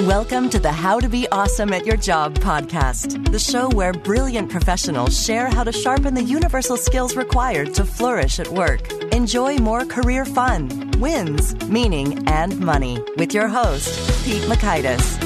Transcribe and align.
Welcome 0.00 0.48
to 0.48 0.58
the 0.58 0.72
How 0.72 1.00
to 1.00 1.08
Be 1.08 1.28
Awesome 1.28 1.74
at 1.74 1.84
Your 1.84 1.98
Job 1.98 2.34
podcast, 2.36 3.30
the 3.30 3.38
show 3.38 3.68
where 3.68 3.92
brilliant 3.92 4.50
professionals 4.50 5.22
share 5.22 5.48
how 5.48 5.64
to 5.64 5.70
sharpen 5.70 6.14
the 6.14 6.22
universal 6.22 6.78
skills 6.78 7.14
required 7.14 7.74
to 7.74 7.84
flourish 7.84 8.40
at 8.40 8.48
work. 8.48 8.90
Enjoy 9.12 9.58
more 9.58 9.84
career 9.84 10.24
fun, 10.24 10.90
wins, 10.98 11.54
meaning, 11.66 12.26
and 12.26 12.58
money 12.58 13.04
with 13.18 13.34
your 13.34 13.48
host, 13.48 14.24
Pete 14.24 14.42
Mockaitis. 14.44 15.18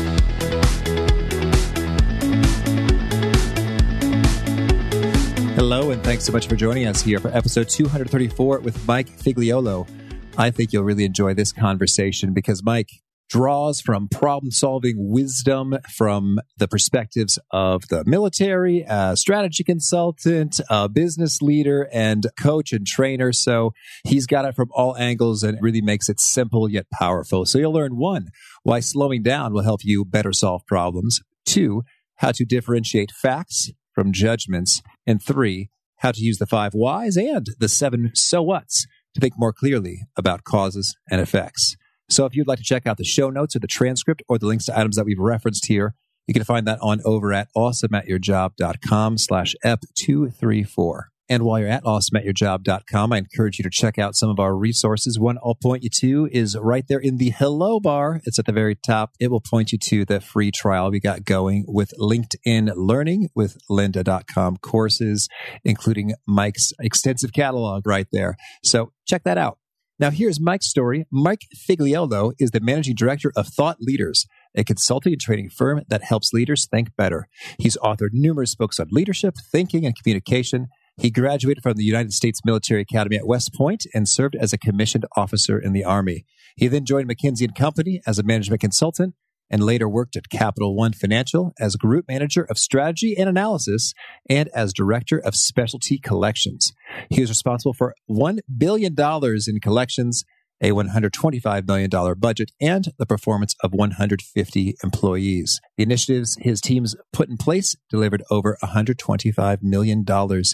Hello, 5.54 5.92
and 5.92 6.02
thanks 6.02 6.24
so 6.24 6.32
much 6.32 6.48
for 6.48 6.56
joining 6.56 6.88
us 6.88 7.00
here 7.00 7.20
for 7.20 7.28
episode 7.28 7.68
234 7.68 8.58
with 8.58 8.84
Mike 8.86 9.08
Figliuolo. 9.08 9.88
I 10.36 10.50
think 10.50 10.72
you'll 10.72 10.82
really 10.82 11.04
enjoy 11.04 11.34
this 11.34 11.52
conversation 11.52 12.34
because 12.34 12.64
Mike 12.64 12.90
draws 13.28 13.80
from 13.80 14.08
problem 14.08 14.50
solving 14.50 14.94
wisdom 14.98 15.76
from 15.94 16.38
the 16.58 16.68
perspectives 16.68 17.38
of 17.50 17.88
the 17.88 18.04
military, 18.06 18.84
a 18.88 19.16
strategy 19.16 19.64
consultant, 19.64 20.60
a 20.70 20.88
business 20.88 21.42
leader, 21.42 21.88
and 21.92 22.26
coach 22.38 22.72
and 22.72 22.86
trainer. 22.86 23.32
So 23.32 23.72
he's 24.04 24.26
got 24.26 24.44
it 24.44 24.54
from 24.54 24.68
all 24.72 24.96
angles 24.96 25.42
and 25.42 25.58
really 25.60 25.80
makes 25.80 26.08
it 26.08 26.20
simple 26.20 26.70
yet 26.70 26.86
powerful. 26.92 27.46
So 27.46 27.58
you'll 27.58 27.72
learn 27.72 27.96
one, 27.96 28.28
why 28.62 28.80
slowing 28.80 29.22
down 29.22 29.52
will 29.52 29.64
help 29.64 29.80
you 29.84 30.04
better 30.04 30.32
solve 30.32 30.66
problems. 30.66 31.20
Two, 31.44 31.82
how 32.16 32.32
to 32.32 32.44
differentiate 32.44 33.10
facts 33.10 33.70
from 33.92 34.12
judgments. 34.12 34.82
And 35.06 35.22
three, 35.22 35.70
how 35.98 36.12
to 36.12 36.20
use 36.20 36.38
the 36.38 36.46
five 36.46 36.72
whys 36.74 37.16
and 37.16 37.46
the 37.58 37.68
seven 37.68 38.10
so 38.14 38.42
whats 38.42 38.86
to 39.14 39.20
think 39.20 39.34
more 39.36 39.52
clearly 39.52 40.02
about 40.16 40.44
causes 40.44 40.96
and 41.10 41.20
effects. 41.20 41.76
So 42.08 42.24
if 42.24 42.34
you'd 42.34 42.48
like 42.48 42.58
to 42.58 42.64
check 42.64 42.86
out 42.86 42.96
the 42.96 43.04
show 43.04 43.30
notes 43.30 43.56
or 43.56 43.58
the 43.58 43.66
transcript 43.66 44.22
or 44.28 44.38
the 44.38 44.46
links 44.46 44.66
to 44.66 44.78
items 44.78 44.96
that 44.96 45.04
we've 45.04 45.18
referenced 45.18 45.66
here, 45.66 45.94
you 46.26 46.34
can 46.34 46.44
find 46.44 46.66
that 46.66 46.78
on 46.82 47.00
over 47.04 47.32
at 47.32 47.48
awesomeatyourjob.com 47.56 49.18
slash 49.18 49.54
ep234. 49.64 51.02
And 51.28 51.42
while 51.42 51.58
you're 51.58 51.68
at 51.68 51.82
awesomeatyourjob.com, 51.82 53.12
I 53.12 53.18
encourage 53.18 53.58
you 53.58 53.64
to 53.64 53.70
check 53.70 53.98
out 53.98 54.14
some 54.14 54.30
of 54.30 54.38
our 54.38 54.56
resources. 54.56 55.18
One 55.18 55.38
I'll 55.44 55.56
point 55.56 55.82
you 55.82 55.90
to 56.00 56.28
is 56.30 56.56
right 56.56 56.84
there 56.88 57.00
in 57.00 57.16
the 57.16 57.30
hello 57.30 57.80
bar. 57.80 58.20
It's 58.24 58.38
at 58.38 58.46
the 58.46 58.52
very 58.52 58.76
top. 58.76 59.14
It 59.18 59.30
will 59.30 59.40
point 59.40 59.72
you 59.72 59.78
to 59.78 60.04
the 60.04 60.20
free 60.20 60.52
trial 60.52 60.90
we 60.90 61.00
got 61.00 61.24
going 61.24 61.64
with 61.66 61.92
LinkedIn 61.98 62.72
Learning 62.76 63.28
with 63.34 63.58
lynda.com 63.68 64.58
courses, 64.58 65.28
including 65.64 66.14
Mike's 66.26 66.72
extensive 66.80 67.32
catalog 67.32 67.86
right 67.86 68.06
there. 68.12 68.36
So 68.62 68.92
check 69.04 69.24
that 69.24 69.38
out. 69.38 69.58
Now, 69.98 70.10
here's 70.10 70.38
Mike's 70.38 70.68
story. 70.68 71.06
Mike 71.10 71.46
Figliuolo 71.56 72.32
is 72.38 72.50
the 72.50 72.60
managing 72.60 72.96
director 72.96 73.32
of 73.34 73.46
Thought 73.48 73.78
Leaders, 73.80 74.26
a 74.54 74.62
consulting 74.62 75.14
and 75.14 75.20
training 75.20 75.48
firm 75.48 75.84
that 75.88 76.04
helps 76.04 76.34
leaders 76.34 76.66
think 76.66 76.94
better. 76.98 77.28
He's 77.58 77.78
authored 77.78 78.10
numerous 78.12 78.54
books 78.54 78.78
on 78.78 78.88
leadership, 78.90 79.36
thinking, 79.50 79.86
and 79.86 79.96
communication. 79.96 80.66
He 80.98 81.10
graduated 81.10 81.62
from 81.62 81.78
the 81.78 81.84
United 81.84 82.12
States 82.12 82.40
Military 82.44 82.82
Academy 82.82 83.16
at 83.16 83.26
West 83.26 83.54
Point 83.54 83.86
and 83.94 84.06
served 84.06 84.36
as 84.36 84.52
a 84.52 84.58
commissioned 84.58 85.06
officer 85.16 85.58
in 85.58 85.72
the 85.72 85.84
Army. 85.84 86.26
He 86.56 86.68
then 86.68 86.84
joined 86.84 87.08
McKinsey 87.08 87.44
and 87.44 87.54
Company 87.54 88.02
as 88.06 88.18
a 88.18 88.22
management 88.22 88.60
consultant 88.60 89.14
and 89.50 89.62
later 89.62 89.88
worked 89.88 90.16
at 90.16 90.28
Capital 90.30 90.74
One 90.74 90.92
Financial 90.92 91.52
as 91.58 91.76
Group 91.76 92.06
Manager 92.08 92.46
of 92.48 92.58
Strategy 92.58 93.16
and 93.16 93.28
Analysis 93.28 93.94
and 94.28 94.48
as 94.54 94.72
Director 94.72 95.18
of 95.18 95.34
Specialty 95.34 95.98
Collections. 95.98 96.72
He 97.10 97.20
was 97.20 97.30
responsible 97.30 97.74
for 97.74 97.94
$1 98.10 98.38
billion 98.56 98.94
in 98.98 99.60
collections, 99.60 100.24
a 100.60 100.70
$125 100.70 101.66
million 101.66 102.14
budget, 102.18 102.50
and 102.60 102.88
the 102.98 103.06
performance 103.06 103.54
of 103.62 103.72
150 103.72 104.74
employees. 104.82 105.60
The 105.76 105.82
initiatives 105.84 106.36
his 106.40 106.60
teams 106.60 106.96
put 107.12 107.28
in 107.28 107.36
place 107.36 107.76
delivered 107.90 108.22
over 108.30 108.56
$125 108.62 109.62
million 109.62 110.04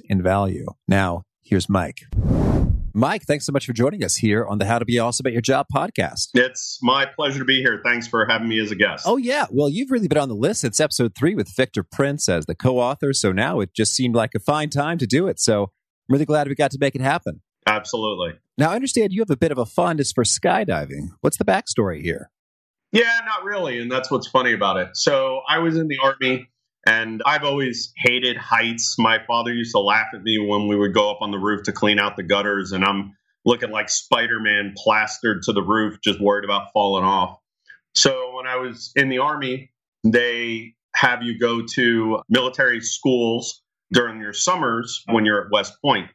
in 0.09 0.23
value. 0.23 0.67
Now, 0.89 1.23
here's 1.43 1.69
Mike. 1.69 2.01
Mike, 2.95 3.23
thanks 3.23 3.47
so 3.47 3.53
much 3.53 3.65
for 3.65 3.73
joining 3.73 4.05
us 4.05 4.17
here 4.17 4.45
on 4.45 4.59
the 4.59 4.67
How 4.67 4.79
to 4.79 4.85
Be 4.85 4.99
Awesome 4.99 5.27
at 5.27 5.33
Your 5.33 5.41
Job 5.41 5.67
podcast. 5.75 6.29
It's 6.35 6.79
my 6.83 7.07
pleasure 7.07 7.39
to 7.39 7.45
be 7.47 7.63
here. 7.63 7.81
Thanks 7.83 8.07
for 8.07 8.27
having 8.27 8.49
me 8.49 8.61
as 8.61 8.71
a 8.71 8.75
guest. 8.75 9.05
Oh, 9.07 9.17
yeah. 9.17 9.47
Well, 9.51 9.71
you've 9.71 9.91
really 9.91 10.09
been 10.09 10.19
on 10.19 10.29
the 10.29 10.35
list. 10.35 10.63
It's 10.63 10.79
episode 10.79 11.15
three 11.15 11.35
with 11.35 11.49
Victor 11.57 11.83
Prince 11.83 12.29
as 12.29 12.45
the 12.45 12.55
co 12.55 12.79
author. 12.79 13.15
So 13.15 13.33
now 13.33 13.61
it 13.61 13.73
just 13.73 13.95
seemed 13.95 14.15
like 14.15 14.35
a 14.35 14.41
fine 14.41 14.69
time 14.69 14.99
to 14.99 15.07
do 15.07 15.27
it. 15.27 15.41
So 15.41 15.63
I'm 15.63 15.69
really 16.11 16.27
glad 16.27 16.49
we 16.49 16.55
got 16.55 16.71
to 16.73 16.79
make 16.79 16.95
it 16.95 17.01
happen. 17.01 17.41
Absolutely. 17.67 18.39
Now, 18.59 18.73
I 18.73 18.75
understand 18.75 19.13
you 19.13 19.23
have 19.23 19.31
a 19.31 19.37
bit 19.39 19.53
of 19.53 19.59
a 19.59 19.65
fondness 19.65 20.13
for 20.13 20.25
skydiving. 20.25 21.09
What's 21.23 21.39
the 21.39 21.47
backstory 21.47 22.03
here? 22.03 22.31
Yeah, 22.91 23.21
not 23.25 23.45
really. 23.45 23.81
And 23.81 23.91
that's 23.91 24.11
what's 24.11 24.29
funny 24.29 24.53
about 24.53 24.77
it. 24.77 24.89
So 24.99 25.41
I 25.49 25.61
was 25.61 25.79
in 25.79 25.89
the 25.89 25.99
Army 26.03 26.51
and 26.87 27.23
I've 27.25 27.45
always 27.45 27.93
hated 27.97 28.37
heights. 28.37 28.97
My 28.99 29.19
father 29.27 29.53
used 29.53 29.73
to 29.73 29.81
laugh 29.81 30.09
at 30.15 30.23
me 30.23 30.39
when 30.39 30.69
we 30.69 30.77
would 30.77 30.95
go 30.95 31.11
up 31.11 31.19
on 31.21 31.31
the 31.31 31.39
roof 31.39 31.65
to 31.65 31.73
clean 31.73 31.99
out 31.99 32.17
the 32.17 32.23
gutters, 32.23 32.73
and 32.73 32.85
I'm 32.85 33.17
looking 33.45 33.71
like 33.71 33.89
Spider 33.89 34.41
Man 34.41 34.75
plastered 34.77 35.43
to 35.45 35.53
the 35.53 35.63
roof, 35.63 35.99
just 36.03 36.21
worried 36.21 36.45
about 36.45 36.73
falling 36.73 37.05
off. 37.05 37.39
So 37.95 38.37
when 38.37 38.47
I 38.47 38.57
was 38.57 38.93
in 38.97 39.09
the 39.09 39.19
Army, 39.19 39.71
they 40.05 40.75
have 40.95 41.23
you 41.23 41.39
go 41.39 41.63
to 41.75 42.23
military 42.29 42.81
schools 42.81 43.63
during 43.93 44.21
your 44.21 44.33
summers 44.33 45.03
when 45.07 45.25
you're 45.25 45.45
at 45.45 45.53
West 45.53 45.75
Point. 45.83 46.11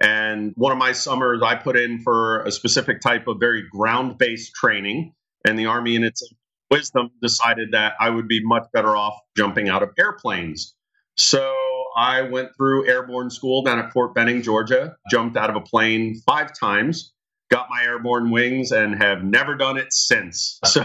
And 0.00 0.52
one 0.56 0.72
of 0.72 0.78
my 0.78 0.92
summers, 0.92 1.42
I 1.42 1.54
put 1.54 1.76
in 1.76 2.00
for 2.00 2.42
a 2.42 2.52
specific 2.52 3.00
type 3.00 3.26
of 3.28 3.38
very 3.40 3.64
ground 3.68 4.18
based 4.18 4.52
training. 4.54 5.14
And 5.46 5.58
the 5.58 5.66
Army, 5.66 5.96
in 5.96 6.04
its 6.04 6.22
wisdom 6.70 7.10
decided 7.22 7.72
that 7.72 7.94
I 8.00 8.10
would 8.10 8.28
be 8.28 8.40
much 8.44 8.66
better 8.72 8.96
off 8.96 9.18
jumping 9.36 9.68
out 9.68 9.82
of 9.82 9.90
airplanes. 9.98 10.74
So 11.16 11.52
I 11.96 12.22
went 12.22 12.50
through 12.56 12.88
airborne 12.88 13.30
school 13.30 13.62
down 13.62 13.78
at 13.78 13.92
Fort 13.92 14.14
Benning, 14.14 14.42
Georgia, 14.42 14.96
jumped 15.10 15.36
out 15.36 15.48
of 15.48 15.56
a 15.56 15.60
plane 15.60 16.20
five 16.26 16.50
times, 16.58 17.12
got 17.50 17.68
my 17.70 17.82
airborne 17.82 18.30
wings, 18.30 18.70
and 18.72 18.94
have 19.02 19.24
never 19.24 19.56
done 19.56 19.78
it 19.78 19.92
since. 19.92 20.60
So 20.66 20.84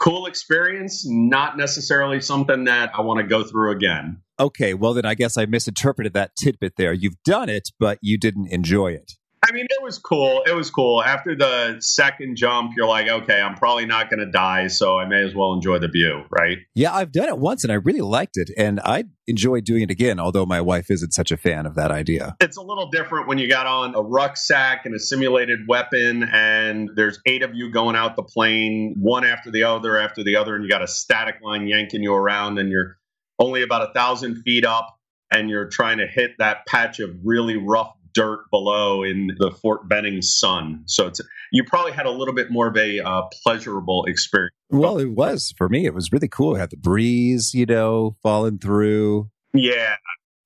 cool 0.00 0.26
experience, 0.26 1.06
not 1.06 1.56
necessarily 1.56 2.20
something 2.20 2.64
that 2.64 2.90
I 2.94 3.02
want 3.02 3.20
to 3.20 3.26
go 3.26 3.44
through 3.44 3.72
again. 3.72 4.22
Okay, 4.38 4.72
well, 4.72 4.94
then 4.94 5.04
I 5.04 5.14
guess 5.14 5.36
I 5.36 5.44
misinterpreted 5.44 6.14
that 6.14 6.32
tidbit 6.36 6.74
there. 6.76 6.94
You've 6.94 7.22
done 7.24 7.50
it, 7.50 7.68
but 7.78 7.98
you 8.00 8.18
didn't 8.18 8.48
enjoy 8.50 8.92
it. 8.92 9.12
I 9.50 9.52
mean, 9.52 9.66
it 9.68 9.82
was 9.82 9.98
cool. 9.98 10.44
It 10.46 10.54
was 10.54 10.70
cool. 10.70 11.02
After 11.02 11.34
the 11.34 11.80
second 11.80 12.36
jump, 12.36 12.74
you're 12.76 12.86
like, 12.86 13.08
okay, 13.08 13.40
I'm 13.40 13.56
probably 13.56 13.84
not 13.84 14.08
going 14.08 14.20
to 14.20 14.30
die, 14.30 14.68
so 14.68 14.96
I 14.96 15.06
may 15.06 15.24
as 15.24 15.34
well 15.34 15.54
enjoy 15.54 15.80
the 15.80 15.88
view, 15.88 16.22
right? 16.30 16.58
Yeah, 16.76 16.94
I've 16.94 17.10
done 17.10 17.28
it 17.28 17.36
once 17.36 17.64
and 17.64 17.72
I 17.72 17.74
really 17.74 18.00
liked 18.00 18.36
it. 18.36 18.48
And 18.56 18.78
I 18.78 19.06
enjoy 19.26 19.60
doing 19.60 19.82
it 19.82 19.90
again, 19.90 20.20
although 20.20 20.46
my 20.46 20.60
wife 20.60 20.88
isn't 20.88 21.14
such 21.14 21.32
a 21.32 21.36
fan 21.36 21.66
of 21.66 21.74
that 21.74 21.90
idea. 21.90 22.36
It's 22.40 22.58
a 22.58 22.62
little 22.62 22.90
different 22.90 23.26
when 23.26 23.38
you 23.38 23.48
got 23.48 23.66
on 23.66 23.96
a 23.96 24.00
rucksack 24.00 24.86
and 24.86 24.94
a 24.94 25.00
simulated 25.00 25.66
weapon, 25.66 26.22
and 26.22 26.90
there's 26.94 27.18
eight 27.26 27.42
of 27.42 27.52
you 27.52 27.72
going 27.72 27.96
out 27.96 28.14
the 28.14 28.22
plane, 28.22 28.94
one 29.00 29.24
after 29.24 29.50
the 29.50 29.64
other 29.64 29.98
after 29.98 30.22
the 30.22 30.36
other, 30.36 30.54
and 30.54 30.62
you 30.62 30.70
got 30.70 30.82
a 30.82 30.88
static 30.88 31.40
line 31.42 31.66
yanking 31.66 32.04
you 32.04 32.14
around, 32.14 32.60
and 32.60 32.70
you're 32.70 32.98
only 33.40 33.62
about 33.62 33.82
a 33.82 33.92
thousand 33.94 34.42
feet 34.42 34.64
up 34.64 34.96
and 35.32 35.48
you're 35.48 35.68
trying 35.68 35.98
to 35.98 36.06
hit 36.06 36.32
that 36.38 36.66
patch 36.66 37.00
of 37.00 37.10
really 37.24 37.56
rough 37.56 37.94
dirt 38.14 38.50
below 38.50 39.02
in 39.02 39.30
the 39.38 39.50
Fort 39.50 39.88
Benning 39.88 40.22
sun. 40.22 40.82
So 40.86 41.06
it's 41.06 41.20
you 41.52 41.64
probably 41.64 41.92
had 41.92 42.06
a 42.06 42.10
little 42.10 42.34
bit 42.34 42.50
more 42.50 42.68
of 42.68 42.76
a 42.76 43.00
uh, 43.00 43.22
pleasurable 43.42 44.04
experience. 44.06 44.54
Well, 44.70 44.98
it 44.98 45.12
was 45.12 45.52
for 45.56 45.68
me. 45.68 45.86
It 45.86 45.94
was 45.94 46.12
really 46.12 46.28
cool. 46.28 46.56
It 46.56 46.60
had 46.60 46.70
the 46.70 46.76
breeze, 46.76 47.54
you 47.54 47.66
know, 47.66 48.16
falling 48.22 48.58
through. 48.58 49.30
Yeah, 49.52 49.96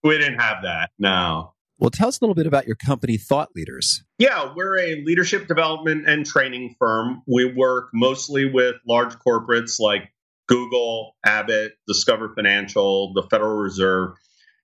we 0.03 0.19
didn't 0.19 0.39
have 0.39 0.63
that. 0.63 0.91
No. 0.99 1.53
Well, 1.79 1.91
tell 1.91 2.09
us 2.09 2.21
a 2.21 2.25
little 2.25 2.35
bit 2.35 2.47
about 2.47 2.67
your 2.67 2.77
company, 2.77 3.17
Thought 3.17 3.51
Leaders. 3.55 4.05
Yeah, 4.19 4.53
we're 4.55 4.79
a 4.79 5.03
leadership 5.05 5.49
development 5.49 6.09
and 6.09 6.25
training 6.25 6.77
firm. 6.79 7.23
We 7.27 7.53
work 7.53 7.89
mostly 7.93 8.49
with 8.49 8.77
large 8.87 9.15
corporates 9.17 9.81
like 9.81 10.13
Google, 10.47 11.17
Abbott, 11.27 11.73
Discover 11.89 12.35
Financial, 12.35 13.13
the 13.13 13.25
Federal 13.29 13.57
Reserve 13.57 14.11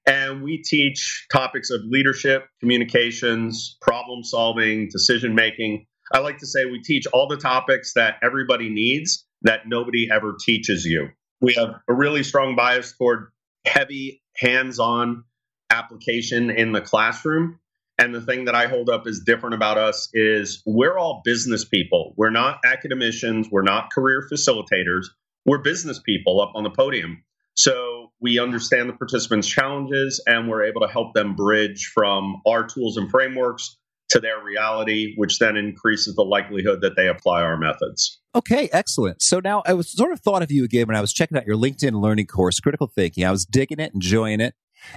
and 0.06 0.42
we 0.42 0.62
teach 0.62 1.26
topics 1.32 1.70
of 1.70 1.80
leadership, 1.84 2.46
communications, 2.60 3.76
problem 3.80 4.24
solving, 4.24 4.88
decision 4.90 5.34
making. 5.34 5.86
I 6.12 6.18
like 6.18 6.38
to 6.38 6.46
say 6.46 6.64
we 6.64 6.82
teach 6.82 7.06
all 7.12 7.28
the 7.28 7.36
topics 7.36 7.94
that 7.94 8.16
everybody 8.22 8.68
needs 8.68 9.26
that 9.42 9.68
nobody 9.68 10.08
ever 10.10 10.36
teaches 10.38 10.84
you. 10.84 11.08
We 11.40 11.54
have 11.54 11.76
a 11.88 11.94
really 11.94 12.22
strong 12.22 12.56
bias 12.56 12.94
toward 12.96 13.30
heavy 13.64 14.22
hands 14.36 14.78
on 14.78 15.24
application 15.70 16.50
in 16.50 16.72
the 16.72 16.80
classroom. 16.80 17.58
And 17.98 18.14
the 18.14 18.20
thing 18.20 18.46
that 18.46 18.54
I 18.54 18.66
hold 18.66 18.88
up 18.88 19.06
as 19.06 19.20
different 19.20 19.54
about 19.54 19.78
us 19.78 20.08
is 20.14 20.62
we're 20.64 20.98
all 20.98 21.20
business 21.24 21.64
people. 21.64 22.14
We're 22.16 22.30
not 22.30 22.58
academicians. 22.64 23.48
We're 23.50 23.62
not 23.62 23.92
career 23.92 24.26
facilitators. 24.32 25.06
We're 25.44 25.58
business 25.58 26.00
people 26.00 26.40
up 26.40 26.52
on 26.54 26.64
the 26.64 26.70
podium. 26.70 27.22
So 27.56 27.89
we 28.20 28.38
understand 28.38 28.88
the 28.88 28.92
participants' 28.92 29.48
challenges 29.48 30.22
and 30.26 30.48
we're 30.48 30.64
able 30.64 30.80
to 30.82 30.88
help 30.88 31.14
them 31.14 31.34
bridge 31.34 31.90
from 31.94 32.40
our 32.46 32.66
tools 32.66 32.96
and 32.96 33.10
frameworks 33.10 33.76
to 34.10 34.20
their 34.20 34.42
reality, 34.42 35.14
which 35.16 35.38
then 35.38 35.56
increases 35.56 36.16
the 36.16 36.22
likelihood 36.22 36.80
that 36.82 36.96
they 36.96 37.08
apply 37.08 37.42
our 37.42 37.56
methods. 37.56 38.20
Okay, 38.34 38.68
excellent. 38.72 39.22
So 39.22 39.40
now 39.40 39.62
I 39.66 39.72
was 39.72 39.90
sort 39.90 40.12
of 40.12 40.20
thought 40.20 40.42
of 40.42 40.50
you 40.50 40.64
again 40.64 40.86
when 40.86 40.96
I 40.96 41.00
was 41.00 41.12
checking 41.12 41.38
out 41.38 41.46
your 41.46 41.56
LinkedIn 41.56 42.00
learning 42.00 42.26
course, 42.26 42.60
Critical 42.60 42.88
Thinking. 42.88 43.24
I 43.24 43.30
was 43.30 43.44
digging 43.44 43.80
it, 43.80 43.92
enjoying 43.94 44.40
it. 44.40 44.54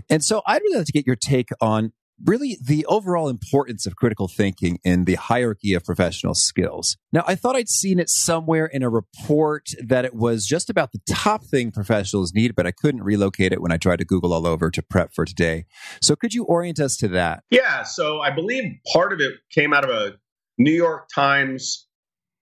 And 0.09 0.23
so 0.23 0.41
I'd 0.45 0.61
really 0.61 0.77
like 0.77 0.85
to 0.87 0.91
get 0.91 1.05
your 1.05 1.15
take 1.15 1.49
on 1.61 1.93
really 2.23 2.57
the 2.63 2.85
overall 2.85 3.29
importance 3.29 3.85
of 3.85 3.95
critical 3.95 4.27
thinking 4.27 4.79
in 4.83 5.05
the 5.05 5.15
hierarchy 5.15 5.73
of 5.73 5.83
professional 5.83 6.33
skills. 6.33 6.97
Now, 7.11 7.23
I 7.27 7.35
thought 7.35 7.55
I'd 7.55 7.69
seen 7.69 7.99
it 7.99 8.09
somewhere 8.09 8.65
in 8.65 8.83
a 8.83 8.89
report 8.89 9.69
that 9.83 10.05
it 10.05 10.13
was 10.13 10.45
just 10.45 10.69
about 10.69 10.91
the 10.91 11.01
top 11.09 11.45
thing 11.45 11.71
professionals 11.71 12.33
need, 12.33 12.55
but 12.55 12.67
I 12.67 12.71
couldn't 12.71 13.03
relocate 13.03 13.51
it 13.51 13.61
when 13.61 13.71
I 13.71 13.77
tried 13.77 13.99
to 13.99 14.05
Google 14.05 14.33
all 14.33 14.47
over 14.47 14.71
to 14.71 14.81
prep 14.81 15.13
for 15.13 15.25
today. 15.25 15.65
So 16.01 16.15
could 16.15 16.33
you 16.33 16.43
orient 16.45 16.79
us 16.79 16.97
to 16.97 17.07
that? 17.09 17.43
Yeah. 17.49 17.83
So 17.83 18.21
I 18.21 18.31
believe 18.31 18.63
part 18.91 19.13
of 19.13 19.19
it 19.19 19.33
came 19.51 19.73
out 19.73 19.83
of 19.83 19.89
a 19.89 20.17
New 20.57 20.71
York 20.73 21.09
Times 21.13 21.87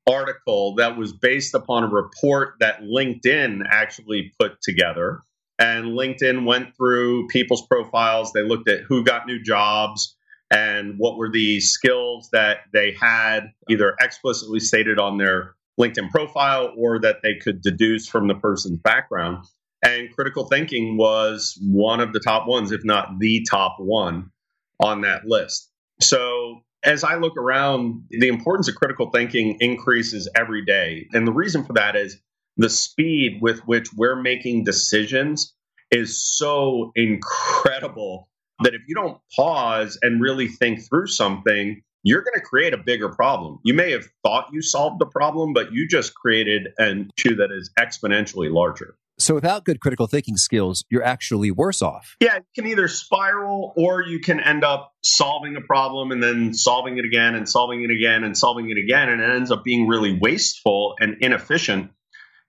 article 0.09 0.75
that 0.75 0.97
was 0.97 1.13
based 1.13 1.53
upon 1.53 1.83
a 1.83 1.87
report 1.87 2.55
that 2.59 2.81
LinkedIn 2.81 3.61
actually 3.69 4.33
put 4.39 4.61
together 4.61 5.21
and 5.61 5.91
LinkedIn 5.91 6.43
went 6.43 6.75
through 6.75 7.27
people's 7.27 7.65
profiles. 7.67 8.33
They 8.33 8.41
looked 8.41 8.67
at 8.67 8.81
who 8.81 9.03
got 9.03 9.27
new 9.27 9.41
jobs 9.41 10.17
and 10.49 10.95
what 10.97 11.17
were 11.17 11.31
the 11.31 11.59
skills 11.59 12.29
that 12.33 12.61
they 12.73 12.95
had 12.99 13.51
either 13.69 13.95
explicitly 14.01 14.59
stated 14.59 14.97
on 14.99 15.19
their 15.19 15.55
LinkedIn 15.79 16.09
profile 16.09 16.73
or 16.75 16.99
that 16.99 17.17
they 17.21 17.35
could 17.35 17.61
deduce 17.61 18.07
from 18.07 18.27
the 18.27 18.33
person's 18.33 18.79
background. 18.79 19.45
And 19.83 20.11
critical 20.13 20.45
thinking 20.45 20.97
was 20.97 21.57
one 21.61 21.99
of 21.99 22.11
the 22.11 22.19
top 22.19 22.47
ones, 22.47 22.71
if 22.71 22.83
not 22.83 23.19
the 23.19 23.45
top 23.49 23.77
one 23.79 24.31
on 24.79 25.01
that 25.01 25.25
list. 25.25 25.69
So 25.99 26.61
as 26.83 27.03
I 27.03 27.17
look 27.17 27.37
around, 27.37 28.05
the 28.09 28.27
importance 28.27 28.67
of 28.67 28.75
critical 28.75 29.11
thinking 29.11 29.57
increases 29.59 30.27
every 30.35 30.65
day. 30.65 31.07
And 31.13 31.27
the 31.27 31.31
reason 31.31 31.63
for 31.63 31.73
that 31.73 31.95
is 31.95 32.19
the 32.57 32.69
speed 32.69 33.39
with 33.41 33.59
which 33.61 33.87
we're 33.95 34.21
making 34.21 34.63
decisions 34.63 35.53
is 35.91 36.21
so 36.21 36.91
incredible 36.95 38.29
that 38.63 38.73
if 38.73 38.81
you 38.87 38.95
don't 38.95 39.17
pause 39.35 39.97
and 40.01 40.21
really 40.21 40.47
think 40.47 40.87
through 40.87 41.07
something, 41.07 41.81
you're 42.03 42.21
going 42.21 42.35
to 42.35 42.41
create 42.41 42.73
a 42.73 42.77
bigger 42.77 43.09
problem. 43.09 43.59
You 43.63 43.73
may 43.73 43.91
have 43.91 44.05
thought 44.23 44.47
you 44.51 44.61
solved 44.61 44.99
the 44.99 45.05
problem, 45.05 45.53
but 45.53 45.71
you 45.71 45.87
just 45.87 46.13
created 46.15 46.69
an 46.77 47.11
issue 47.17 47.35
that 47.35 47.51
is 47.51 47.71
exponentially 47.77 48.51
larger. 48.51 48.95
So 49.19 49.35
without 49.35 49.65
good 49.65 49.79
critical 49.79 50.07
thinking 50.07 50.35
skills, 50.35 50.83
you're 50.89 51.03
actually 51.03 51.51
worse 51.51 51.83
off. 51.83 52.15
Yeah, 52.19 52.37
you 52.37 52.41
can 52.55 52.65
either 52.65 52.87
spiral 52.87 53.71
or 53.77 54.01
you 54.01 54.19
can 54.19 54.39
end 54.39 54.63
up 54.63 54.93
solving 55.03 55.55
a 55.55 55.61
problem 55.61 56.11
and 56.11 56.23
then 56.23 56.55
solving 56.55 56.97
it 56.97 57.05
again 57.05 57.35
and 57.35 57.47
solving 57.47 57.83
it 57.83 57.91
again 57.91 58.23
and 58.23 58.35
solving 58.35 58.71
it 58.71 58.77
again. 58.79 59.09
And 59.09 59.21
it 59.21 59.29
ends 59.29 59.51
up 59.51 59.63
being 59.63 59.87
really 59.87 60.17
wasteful 60.19 60.95
and 60.99 61.17
inefficient 61.21 61.91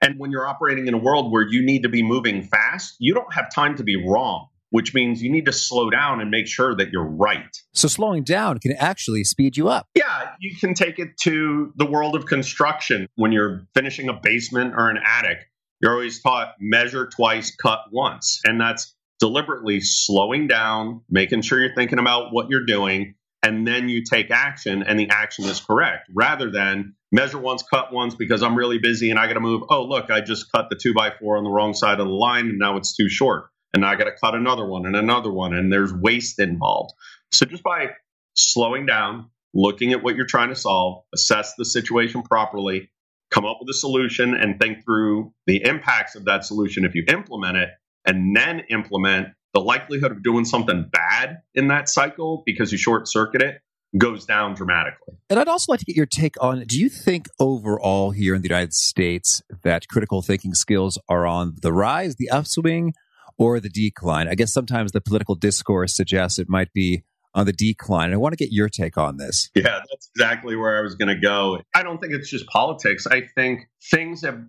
and 0.03 0.19
when 0.19 0.33
you're 0.33 0.47
operating 0.47 0.89
in 0.89 0.95
a 0.95 0.99
world 0.99 1.33
where 1.33 1.47
you 1.49 1.65
need 1.65 1.85
to 1.85 1.89
be 1.89 2.03
moving 2.03 2.43
fast, 2.43 2.97
you 2.99 3.15
don't 3.15 3.33
have 3.33 3.55
time 3.55 3.77
to 3.77 3.85
be 3.85 3.97
wrong, 3.97 4.49
which 4.71 4.93
means 4.93 5.23
you 5.23 5.31
need 5.31 5.47
to 5.47 5.53
slow 5.53 5.89
down 5.89 6.21
and 6.21 6.31
make 6.31 6.49
sure 6.49 6.75
that 6.75 6.91
you're 6.91 7.07
right. 7.07 7.57
So 7.73 7.87
slowing 7.87 8.25
down 8.25 8.59
can 8.59 8.73
actually 8.73 9.23
speed 9.23 9.57
you 9.57 9.69
up. 9.69 9.87
Yeah, 9.95 10.33
you 10.41 10.57
can 10.59 10.75
take 10.75 10.99
it 10.99 11.17
to 11.23 11.73
the 11.77 11.87
world 11.87 12.17
of 12.17 12.27
construction. 12.27 13.07
When 13.15 13.31
you're 13.31 13.65
finishing 13.75 14.09
a 14.09 14.19
basement 14.21 14.75
or 14.77 14.91
an 14.91 14.99
attic, 15.03 15.39
you're 15.81 15.93
always 15.93 16.21
taught 16.21 16.55
measure 16.61 17.07
twice, 17.07 17.55
cut 17.55 17.81
once. 17.93 18.41
And 18.45 18.61
that's 18.61 18.95
deliberately 19.21 19.81
slowing 19.81 20.49
down, 20.49 21.03
making 21.09 21.43
sure 21.43 21.61
you're 21.61 21.75
thinking 21.77 22.01
about 22.01 22.33
what 22.33 22.49
you're 22.51 22.67
doing, 22.67 23.15
and 23.43 23.67
then 23.67 23.89
you 23.89 24.03
take 24.05 24.31
action 24.31 24.83
and 24.83 24.99
the 24.99 25.11
action 25.11 25.45
is 25.47 25.61
correct 25.61 26.09
rather 26.15 26.51
than 26.51 26.95
measure 27.11 27.39
once, 27.39 27.63
cut 27.63 27.93
once 27.93 28.15
because 28.15 28.43
I'm 28.43 28.57
really 28.57 28.79
busy 28.79 29.11
and 29.11 29.19
I 29.19 29.27
got 29.27 29.35
to 29.35 29.41
move. 29.41 29.63
Oh, 29.69 29.85
look, 29.85 30.11
I 30.11 30.21
just 30.21 30.51
cut 30.53 30.71
the 30.71 30.77
two 30.77 30.95
by 30.95 31.11
four 31.11 31.37
on 31.37 31.45
the 31.45 31.51
wrong 31.51 31.75
side 31.75 32.01
of 32.01 32.07
the 32.07 32.13
line 32.13 32.49
and 32.49 32.59
now 32.59 32.77
it's 32.77 32.97
too 32.97 33.09
short. 33.09 33.51
And 33.75 33.85
I 33.85 33.97
got 33.97 34.05
to 34.05 34.13
cut 34.13 34.35
another 34.35 34.67
one 34.67 34.87
and 34.87 34.95
another 34.95 35.33
one 35.33 35.55
and 35.55 35.73
there's 35.73 35.93
waste 35.93 36.39
involved. 36.39 36.93
So 37.33 37.47
just 37.47 37.63
by 37.63 37.91
slowing 38.35 38.87
down, 38.87 39.31
looking 39.55 39.93
at 39.93 40.03
what 40.03 40.15
you're 40.15 40.27
trying 40.27 40.51
to 40.51 40.57
solve, 40.57 41.03
assess 41.15 41.55
the 41.57 41.65
situation 41.65 42.23
properly, 42.23 42.91
come 43.31 43.45
up 43.45 43.59
with 43.61 43.69
a 43.71 43.75
solution 43.75 44.35
and 44.35 44.61
think 44.61 44.85
through 44.85 45.33
the 45.47 45.65
impacts 45.65 46.15
of 46.15 46.27
that 46.27 46.45
solution 46.45 46.85
if 46.85 46.95
you 46.95 47.05
implement 47.09 47.57
it, 47.57 47.71
and 48.05 48.37
then 48.37 48.61
implement 48.71 49.29
the 49.55 49.61
likelihood 49.61 50.13
of 50.13 50.23
doing 50.23 50.45
something 50.45 50.89
bad 50.91 51.43
in 51.55 51.69
that 51.69 51.89
cycle 51.89 52.43
because 52.47 52.73
you 52.73 52.79
short 52.79 53.09
circuit 53.09 53.43
it 53.43 53.61
goes 53.99 54.25
down 54.25 54.55
dramatically. 54.55 55.15
And 55.29 55.39
I'd 55.39 55.49
also 55.49 55.73
like 55.73 55.81
to 55.81 55.85
get 55.85 55.97
your 55.97 56.07
take 56.07 56.43
on 56.43 56.65
do 56.65 56.79
you 56.79 56.89
think 56.89 57.27
overall 57.39 58.11
here 58.11 58.35
in 58.35 58.43
the 58.43 58.49
United 58.49 58.73
States 58.73 59.43
that 59.63 59.89
critical 59.89 60.23
thinking 60.23 60.55
skills 60.55 60.99
are 61.09 61.27
on 61.27 61.57
the 61.61 61.73
rise, 61.73 62.17
the 62.17 62.31
upswing, 62.31 62.95
or 63.39 63.61
the 63.61 63.69
decline? 63.69 64.29
I 64.29 64.35
guess 64.35 64.53
sometimes 64.53 64.93
the 64.93 65.01
political 65.01 65.35
discourse 65.35 65.95
suggests 65.95 66.39
it 66.39 66.49
might 66.49 66.73
be 66.73 67.05
on 67.35 67.47
the 67.47 67.53
decline. 67.53 68.13
I 68.13 68.17
want 68.17 68.33
to 68.33 68.37
get 68.37 68.53
your 68.53 68.69
take 68.69 68.99
on 68.99 69.17
this. 69.17 69.51
Yeah, 69.55 69.81
that's 69.91 70.11
exactly 70.15 70.57
where 70.57 70.79
I 70.79 70.83
was 70.83 70.95
going 70.95 71.15
to 71.15 71.21
go. 71.21 71.61
I 71.75 71.83
don't 71.83 71.99
think 71.99 72.13
it's 72.13 72.31
just 72.31 72.47
politics. 72.47 73.07
I 73.07 73.23
think 73.35 73.69
things 73.91 74.23
have 74.23 74.43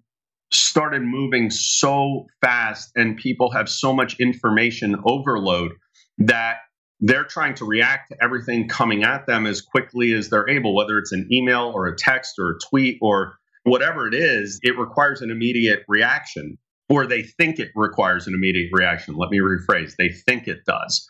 started 0.54 1.02
moving 1.02 1.50
so 1.50 2.28
fast 2.42 2.92
and 2.96 3.18
people 3.18 3.52
have 3.52 3.70
so 3.70 3.94
much 3.94 4.20
information 4.20 4.96
overload 5.06 5.72
that 6.18 6.58
they're 7.00 7.24
trying 7.24 7.54
to 7.56 7.66
react 7.66 8.10
to 8.10 8.18
everything 8.24 8.68
coming 8.68 9.04
at 9.04 9.28
them 9.28 9.46
as 9.46 9.62
quickly 9.62 10.14
as 10.14 10.30
they're 10.30 10.48
able, 10.48 10.76
whether 10.76 10.98
it's 10.98 11.12
an 11.12 11.28
email 11.32 11.72
or 11.74 11.88
a 11.88 11.98
text 11.98 12.36
or 12.40 12.52
a 12.52 12.60
tweet 12.70 12.98
or 13.02 13.36
whatever 13.64 14.08
it 14.08 14.14
is, 14.14 14.60
it 14.62 14.78
requires 14.78 15.22
an 15.22 15.32
immediate 15.32 15.84
reaction, 15.88 16.58
or 16.90 17.06
they 17.06 17.24
think 17.24 17.60
it 17.60 17.72
requires 17.76 18.28
an 18.28 18.34
immediate 18.34 18.70
reaction. 18.72 19.16
Let 19.16 19.32
me 19.32 19.40
rephrase 19.40 19.96
they 19.98 20.10
think 20.10 20.48
it 20.48 20.66
does. 20.66 21.08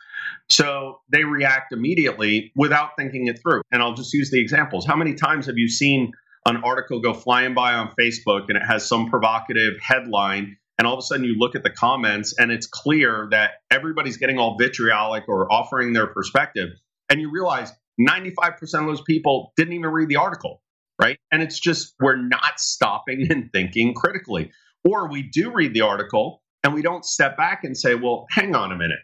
So 0.50 1.00
they 1.12 1.24
react 1.24 1.74
immediately 1.74 2.52
without 2.56 2.92
thinking 2.98 3.28
it 3.28 3.40
through. 3.42 3.62
And 3.72 3.82
I'll 3.82 3.94
just 3.94 4.14
use 4.14 4.32
the 4.32 4.40
examples. 4.40 4.86
How 4.86 4.96
many 4.96 5.14
times 5.14 5.46
have 5.48 5.58
you 5.58 5.68
seen 5.68 6.12
an 6.46 6.58
article 6.58 7.00
go 7.00 7.14
flying 7.14 7.54
by 7.54 7.74
on 7.74 7.92
Facebook 8.00 8.46
and 8.50 8.58
it 8.58 8.64
has 8.64 8.88
some 8.88 9.10
provocative 9.10 9.74
headline 9.82 10.58
and 10.78 10.88
all 10.88 10.94
of 10.94 11.00
a 11.00 11.04
sudden 11.04 11.24
you 11.24 11.36
look 11.38 11.56
at 11.56 11.64
the 11.64 11.70
comments 11.70 12.34
and 12.38 12.52
it's 12.52 12.68
clear 12.68 13.28
that 13.32 13.52
everybody's 13.72 14.18
getting 14.18 14.38
all 14.38 14.58
vitriolic 14.58 15.24
or 15.28 15.52
offering 15.52 15.94
their 15.94 16.08
perspective 16.08 16.70
and 17.10 17.22
you 17.22 17.32
realize 17.32 17.72
95% 18.02 18.60
of 18.82 18.88
those 18.88 19.02
people 19.02 19.54
didn't 19.56 19.74
even 19.74 19.90
read 19.90 20.10
the 20.10 20.18
article 20.18 20.62
right? 21.02 21.18
And 21.32 21.42
it's 21.42 21.60
just 21.60 21.94
we're 22.00 22.16
not 22.16 22.60
stopping 22.60 23.28
and 23.30 23.52
thinking 23.52 23.94
critically. 23.94 24.52
Or 24.84 25.10
we 25.10 25.24
do 25.24 25.52
read 25.52 25.74
the 25.74 25.82
article 25.82 26.42
and 26.64 26.74
we 26.74 26.82
don't 26.82 27.06
step 27.06 27.38
back 27.38 27.64
and 27.64 27.78
say 27.78 27.96
well 27.96 28.26
hang 28.30 28.56
on 28.56 28.72
a 28.72 28.76
minute. 28.76 29.00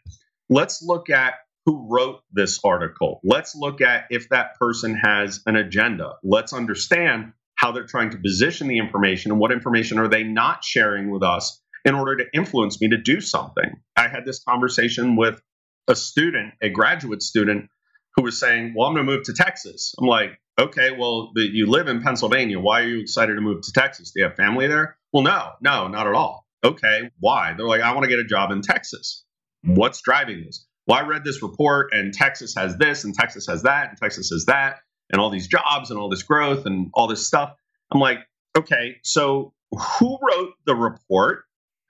Let's 0.50 0.82
look 0.82 1.10
at 1.10 1.36
who 1.70 1.88
wrote 1.88 2.22
this 2.32 2.60
article 2.64 3.20
let's 3.24 3.56
look 3.56 3.80
at 3.80 4.06
if 4.10 4.28
that 4.30 4.58
person 4.58 4.96
has 4.96 5.42
an 5.46 5.56
agenda 5.56 6.14
let's 6.24 6.52
understand 6.52 7.32
how 7.60 7.74
they're 7.74 7.86
trying 7.86 8.10
to 8.10 8.18
position 8.18 8.68
the 8.68 8.78
information 8.78 9.32
and 9.32 9.40
what 9.40 9.52
information 9.52 10.00
are 10.00 10.08
they 10.08 10.24
not 10.24 10.64
sharing 10.64 11.12
with 11.12 11.22
us 11.22 11.62
in 11.84 11.94
order 11.94 12.18
to 12.18 12.26
influence 12.34 12.80
me 12.80 12.90
to 12.90 12.98
do 12.98 13.20
something. 13.20 13.82
I 13.98 14.08
had 14.08 14.26
this 14.26 14.42
conversation 14.44 15.18
with 15.18 15.42
a 15.88 15.96
student, 15.96 16.54
a 16.62 16.70
graduate 16.70 17.22
student, 17.22 17.70
who 18.16 18.24
was 18.24 18.40
saying, 18.40 18.74
Well, 18.76 18.88
I'm 18.88 18.96
going 18.96 19.06
to 19.06 19.12
move 19.12 19.24
to 19.26 19.34
Texas. 19.34 19.94
I'm 20.00 20.08
like, 20.08 20.40
Okay, 20.58 20.92
well, 20.92 21.32
you 21.36 21.68
live 21.68 21.88
in 21.88 22.02
Pennsylvania. 22.02 22.60
Why 22.60 22.82
are 22.82 22.88
you 22.88 23.00
excited 23.00 23.36
to 23.36 23.42
move 23.42 23.62
to 23.62 23.72
Texas? 23.72 24.12
Do 24.12 24.20
you 24.20 24.26
have 24.26 24.36
family 24.36 24.68
there? 24.68 24.98
Well, 25.14 25.24
no, 25.24 25.52
no, 25.62 25.88
not 25.88 26.08
at 26.08 26.14
all. 26.14 26.46
Okay, 26.64 27.10
why? 27.20 27.54
They're 27.54 27.66
like, 27.66 27.82
I 27.82 27.94
want 27.94 28.04
to 28.04 28.10
get 28.10 28.20
a 28.20 28.26
job 28.26 28.52
in 28.52 28.62
Texas. 28.62 29.24
What's 29.64 30.02
driving 30.02 30.44
this? 30.46 30.66
Well, 30.90 30.98
I 30.98 31.08
read 31.08 31.24
this 31.24 31.44
report, 31.44 31.94
and 31.94 32.12
Texas 32.12 32.56
has 32.56 32.76
this, 32.78 33.04
and 33.04 33.14
Texas 33.14 33.46
has 33.46 33.62
that, 33.62 33.90
and 33.90 33.98
Texas 34.00 34.32
has 34.32 34.46
that 34.46 34.80
and 35.12 35.22
all 35.22 35.30
these 35.30 35.48
jobs 35.48 35.92
and 35.92 36.00
all 36.00 36.10
this 36.10 36.24
growth 36.24 36.66
and 36.66 36.90
all 36.96 37.08
this 37.08 37.28
stuff. 37.28 37.54
I'm 37.92 38.00
like, 38.00 38.20
okay, 38.58 38.98
so 39.04 39.54
who 39.72 40.18
wrote 40.22 40.54
the 40.66 40.76
report? 40.76 41.44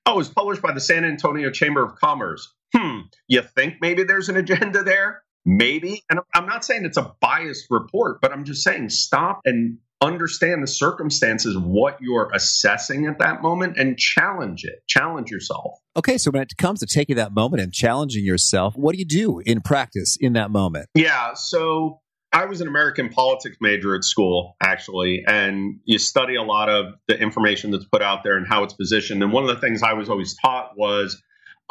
Oh, 0.06 0.13
it 0.13 0.18
was 0.18 0.29
published 0.29 0.62
by 0.62 0.74
the 0.74 0.82
San 0.82 1.06
Antonio 1.06 1.50
Chamber 1.50 1.82
of 1.82 1.96
Commerce. 1.96 2.53
Hmm, 2.75 3.00
you 3.29 3.41
think 3.41 3.75
maybe 3.79 4.03
there's 4.03 4.27
an 4.27 4.36
agenda 4.36 4.84
there? 4.84 5.24
Maybe. 5.46 6.03
And 6.10 6.20
I'm 6.36 6.46
not 6.46 6.65
saying 6.65 6.84
it's 6.84 6.98
a 6.98 7.13
biased 7.22 7.68
report, 7.70 8.20
but 8.22 8.34
I'm 8.34 8.44
just 8.44 8.63
saying 8.63 8.89
stop 8.89 9.39
and 9.46 9.77
understand 10.01 10.63
the 10.63 10.68
circumstances 10.68 11.58
what 11.58 11.98
you're 12.01 12.32
assessing 12.34 13.06
at 13.06 13.20
that 13.20 13.41
moment 13.41 13.77
and 13.77 13.98
challenge 13.98 14.63
it 14.63 14.82
challenge 14.88 15.29
yourself 15.29 15.77
okay 15.98 16.18
so 16.18 16.32
when 16.32 16.41
it 16.41 16.56
comes 16.58 16.79
to 16.79 16.86
taking 16.86 17.18
that 17.18 17.34
moment 17.34 17.62
and 17.62 17.74
challenging 17.74 18.24
yourself 18.24 18.75
what 18.75 18.94
do 18.94 19.00
you 19.00 19.06
do 19.06 19.39
in 19.39 19.60
practice 19.60 20.18
in 20.20 20.34
that 20.34 20.51
moment 20.51 20.88
yeah 20.96 21.34
so 21.34 22.00
I 22.32 22.46
was 22.46 22.62
an 22.62 22.68
American 22.68 23.10
politics 23.10 23.58
major 23.60 23.96
at 23.96 24.03
school, 24.03 24.56
actually, 24.62 25.24
and 25.27 25.79
you 25.86 25.98
study 25.98 26.36
a 26.36 26.44
lot 26.44 26.70
of 26.70 26.94
the 27.08 27.20
information 27.20 27.72
that's 27.72 27.86
put 27.86 28.03
out 28.03 28.24
there 28.24 28.38
and 28.38 28.48
how 28.48 28.63
it's 28.63 28.74
positioned. 28.74 29.24
And 29.24 29.34
one 29.34 29.44
of 29.44 29.50
the 29.50 29.60
things 29.60 29.82
I 29.82 29.94
was 29.94 30.10
always 30.10 30.36
taught 30.36 30.77
was 30.77 31.20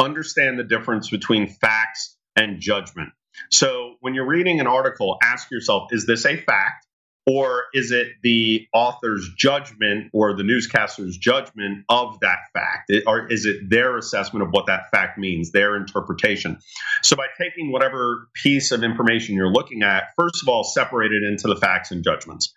understand 0.00 0.58
the 0.58 0.64
difference 0.64 1.10
between 1.10 1.46
facts 1.46 2.16
and 2.34 2.60
judgment. 2.60 3.10
So 3.52 3.94
when 4.00 4.14
you're 4.14 4.26
reading 4.26 4.58
an 4.58 4.66
article, 4.66 5.16
ask 5.22 5.48
yourself, 5.52 5.92
is 5.92 6.06
this 6.06 6.26
a 6.26 6.36
fact? 6.36 6.87
Or 7.28 7.64
is 7.74 7.92
it 7.92 8.08
the 8.22 8.66
author's 8.72 9.28
judgment 9.36 10.08
or 10.14 10.34
the 10.34 10.42
newscaster's 10.42 11.18
judgment 11.18 11.84
of 11.90 12.18
that 12.20 12.38
fact? 12.54 12.84
It, 12.88 13.04
or 13.06 13.30
is 13.30 13.44
it 13.44 13.68
their 13.68 13.98
assessment 13.98 14.44
of 14.44 14.48
what 14.50 14.64
that 14.66 14.90
fact 14.90 15.18
means, 15.18 15.52
their 15.52 15.76
interpretation? 15.76 16.58
So, 17.02 17.16
by 17.16 17.26
taking 17.38 17.70
whatever 17.70 18.30
piece 18.32 18.72
of 18.72 18.82
information 18.82 19.34
you're 19.34 19.52
looking 19.52 19.82
at, 19.82 20.04
first 20.16 20.42
of 20.42 20.48
all, 20.48 20.64
separate 20.64 21.12
it 21.12 21.22
into 21.22 21.48
the 21.48 21.56
facts 21.56 21.90
and 21.90 22.02
judgments. 22.02 22.54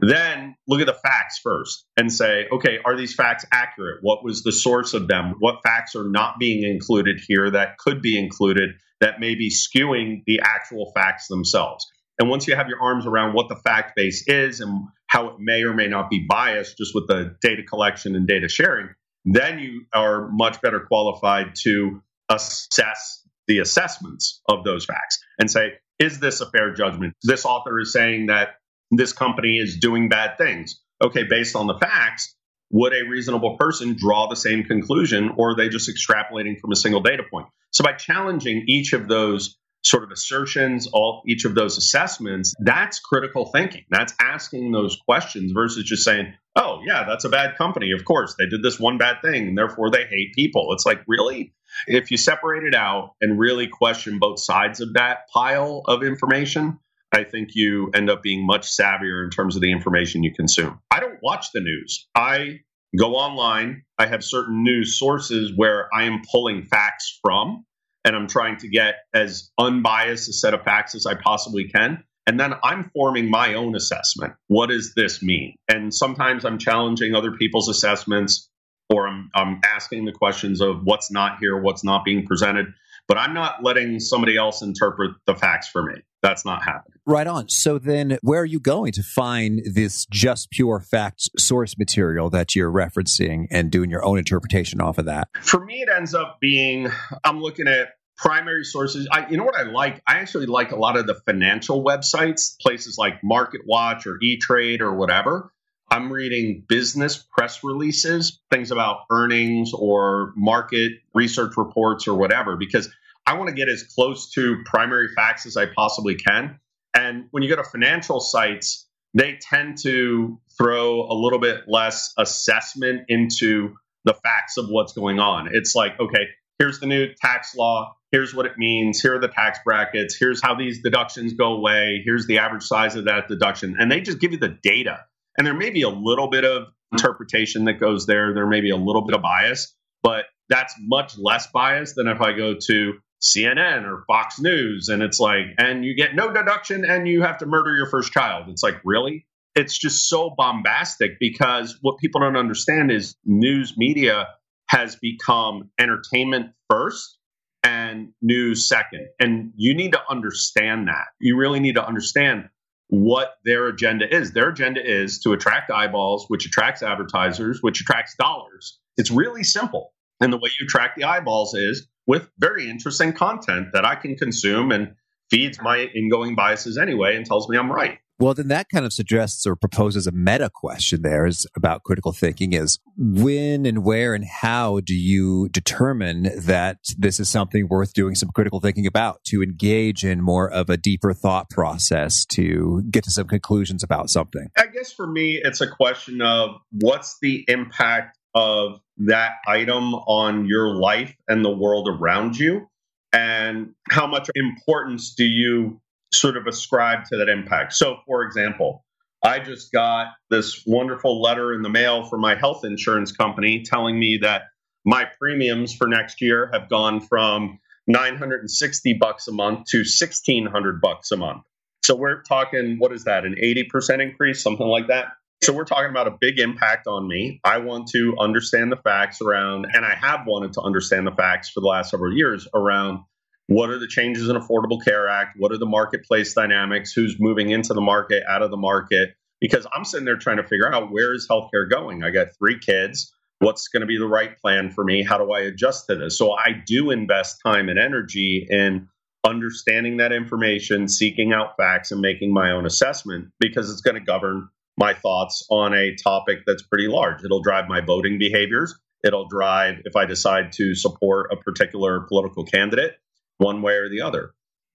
Then 0.00 0.54
look 0.68 0.80
at 0.80 0.86
the 0.86 0.92
facts 0.92 1.38
first 1.38 1.86
and 1.96 2.12
say, 2.12 2.46
okay, 2.52 2.78
are 2.84 2.96
these 2.96 3.14
facts 3.14 3.46
accurate? 3.52 4.00
What 4.02 4.22
was 4.22 4.42
the 4.42 4.52
source 4.52 4.92
of 4.92 5.08
them? 5.08 5.36
What 5.38 5.62
facts 5.62 5.96
are 5.96 6.08
not 6.08 6.38
being 6.38 6.62
included 6.62 7.20
here 7.26 7.50
that 7.52 7.78
could 7.78 8.02
be 8.02 8.18
included 8.18 8.70
that 9.00 9.18
may 9.18 9.34
be 9.34 9.48
skewing 9.50 10.24
the 10.26 10.40
actual 10.42 10.92
facts 10.94 11.28
themselves? 11.28 11.86
And 12.20 12.28
once 12.28 12.46
you 12.46 12.54
have 12.54 12.68
your 12.68 12.82
arms 12.82 13.06
around 13.06 13.32
what 13.32 13.48
the 13.48 13.56
fact 13.56 13.96
base 13.96 14.28
is 14.28 14.60
and 14.60 14.88
how 15.06 15.28
it 15.28 15.36
may 15.38 15.62
or 15.62 15.72
may 15.72 15.88
not 15.88 16.10
be 16.10 16.26
biased 16.28 16.76
just 16.76 16.94
with 16.94 17.08
the 17.08 17.34
data 17.40 17.62
collection 17.62 18.14
and 18.14 18.28
data 18.28 18.46
sharing, 18.46 18.90
then 19.24 19.58
you 19.58 19.86
are 19.94 20.28
much 20.30 20.60
better 20.60 20.80
qualified 20.80 21.54
to 21.62 22.02
assess 22.28 23.26
the 23.48 23.60
assessments 23.60 24.42
of 24.46 24.64
those 24.64 24.84
facts 24.84 25.18
and 25.38 25.50
say, 25.50 25.72
is 25.98 26.20
this 26.20 26.42
a 26.42 26.50
fair 26.50 26.74
judgment? 26.74 27.14
This 27.22 27.46
author 27.46 27.80
is 27.80 27.90
saying 27.90 28.26
that 28.26 28.50
this 28.90 29.14
company 29.14 29.56
is 29.56 29.78
doing 29.78 30.10
bad 30.10 30.36
things. 30.36 30.78
Okay, 31.02 31.24
based 31.24 31.56
on 31.56 31.66
the 31.68 31.78
facts, 31.78 32.36
would 32.70 32.92
a 32.92 33.08
reasonable 33.08 33.56
person 33.56 33.96
draw 33.98 34.28
the 34.28 34.36
same 34.36 34.64
conclusion 34.64 35.30
or 35.38 35.52
are 35.52 35.56
they 35.56 35.70
just 35.70 35.90
extrapolating 35.90 36.60
from 36.60 36.70
a 36.70 36.76
single 36.76 37.00
data 37.00 37.22
point? 37.30 37.46
So 37.70 37.82
by 37.82 37.92
challenging 37.92 38.64
each 38.68 38.92
of 38.92 39.08
those 39.08 39.56
sort 39.84 40.04
of 40.04 40.10
assertions, 40.10 40.88
all 40.92 41.22
each 41.26 41.44
of 41.44 41.54
those 41.54 41.78
assessments, 41.78 42.54
that's 42.60 43.00
critical 43.00 43.46
thinking. 43.46 43.84
That's 43.90 44.14
asking 44.20 44.72
those 44.72 44.96
questions 44.96 45.52
versus 45.52 45.84
just 45.84 46.04
saying, 46.04 46.34
"Oh, 46.56 46.80
yeah, 46.86 47.04
that's 47.04 47.24
a 47.24 47.28
bad 47.28 47.56
company. 47.56 47.92
Of 47.92 48.04
course, 48.04 48.34
they 48.38 48.46
did 48.46 48.62
this 48.62 48.78
one 48.78 48.98
bad 48.98 49.22
thing 49.22 49.48
and 49.48 49.58
therefore 49.58 49.90
they 49.90 50.04
hate 50.04 50.34
people." 50.34 50.72
It's 50.72 50.86
like, 50.86 51.02
"Really?" 51.06 51.52
If 51.86 52.10
you 52.10 52.16
separate 52.16 52.64
it 52.64 52.74
out 52.74 53.14
and 53.20 53.38
really 53.38 53.68
question 53.68 54.18
both 54.18 54.40
sides 54.40 54.80
of 54.80 54.94
that 54.94 55.28
pile 55.32 55.82
of 55.86 56.02
information, 56.02 56.78
I 57.12 57.24
think 57.24 57.50
you 57.54 57.90
end 57.94 58.10
up 58.10 58.22
being 58.22 58.46
much 58.46 58.68
savvier 58.68 59.24
in 59.24 59.30
terms 59.30 59.56
of 59.56 59.62
the 59.62 59.72
information 59.72 60.22
you 60.22 60.32
consume. 60.32 60.80
I 60.90 61.00
don't 61.00 61.18
watch 61.22 61.46
the 61.52 61.60
news. 61.60 62.06
I 62.14 62.60
go 62.96 63.16
online. 63.16 63.82
I 63.98 64.06
have 64.06 64.24
certain 64.24 64.62
news 64.62 64.98
sources 64.98 65.52
where 65.54 65.88
I 65.94 66.04
am 66.04 66.22
pulling 66.30 66.64
facts 66.64 67.18
from 67.22 67.64
and 68.04 68.16
I'm 68.16 68.26
trying 68.26 68.56
to 68.58 68.68
get 68.68 68.94
as 69.14 69.50
unbiased 69.58 70.28
a 70.28 70.32
set 70.32 70.54
of 70.54 70.62
facts 70.62 70.94
as 70.94 71.06
I 71.06 71.14
possibly 71.14 71.68
can. 71.68 72.04
And 72.26 72.38
then 72.38 72.54
I'm 72.62 72.90
forming 72.94 73.30
my 73.30 73.54
own 73.54 73.74
assessment. 73.74 74.34
What 74.46 74.68
does 74.68 74.94
this 74.94 75.22
mean? 75.22 75.54
And 75.68 75.92
sometimes 75.92 76.44
I'm 76.44 76.58
challenging 76.58 77.14
other 77.14 77.32
people's 77.32 77.68
assessments 77.68 78.48
or 78.88 79.08
I'm, 79.08 79.30
I'm 79.34 79.60
asking 79.64 80.04
the 80.04 80.12
questions 80.12 80.60
of 80.60 80.82
what's 80.84 81.10
not 81.10 81.38
here, 81.40 81.60
what's 81.60 81.84
not 81.84 82.04
being 82.04 82.26
presented. 82.26 82.66
But 83.08 83.18
I'm 83.18 83.34
not 83.34 83.64
letting 83.64 83.98
somebody 83.98 84.36
else 84.36 84.62
interpret 84.62 85.12
the 85.26 85.34
facts 85.34 85.68
for 85.68 85.82
me. 85.82 86.02
That's 86.22 86.44
not 86.44 86.62
happening. 86.62 86.98
Right 87.06 87.26
on. 87.26 87.48
So 87.48 87.78
then, 87.78 88.18
where 88.22 88.42
are 88.42 88.46
you 88.46 88.60
going 88.60 88.92
to 88.92 89.02
find 89.02 89.62
this 89.64 90.06
just 90.10 90.50
pure 90.50 90.80
facts 90.80 91.28
source 91.38 91.78
material 91.78 92.30
that 92.30 92.54
you're 92.54 92.70
referencing 92.70 93.46
and 93.50 93.70
doing 93.70 93.90
your 93.90 94.04
own 94.04 94.18
interpretation 94.18 94.80
off 94.80 94.98
of 94.98 95.06
that? 95.06 95.28
For 95.40 95.64
me, 95.64 95.82
it 95.82 95.88
ends 95.94 96.14
up 96.14 96.38
being 96.40 96.88
I'm 97.24 97.40
looking 97.40 97.68
at 97.68 97.94
primary 98.16 98.64
sources. 98.64 99.08
I, 99.10 99.28
you 99.30 99.38
know 99.38 99.44
what 99.44 99.58
I 99.58 99.62
like? 99.62 100.02
I 100.06 100.18
actually 100.18 100.46
like 100.46 100.72
a 100.72 100.76
lot 100.76 100.98
of 100.98 101.06
the 101.06 101.14
financial 101.14 101.82
websites, 101.82 102.58
places 102.60 102.98
like 102.98 103.24
Market 103.24 103.62
Watch 103.66 104.06
or 104.06 104.18
E 104.22 104.36
Trade 104.36 104.82
or 104.82 104.94
whatever. 104.94 105.52
I'm 105.90 106.12
reading 106.12 106.64
business 106.68 107.16
press 107.16 107.64
releases, 107.64 108.40
things 108.50 108.70
about 108.70 109.00
earnings 109.10 109.72
or 109.74 110.32
market 110.36 110.92
research 111.14 111.56
reports 111.56 112.06
or 112.06 112.14
whatever, 112.14 112.56
because 112.56 112.88
I 113.30 113.34
want 113.34 113.48
to 113.48 113.54
get 113.54 113.68
as 113.68 113.84
close 113.84 114.32
to 114.32 114.56
primary 114.64 115.06
facts 115.14 115.46
as 115.46 115.56
I 115.56 115.66
possibly 115.66 116.16
can. 116.16 116.58
And 116.94 117.26
when 117.30 117.44
you 117.44 117.48
go 117.48 117.54
to 117.54 117.62
financial 117.62 118.18
sites, 118.18 118.88
they 119.14 119.38
tend 119.40 119.78
to 119.82 120.40
throw 120.58 121.02
a 121.02 121.14
little 121.14 121.38
bit 121.38 121.60
less 121.68 122.12
assessment 122.18 123.02
into 123.06 123.76
the 124.04 124.14
facts 124.14 124.56
of 124.56 124.66
what's 124.68 124.94
going 124.94 125.20
on. 125.20 125.48
It's 125.52 125.76
like, 125.76 125.92
okay, 126.00 126.26
here's 126.58 126.80
the 126.80 126.86
new 126.86 127.06
tax 127.22 127.54
law. 127.54 127.94
Here's 128.10 128.34
what 128.34 128.46
it 128.46 128.58
means. 128.58 129.00
Here 129.00 129.14
are 129.14 129.20
the 129.20 129.28
tax 129.28 129.60
brackets. 129.64 130.16
Here's 130.18 130.42
how 130.42 130.56
these 130.56 130.82
deductions 130.82 131.34
go 131.34 131.52
away. 131.52 132.02
Here's 132.04 132.26
the 132.26 132.38
average 132.38 132.64
size 132.64 132.96
of 132.96 133.04
that 133.04 133.28
deduction. 133.28 133.76
And 133.78 133.92
they 133.92 134.00
just 134.00 134.18
give 134.18 134.32
you 134.32 134.38
the 134.38 134.58
data. 134.60 135.04
And 135.38 135.46
there 135.46 135.54
may 135.54 135.70
be 135.70 135.82
a 135.82 135.88
little 135.88 136.30
bit 136.30 136.44
of 136.44 136.64
interpretation 136.90 137.66
that 137.66 137.74
goes 137.74 138.06
there. 138.06 138.34
There 138.34 138.48
may 138.48 138.60
be 138.60 138.70
a 138.70 138.76
little 138.76 139.02
bit 139.02 139.14
of 139.14 139.22
bias, 139.22 139.72
but 140.02 140.24
that's 140.48 140.74
much 140.80 141.16
less 141.16 141.46
bias 141.46 141.92
than 141.94 142.08
if 142.08 142.20
I 142.20 142.32
go 142.32 142.56
to 142.66 142.94
CNN 143.22 143.84
or 143.84 144.04
Fox 144.06 144.40
News 144.40 144.88
and 144.88 145.02
it's 145.02 145.20
like, 145.20 145.46
and 145.58 145.84
you 145.84 145.94
get 145.94 146.14
no 146.14 146.32
deduction 146.32 146.84
and 146.84 147.06
you 147.06 147.22
have 147.22 147.38
to 147.38 147.46
murder 147.46 147.76
your 147.76 147.86
first 147.86 148.12
child. 148.12 148.48
It's 148.48 148.62
like, 148.62 148.80
really? 148.84 149.26
It's 149.54 149.76
just 149.76 150.08
so 150.08 150.30
bombastic 150.30 151.18
because 151.18 151.76
what 151.82 151.98
people 151.98 152.20
don't 152.20 152.36
understand 152.36 152.90
is 152.90 153.16
news 153.24 153.74
media 153.76 154.28
has 154.68 154.96
become 154.96 155.70
entertainment 155.78 156.52
first 156.70 157.18
and 157.62 158.12
news 158.22 158.68
second. 158.68 159.08
And 159.18 159.52
you 159.56 159.74
need 159.74 159.92
to 159.92 160.00
understand 160.08 160.88
that. 160.88 161.06
You 161.20 161.36
really 161.36 161.60
need 161.60 161.74
to 161.74 161.86
understand 161.86 162.48
what 162.88 163.34
their 163.44 163.66
agenda 163.66 164.12
is. 164.12 164.32
Their 164.32 164.48
agenda 164.48 164.80
is 164.84 165.20
to 165.20 165.32
attract 165.32 165.70
eyeballs, 165.70 166.26
which 166.28 166.46
attracts 166.46 166.82
advertisers, 166.82 167.62
which 167.62 167.80
attracts 167.80 168.14
dollars. 168.16 168.78
It's 168.96 169.10
really 169.10 169.42
simple. 169.42 169.92
And 170.20 170.32
the 170.32 170.36
way 170.36 170.50
you 170.60 170.66
track 170.66 170.96
the 170.96 171.04
eyeballs 171.04 171.54
is 171.54 171.86
with 172.06 172.28
very 172.38 172.68
interesting 172.68 173.12
content 173.12 173.68
that 173.72 173.84
I 173.84 173.94
can 173.94 174.16
consume 174.16 174.72
and 174.72 174.94
feeds 175.30 175.60
my 175.62 175.88
ingoing 175.94 176.34
biases 176.34 176.76
anyway 176.76 177.16
and 177.16 177.24
tells 177.24 177.48
me 177.48 177.56
I'm 177.56 177.70
right. 177.70 177.98
Well, 178.20 178.34
then 178.34 178.48
that 178.48 178.66
kind 178.68 178.84
of 178.84 178.92
suggests 178.92 179.46
or 179.46 179.56
proposes 179.56 180.06
a 180.06 180.12
meta 180.12 180.50
question 180.54 181.00
there 181.00 181.24
is 181.24 181.46
about 181.56 181.84
critical 181.84 182.12
thinking 182.12 182.52
is 182.52 182.78
when 182.98 183.64
and 183.64 183.82
where 183.82 184.12
and 184.12 184.26
how 184.26 184.80
do 184.80 184.94
you 184.94 185.48
determine 185.48 186.24
that 186.44 186.76
this 186.98 187.18
is 187.18 187.30
something 187.30 187.66
worth 187.68 187.94
doing 187.94 188.14
some 188.14 188.28
critical 188.34 188.60
thinking 188.60 188.86
about 188.86 189.24
to 189.28 189.42
engage 189.42 190.04
in 190.04 190.20
more 190.20 190.50
of 190.50 190.68
a 190.68 190.76
deeper 190.76 191.14
thought 191.14 191.48
process 191.48 192.26
to 192.26 192.82
get 192.90 193.04
to 193.04 193.10
some 193.10 193.26
conclusions 193.26 193.82
about 193.82 194.10
something? 194.10 194.48
I 194.54 194.66
guess 194.66 194.92
for 194.92 195.06
me, 195.06 195.40
it's 195.42 195.62
a 195.62 195.66
question 195.66 196.20
of 196.20 196.56
what's 196.72 197.16
the 197.22 197.46
impact 197.48 198.18
of 198.34 198.80
that 198.98 199.32
item 199.46 199.94
on 199.94 200.46
your 200.46 200.74
life 200.74 201.16
and 201.28 201.44
the 201.44 201.50
world 201.50 201.88
around 201.88 202.36
you? 202.36 202.68
And 203.12 203.74
how 203.90 204.06
much 204.06 204.28
importance 204.34 205.14
do 205.14 205.24
you 205.24 205.80
sort 206.12 206.36
of 206.36 206.46
ascribe 206.46 207.04
to 207.06 207.16
that 207.18 207.28
impact. 207.28 207.74
So, 207.74 207.98
for 208.06 208.24
example, 208.24 208.84
I 209.22 209.38
just 209.38 209.72
got 209.72 210.08
this 210.30 210.62
wonderful 210.66 211.20
letter 211.20 211.52
in 211.52 211.62
the 211.62 211.68
mail 211.68 212.04
from 212.04 212.20
my 212.20 212.34
health 212.34 212.64
insurance 212.64 213.12
company 213.12 213.62
telling 213.64 213.98
me 213.98 214.18
that 214.22 214.42
my 214.84 215.06
premiums 215.18 215.74
for 215.74 215.86
next 215.86 216.20
year 216.20 216.48
have 216.52 216.68
gone 216.68 217.00
from 217.00 217.58
960 217.86 218.94
bucks 218.94 219.28
a 219.28 219.32
month 219.32 219.66
to 219.68 219.78
1600 219.78 220.80
bucks 220.80 221.10
a 221.10 221.16
month. 221.16 221.42
So 221.84 221.94
we're 221.96 222.22
talking 222.22 222.76
what 222.78 222.92
is 222.92 223.04
that 223.04 223.24
an 223.24 223.34
80% 223.42 224.00
increase 224.00 224.42
something 224.42 224.66
like 224.66 224.88
that. 224.88 225.08
So 225.42 225.54
we're 225.54 225.64
talking 225.64 225.88
about 225.88 226.06
a 226.06 226.16
big 226.20 226.38
impact 226.38 226.86
on 226.86 227.08
me. 227.08 227.40
I 227.44 227.58
want 227.58 227.88
to 227.88 228.14
understand 228.18 228.70
the 228.70 228.76
facts 228.76 229.22
around 229.22 229.66
and 229.72 229.86
I 229.86 229.94
have 229.94 230.26
wanted 230.26 230.52
to 230.54 230.60
understand 230.60 231.06
the 231.06 231.12
facts 231.12 231.48
for 231.48 231.60
the 231.60 231.66
last 231.66 231.90
several 231.90 232.14
years 232.14 232.46
around 232.54 233.00
what 233.46 233.70
are 233.70 233.78
the 233.78 233.88
changes 233.88 234.28
in 234.28 234.36
Affordable 234.36 234.84
Care 234.84 235.08
Act? 235.08 235.36
What 235.38 235.50
are 235.50 235.58
the 235.58 235.66
marketplace 235.66 236.34
dynamics? 236.34 236.92
Who's 236.92 237.16
moving 237.18 237.50
into 237.50 237.72
the 237.72 237.80
market, 237.80 238.22
out 238.28 238.42
of 238.42 238.50
the 238.50 238.58
market? 238.58 239.14
Because 239.40 239.66
I'm 239.74 239.84
sitting 239.84 240.04
there 240.04 240.18
trying 240.18 240.36
to 240.36 240.44
figure 240.44 240.72
out 240.72 240.92
where 240.92 241.14
is 241.14 241.26
healthcare 241.28 241.68
going? 241.68 242.04
I 242.04 242.10
got 242.10 242.28
three 242.38 242.58
kids. 242.58 243.12
What's 243.38 243.68
going 243.68 243.80
to 243.80 243.86
be 243.86 243.98
the 243.98 244.06
right 244.06 244.38
plan 244.38 244.70
for 244.70 244.84
me? 244.84 245.02
How 245.02 245.18
do 245.18 245.32
I 245.32 245.40
adjust 245.40 245.86
to 245.86 245.96
this? 245.96 246.18
So 246.18 246.32
I 246.32 246.62
do 246.64 246.90
invest 246.90 247.40
time 247.44 247.70
and 247.70 247.78
energy 247.78 248.46
in 248.48 248.88
understanding 249.26 249.96
that 249.96 250.12
information, 250.12 250.86
seeking 250.86 251.32
out 251.32 251.56
facts, 251.56 251.90
and 251.90 252.00
making 252.00 252.32
my 252.32 252.52
own 252.52 252.66
assessment 252.66 253.30
because 253.40 253.70
it's 253.70 253.80
going 253.80 253.96
to 253.96 254.00
govern 254.00 254.48
my 254.80 254.94
thoughts 254.94 255.46
on 255.50 255.74
a 255.74 255.94
topic 255.94 256.38
that's 256.46 256.62
pretty 256.62 256.88
large. 256.88 257.22
It'll 257.22 257.42
drive 257.42 257.68
my 257.68 257.82
voting 257.82 258.18
behaviors. 258.18 258.74
It'll 259.04 259.28
drive 259.28 259.76
if 259.84 259.94
I 259.94 260.06
decide 260.06 260.52
to 260.52 260.74
support 260.74 261.30
a 261.32 261.36
particular 261.36 262.00
political 262.08 262.44
candidate 262.44 262.92
one 263.36 263.60
way 263.62 263.74
or 263.74 263.90
the 263.90 264.00
other. 264.00 264.32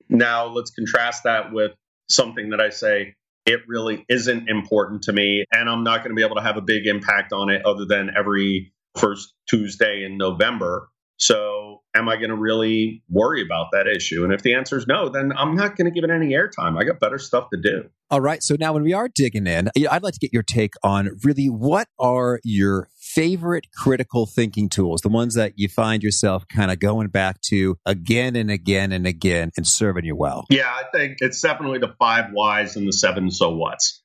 Now, 0.07 0.45
let's 0.45 0.69
contrast 0.71 1.23
that 1.23 1.51
with 1.51 1.71
something 2.07 2.51
that 2.51 2.61
I 2.61 2.69
say 2.69 3.15
it 3.47 3.61
really 3.67 4.05
isn't 4.07 4.47
important 4.49 5.03
to 5.03 5.13
me, 5.13 5.45
and 5.51 5.69
I'm 5.69 5.83
not 5.83 5.99
going 5.99 6.09
to 6.09 6.15
be 6.15 6.23
able 6.23 6.35
to 6.35 6.41
have 6.41 6.57
a 6.57 6.61
big 6.61 6.87
impact 6.87 7.33
on 7.33 7.49
it 7.49 7.65
other 7.65 7.85
than 7.85 8.11
every 8.15 8.73
first 8.97 9.33
Tuesday 9.49 10.03
in 10.03 10.17
November. 10.17 10.89
So 11.17 11.54
So, 11.75 11.81
am 11.95 12.09
I 12.09 12.15
going 12.17 12.29
to 12.29 12.35
really 12.35 13.03
worry 13.09 13.41
about 13.41 13.67
that 13.71 13.87
issue? 13.87 14.23
And 14.23 14.33
if 14.33 14.41
the 14.41 14.53
answer 14.53 14.77
is 14.77 14.87
no, 14.87 15.09
then 15.09 15.31
I'm 15.35 15.55
not 15.55 15.75
going 15.75 15.85
to 15.85 15.91
give 15.91 16.03
it 16.03 16.13
any 16.13 16.33
airtime. 16.33 16.79
I 16.79 16.83
got 16.83 16.99
better 16.99 17.17
stuff 17.17 17.49
to 17.53 17.59
do. 17.59 17.89
All 18.11 18.21
right. 18.21 18.43
So 18.43 18.55
now 18.59 18.73
when 18.73 18.83
we 18.83 18.93
are 18.93 19.09
digging 19.09 19.47
in, 19.47 19.69
I'd 19.89 20.03
like 20.03 20.13
to 20.13 20.19
get 20.19 20.31
your 20.31 20.43
take 20.43 20.73
on 20.83 21.17
really 21.23 21.47
what 21.47 21.87
are 21.97 22.39
your 22.43 22.87
favorite 22.99 23.67
critical 23.73 24.25
thinking 24.25 24.69
tools, 24.69 25.01
the 25.01 25.09
ones 25.09 25.33
that 25.35 25.53
you 25.55 25.67
find 25.67 26.03
yourself 26.03 26.47
kind 26.47 26.69
of 26.69 26.79
going 26.79 27.07
back 27.07 27.41
to 27.41 27.77
again 27.85 28.35
and 28.35 28.51
again 28.51 28.91
and 28.91 29.07
again 29.07 29.51
and 29.57 29.65
serving 29.65 30.05
you 30.05 30.15
well? 30.15 30.45
Yeah, 30.49 30.67
I 30.67 30.83
think 30.95 31.17
it's 31.19 31.41
definitely 31.41 31.79
the 31.79 31.95
five 31.97 32.25
whys 32.31 32.75
and 32.75 32.87
the 32.87 32.93
seven 32.93 33.31
so 33.31 33.55
whats. 33.55 34.03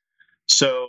So 0.49 0.87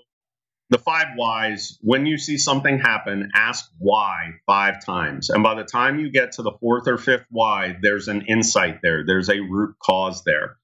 the 0.72 0.80
five 0.80 1.08
whys 1.18 1.78
when 1.82 2.06
you 2.06 2.18
see 2.18 2.38
something 2.38 2.80
happen 2.80 3.32
ask 3.36 3.70
why 3.78 4.32
five 4.48 4.84
times. 4.84 5.30
And 5.30 5.44
by 5.44 5.56
the 5.56 5.66
time 5.66 6.00
you 6.00 6.10
get 6.10 6.34
to 6.34 6.44
the 6.44 6.54
fourth 6.60 6.88
or 6.88 6.98
fifth 6.98 7.26
why 7.30 7.78
there's 7.82 8.08
an 8.08 8.24
insight 8.28 8.80
there. 8.82 9.06
There's 9.06 9.30
a 9.30 9.42
root 9.42 9.76
cause 9.84 10.24
there. 10.24 10.58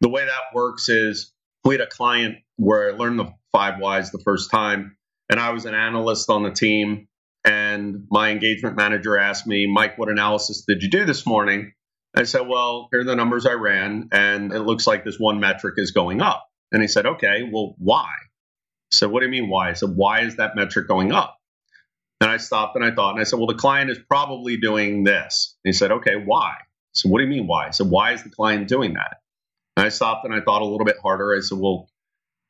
The 0.00 0.08
way 0.08 0.24
that 0.24 0.54
works 0.54 0.88
is 0.88 1.32
we 1.64 1.74
had 1.74 1.80
a 1.80 1.86
client 1.86 2.36
where 2.56 2.92
i 2.92 2.96
learned 2.96 3.18
the 3.18 3.32
five 3.52 3.80
whys 3.80 4.10
the 4.10 4.18
first 4.18 4.50
time 4.50 4.96
and 5.28 5.38
i 5.38 5.50
was 5.50 5.64
an 5.64 5.74
analyst 5.74 6.30
on 6.30 6.42
the 6.42 6.50
team 6.50 7.08
and 7.44 8.06
my 8.10 8.30
engagement 8.30 8.76
manager 8.76 9.18
asked 9.18 9.46
me 9.46 9.66
mike 9.66 9.98
what 9.98 10.08
analysis 10.08 10.64
did 10.66 10.82
you 10.82 10.90
do 10.90 11.04
this 11.04 11.26
morning? 11.26 11.72
I 12.16 12.24
said 12.24 12.48
well 12.48 12.88
here 12.90 13.00
are 13.00 13.04
the 13.04 13.16
numbers 13.16 13.44
i 13.44 13.52
ran 13.52 14.08
and 14.12 14.52
it 14.52 14.60
looks 14.60 14.86
like 14.86 15.04
this 15.04 15.18
one 15.18 15.40
metric 15.40 15.74
is 15.76 15.90
going 15.90 16.22
up. 16.22 16.48
And 16.70 16.80
he 16.80 16.88
said 16.88 17.06
okay 17.06 17.48
well 17.52 17.74
why 17.78 18.08
so 18.90 19.08
what 19.08 19.20
do 19.20 19.26
you 19.26 19.32
mean 19.32 19.48
why? 19.48 19.70
I 19.70 19.72
said, 19.74 19.90
why 19.90 20.20
is 20.22 20.36
that 20.36 20.56
metric 20.56 20.88
going 20.88 21.12
up? 21.12 21.38
And 22.20 22.30
I 22.30 22.36
stopped 22.38 22.74
and 22.74 22.84
I 22.84 22.90
thought, 22.90 23.12
and 23.12 23.20
I 23.20 23.24
said, 23.24 23.38
well, 23.38 23.46
the 23.46 23.54
client 23.54 23.90
is 23.90 23.98
probably 23.98 24.56
doing 24.56 25.04
this. 25.04 25.56
And 25.64 25.72
he 25.72 25.76
said, 25.76 25.92
okay, 25.92 26.16
why? 26.16 26.54
So 26.92 27.08
what 27.08 27.18
do 27.18 27.24
you 27.24 27.30
mean 27.30 27.46
why? 27.46 27.68
I 27.68 27.70
said, 27.70 27.88
why 27.88 28.12
is 28.12 28.24
the 28.24 28.30
client 28.30 28.66
doing 28.66 28.94
that? 28.94 29.18
And 29.76 29.86
I 29.86 29.90
stopped 29.90 30.24
and 30.24 30.34
I 30.34 30.40
thought 30.40 30.62
a 30.62 30.64
little 30.64 30.84
bit 30.84 30.96
harder. 31.00 31.36
I 31.36 31.40
said, 31.40 31.58
well, 31.58 31.88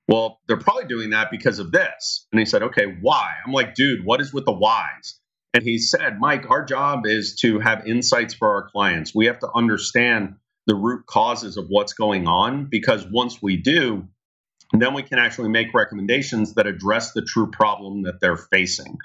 well, 0.08 0.40
they're 0.48 0.56
probably 0.56 0.86
doing 0.86 1.10
that 1.10 1.30
because 1.30 1.58
of 1.58 1.70
this. 1.70 2.26
And 2.32 2.38
he 2.38 2.46
said, 2.46 2.62
okay, 2.62 2.96
why? 3.02 3.34
I'm 3.44 3.52
like, 3.52 3.74
dude, 3.74 4.06
what 4.06 4.22
is 4.22 4.32
with 4.32 4.46
the 4.46 4.52
whys? 4.52 5.20
And 5.52 5.62
he 5.62 5.78
said, 5.78 6.18
Mike, 6.18 6.48
our 6.50 6.64
job 6.64 7.04
is 7.04 7.36
to 7.40 7.58
have 7.58 7.86
insights 7.86 8.32
for 8.32 8.48
our 8.48 8.70
clients. 8.70 9.14
We 9.14 9.26
have 9.26 9.40
to 9.40 9.50
understand 9.54 10.36
the 10.66 10.74
root 10.74 11.04
causes 11.06 11.58
of 11.58 11.66
what's 11.68 11.92
going 11.92 12.26
on 12.26 12.68
because 12.70 13.04
once 13.10 13.42
we 13.42 13.58
do, 13.58 14.08
and 14.72 14.82
then 14.82 14.94
we 14.94 15.02
can 15.02 15.18
actually 15.18 15.48
make 15.48 15.72
recommendations 15.74 16.54
that 16.54 16.66
address 16.66 17.12
the 17.12 17.22
true 17.22 17.50
problem 17.50 18.02
that 18.02 18.20
they're 18.20 18.36
facing. 18.36 18.98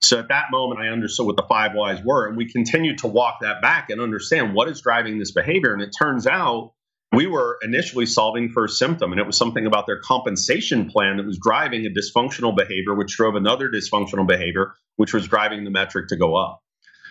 So 0.00 0.18
at 0.18 0.28
that 0.28 0.46
moment, 0.50 0.80
I 0.80 0.88
understood 0.88 1.26
what 1.26 1.36
the 1.36 1.46
five 1.48 1.72
whys 1.74 2.02
were. 2.04 2.26
And 2.26 2.36
we 2.36 2.50
continued 2.50 2.98
to 2.98 3.06
walk 3.06 3.38
that 3.42 3.62
back 3.62 3.88
and 3.88 4.00
understand 4.00 4.52
what 4.52 4.68
is 4.68 4.80
driving 4.80 5.18
this 5.18 5.30
behavior. 5.30 5.72
And 5.72 5.80
it 5.80 5.90
turns 5.96 6.26
out 6.26 6.72
we 7.12 7.26
were 7.26 7.58
initially 7.62 8.06
solving 8.06 8.50
for 8.50 8.64
a 8.64 8.68
symptom, 8.68 9.12
and 9.12 9.20
it 9.20 9.26
was 9.26 9.36
something 9.36 9.66
about 9.66 9.86
their 9.86 10.00
compensation 10.00 10.88
plan 10.88 11.18
that 11.18 11.26
was 11.26 11.38
driving 11.38 11.86
a 11.86 11.90
dysfunctional 11.90 12.56
behavior, 12.56 12.94
which 12.94 13.16
drove 13.16 13.34
another 13.34 13.70
dysfunctional 13.70 14.26
behavior, 14.26 14.74
which 14.96 15.12
was 15.12 15.28
driving 15.28 15.64
the 15.64 15.70
metric 15.70 16.08
to 16.08 16.16
go 16.16 16.34
up. 16.34 16.62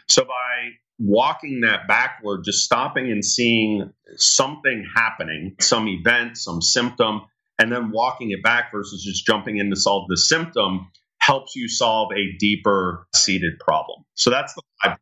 So 0.08 0.24
by 0.24 0.72
walking 0.98 1.62
that 1.62 1.88
backward, 1.88 2.44
just 2.44 2.64
stopping 2.64 3.12
and 3.12 3.24
seeing 3.24 3.92
something 4.16 4.86
happening, 4.96 5.56
some 5.60 5.88
event, 5.88 6.38
some 6.38 6.62
symptom, 6.62 7.22
and 7.62 7.72
then 7.72 7.92
walking 7.92 8.32
it 8.32 8.42
back 8.42 8.72
versus 8.72 9.04
just 9.04 9.24
jumping 9.24 9.58
in 9.58 9.70
to 9.70 9.76
solve 9.76 10.08
the 10.10 10.18
symptom 10.18 10.90
helps 11.20 11.56
you 11.56 11.68
solve 11.68 12.12
a 12.12 12.36
deeper 12.40 13.06
seated 13.14 13.60
problem. 13.60 14.04
So 14.16 14.32
that's 14.32 14.56
the 14.56 14.64
five. 14.84 14.98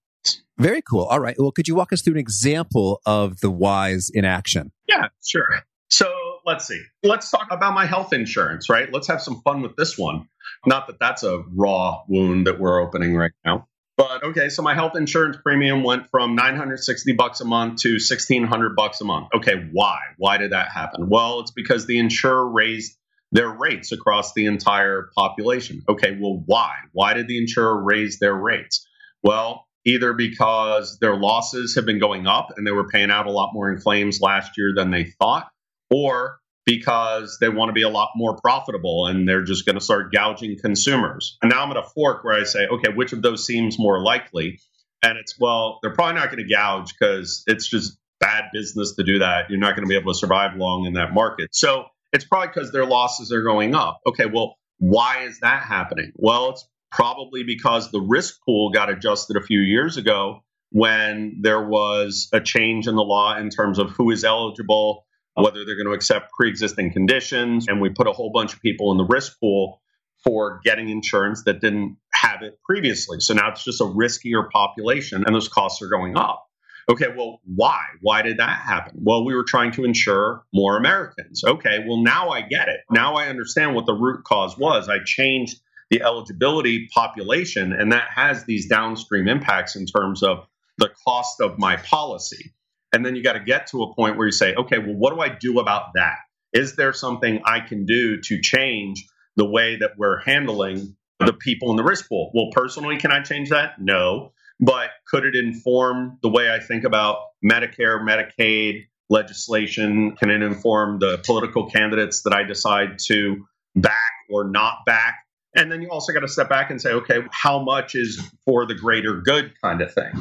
Very 0.57 0.81
cool. 0.81 1.05
All 1.05 1.21
right. 1.21 1.37
Well, 1.39 1.53
could 1.53 1.69
you 1.69 1.75
walk 1.75 1.93
us 1.93 2.01
through 2.01 2.15
an 2.15 2.19
example 2.19 2.99
of 3.05 3.39
the 3.39 3.49
whys 3.49 4.11
in 4.13 4.25
action? 4.25 4.73
Yeah, 4.89 5.07
sure. 5.25 5.63
So 5.89 6.11
let's 6.45 6.67
see. 6.67 6.83
Let's 7.01 7.31
talk 7.31 7.47
about 7.49 7.73
my 7.73 7.85
health 7.85 8.11
insurance, 8.11 8.69
right? 8.69 8.91
Let's 8.91 9.07
have 9.07 9.21
some 9.21 9.41
fun 9.43 9.61
with 9.61 9.77
this 9.77 9.97
one. 9.97 10.27
Not 10.65 10.87
that 10.87 10.97
that's 10.99 11.23
a 11.23 11.41
raw 11.55 12.01
wound 12.09 12.45
that 12.45 12.59
we're 12.59 12.81
opening 12.81 13.15
right 13.15 13.31
now. 13.45 13.68
But 13.99 14.23
okay, 14.23 14.47
so 14.47 14.61
my 14.61 14.73
health 14.73 14.95
insurance 14.95 15.35
premium 15.43 15.83
went 15.83 16.09
from 16.09 16.33
960 16.33 17.11
bucks 17.17 17.41
a 17.41 17.45
month 17.45 17.81
to 17.81 17.95
1600 17.95 18.73
bucks 18.73 19.01
a 19.01 19.03
month. 19.03 19.27
Okay, 19.35 19.67
why? 19.73 19.99
Why 20.15 20.37
did 20.37 20.53
that 20.53 20.69
happen? 20.71 21.09
Well, 21.09 21.41
it's 21.41 21.51
because 21.51 21.85
the 21.85 21.99
insurer 21.99 22.49
raised 22.49 22.95
their 23.33 23.49
rates 23.49 23.91
across 23.91 24.33
the 24.33 24.45
entire 24.45 25.09
population. 25.17 25.83
Okay, 25.89 26.17
well, 26.17 26.41
why? 26.45 26.75
Why 26.93 27.13
did 27.13 27.27
the 27.27 27.37
insurer 27.39 27.83
raise 27.83 28.19
their 28.19 28.33
rates? 28.33 28.87
Well, 29.21 29.67
either 29.83 30.13
because 30.13 30.97
their 30.99 31.17
losses 31.17 31.75
have 31.75 31.85
been 31.85 31.99
going 31.99 32.25
up 32.25 32.53
and 32.55 32.65
they 32.65 32.71
were 32.71 32.87
paying 32.87 33.11
out 33.11 33.27
a 33.27 33.31
lot 33.31 33.49
more 33.53 33.69
in 33.69 33.81
claims 33.81 34.21
last 34.21 34.57
year 34.57 34.71
than 34.73 34.91
they 34.91 35.11
thought, 35.19 35.49
or 35.91 36.39
because 36.69 37.39
they 37.41 37.49
want 37.49 37.69
to 37.69 37.73
be 37.73 37.81
a 37.81 37.89
lot 37.89 38.09
more 38.15 38.35
profitable 38.35 39.07
and 39.07 39.27
they're 39.27 39.41
just 39.41 39.65
going 39.65 39.75
to 39.75 39.81
start 39.83 40.13
gouging 40.13 40.55
consumers. 40.61 41.35
And 41.41 41.49
now 41.49 41.63
I'm 41.63 41.71
at 41.71 41.77
a 41.77 41.83
fork 41.83 42.23
where 42.23 42.39
I 42.39 42.43
say, 42.43 42.67
okay, 42.67 42.93
which 42.93 43.11
of 43.11 43.23
those 43.23 43.43
seems 43.43 43.79
more 43.79 44.03
likely? 44.03 44.59
And 45.01 45.17
it's, 45.17 45.39
well, 45.39 45.79
they're 45.81 45.95
probably 45.95 46.19
not 46.19 46.27
going 46.27 46.47
to 46.47 46.53
gouge 46.53 46.93
because 46.93 47.43
it's 47.47 47.67
just 47.67 47.97
bad 48.19 48.45
business 48.53 48.95
to 48.97 49.03
do 49.03 49.17
that. 49.17 49.49
You're 49.49 49.57
not 49.57 49.75
going 49.75 49.87
to 49.87 49.89
be 49.89 49.95
able 49.95 50.13
to 50.13 50.19
survive 50.19 50.57
long 50.57 50.85
in 50.85 50.93
that 50.93 51.11
market. 51.11 51.55
So 51.55 51.85
it's 52.13 52.25
probably 52.25 52.49
because 52.49 52.71
their 52.71 52.85
losses 52.85 53.31
are 53.31 53.41
going 53.41 53.73
up. 53.73 54.01
Okay, 54.05 54.27
well, 54.27 54.57
why 54.77 55.23
is 55.23 55.39
that 55.39 55.63
happening? 55.63 56.11
Well, 56.17 56.51
it's 56.51 56.67
probably 56.91 57.41
because 57.41 57.89
the 57.89 58.01
risk 58.01 58.35
pool 58.45 58.69
got 58.69 58.91
adjusted 58.91 59.37
a 59.37 59.41
few 59.41 59.59
years 59.59 59.97
ago 59.97 60.43
when 60.69 61.39
there 61.41 61.67
was 61.67 62.29
a 62.31 62.39
change 62.39 62.87
in 62.87 62.95
the 62.95 63.01
law 63.01 63.35
in 63.35 63.49
terms 63.49 63.79
of 63.79 63.89
who 63.89 64.11
is 64.11 64.23
eligible 64.23 65.07
whether 65.43 65.65
they're 65.65 65.75
going 65.75 65.87
to 65.87 65.93
accept 65.93 66.31
pre 66.31 66.49
existing 66.49 66.93
conditions. 66.93 67.67
And 67.67 67.81
we 67.81 67.89
put 67.89 68.07
a 68.07 68.11
whole 68.11 68.31
bunch 68.31 68.53
of 68.53 68.61
people 68.61 68.91
in 68.91 68.97
the 68.97 69.05
risk 69.05 69.39
pool 69.39 69.81
for 70.23 70.59
getting 70.63 70.89
insurance 70.89 71.43
that 71.45 71.61
didn't 71.61 71.97
have 72.11 72.41
it 72.41 72.59
previously. 72.63 73.19
So 73.19 73.33
now 73.33 73.51
it's 73.51 73.63
just 73.63 73.81
a 73.81 73.85
riskier 73.85 74.49
population 74.49 75.23
and 75.25 75.33
those 75.33 75.47
costs 75.47 75.81
are 75.81 75.89
going 75.89 76.17
up. 76.17 76.45
Okay, 76.89 77.07
well, 77.15 77.39
why? 77.45 77.83
Why 78.01 78.23
did 78.23 78.37
that 78.37 78.61
happen? 78.61 79.01
Well, 79.03 79.23
we 79.23 79.35
were 79.35 79.43
trying 79.43 79.71
to 79.73 79.85
insure 79.85 80.43
more 80.51 80.75
Americans. 80.75 81.43
Okay, 81.43 81.85
well, 81.87 82.01
now 82.01 82.29
I 82.29 82.41
get 82.41 82.67
it. 82.67 82.79
Now 82.89 83.13
I 83.13 83.27
understand 83.27 83.75
what 83.75 83.85
the 83.85 83.93
root 83.93 84.23
cause 84.23 84.57
was. 84.57 84.89
I 84.89 84.97
changed 85.05 85.59
the 85.91 86.01
eligibility 86.01 86.89
population, 86.93 87.73
and 87.73 87.91
that 87.91 88.09
has 88.15 88.45
these 88.45 88.67
downstream 88.67 89.27
impacts 89.27 89.75
in 89.75 89.85
terms 89.85 90.23
of 90.23 90.47
the 90.79 90.89
cost 91.05 91.41
of 91.41 91.59
my 91.59 91.75
policy. 91.77 92.53
And 92.91 93.05
then 93.05 93.15
you 93.15 93.23
got 93.23 93.33
to 93.33 93.39
get 93.39 93.67
to 93.67 93.83
a 93.83 93.93
point 93.95 94.17
where 94.17 94.27
you 94.27 94.31
say, 94.31 94.55
okay, 94.55 94.79
well, 94.79 94.95
what 94.95 95.13
do 95.13 95.21
I 95.21 95.29
do 95.29 95.59
about 95.59 95.93
that? 95.95 96.17
Is 96.53 96.75
there 96.75 96.93
something 96.93 97.41
I 97.45 97.59
can 97.59 97.85
do 97.85 98.19
to 98.21 98.41
change 98.41 99.05
the 99.35 99.45
way 99.45 99.77
that 99.77 99.91
we're 99.97 100.19
handling 100.21 100.95
the 101.19 101.33
people 101.33 101.69
in 101.71 101.77
the 101.77 101.83
risk 101.83 102.09
pool? 102.09 102.31
Well, 102.33 102.49
personally, 102.51 102.97
can 102.97 103.11
I 103.11 103.21
change 103.21 103.49
that? 103.49 103.79
No. 103.79 104.33
But 104.59 104.89
could 105.07 105.23
it 105.23 105.35
inform 105.35 106.17
the 106.21 106.29
way 106.29 106.51
I 106.51 106.59
think 106.59 106.83
about 106.83 107.17
Medicare, 107.43 108.01
Medicaid 108.01 108.85
legislation? 109.09 110.15
Can 110.17 110.29
it 110.29 110.41
inform 110.41 110.99
the 110.99 111.21
political 111.25 111.69
candidates 111.69 112.23
that 112.23 112.33
I 112.33 112.43
decide 112.43 112.97
to 113.07 113.45
back 113.75 113.93
or 114.29 114.49
not 114.49 114.85
back? 114.85 115.15
And 115.55 115.71
then 115.71 115.81
you 115.81 115.89
also 115.89 116.13
got 116.13 116.19
to 116.21 116.27
step 116.27 116.49
back 116.49 116.69
and 116.69 116.81
say, 116.81 116.91
okay, 116.91 117.21
how 117.31 117.59
much 117.63 117.95
is 117.95 118.21
for 118.45 118.65
the 118.65 118.75
greater 118.75 119.21
good 119.21 119.53
kind 119.61 119.81
of 119.81 119.93
thing? 119.93 120.11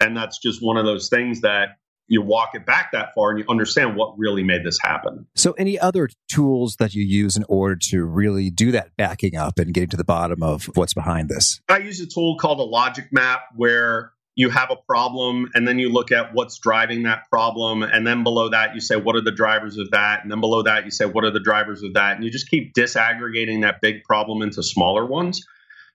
And 0.00 0.16
that's 0.16 0.38
just 0.38 0.62
one 0.62 0.76
of 0.76 0.84
those 0.84 1.08
things 1.08 1.40
that 1.40 1.76
you 2.10 2.20
walk 2.20 2.50
it 2.54 2.66
back 2.66 2.90
that 2.92 3.14
far 3.14 3.30
and 3.30 3.38
you 3.38 3.44
understand 3.48 3.96
what 3.96 4.18
really 4.18 4.42
made 4.42 4.64
this 4.64 4.78
happen. 4.82 5.26
So, 5.36 5.52
any 5.52 5.78
other 5.78 6.10
tools 6.28 6.76
that 6.76 6.92
you 6.92 7.02
use 7.02 7.36
in 7.36 7.44
order 7.48 7.76
to 7.90 8.04
really 8.04 8.50
do 8.50 8.72
that 8.72 8.90
backing 8.98 9.36
up 9.36 9.58
and 9.58 9.72
getting 9.72 9.90
to 9.90 9.96
the 9.96 10.04
bottom 10.04 10.42
of 10.42 10.68
what's 10.74 10.92
behind 10.92 11.28
this? 11.28 11.60
I 11.68 11.78
use 11.78 12.00
a 12.00 12.06
tool 12.06 12.36
called 12.36 12.58
a 12.58 12.64
logic 12.64 13.08
map 13.12 13.42
where 13.54 14.12
you 14.34 14.50
have 14.50 14.70
a 14.70 14.76
problem 14.76 15.48
and 15.54 15.66
then 15.68 15.78
you 15.78 15.88
look 15.88 16.10
at 16.10 16.34
what's 16.34 16.58
driving 16.58 17.04
that 17.04 17.28
problem 17.30 17.82
and 17.82 18.06
then 18.06 18.24
below 18.24 18.48
that 18.48 18.74
you 18.74 18.80
say 18.80 18.96
what 18.96 19.14
are 19.14 19.20
the 19.20 19.32
drivers 19.32 19.76
of 19.76 19.90
that 19.90 20.22
and 20.22 20.32
then 20.32 20.40
below 20.40 20.62
that 20.62 20.84
you 20.84 20.90
say 20.90 21.04
what 21.04 21.24
are 21.24 21.30
the 21.30 21.40
drivers 21.40 21.82
of 21.82 21.94
that 21.94 22.14
and 22.16 22.24
you 22.24 22.30
just 22.30 22.48
keep 22.48 22.72
disaggregating 22.72 23.62
that 23.62 23.80
big 23.80 24.02
problem 24.04 24.40
into 24.40 24.62
smaller 24.62 25.04
ones 25.04 25.44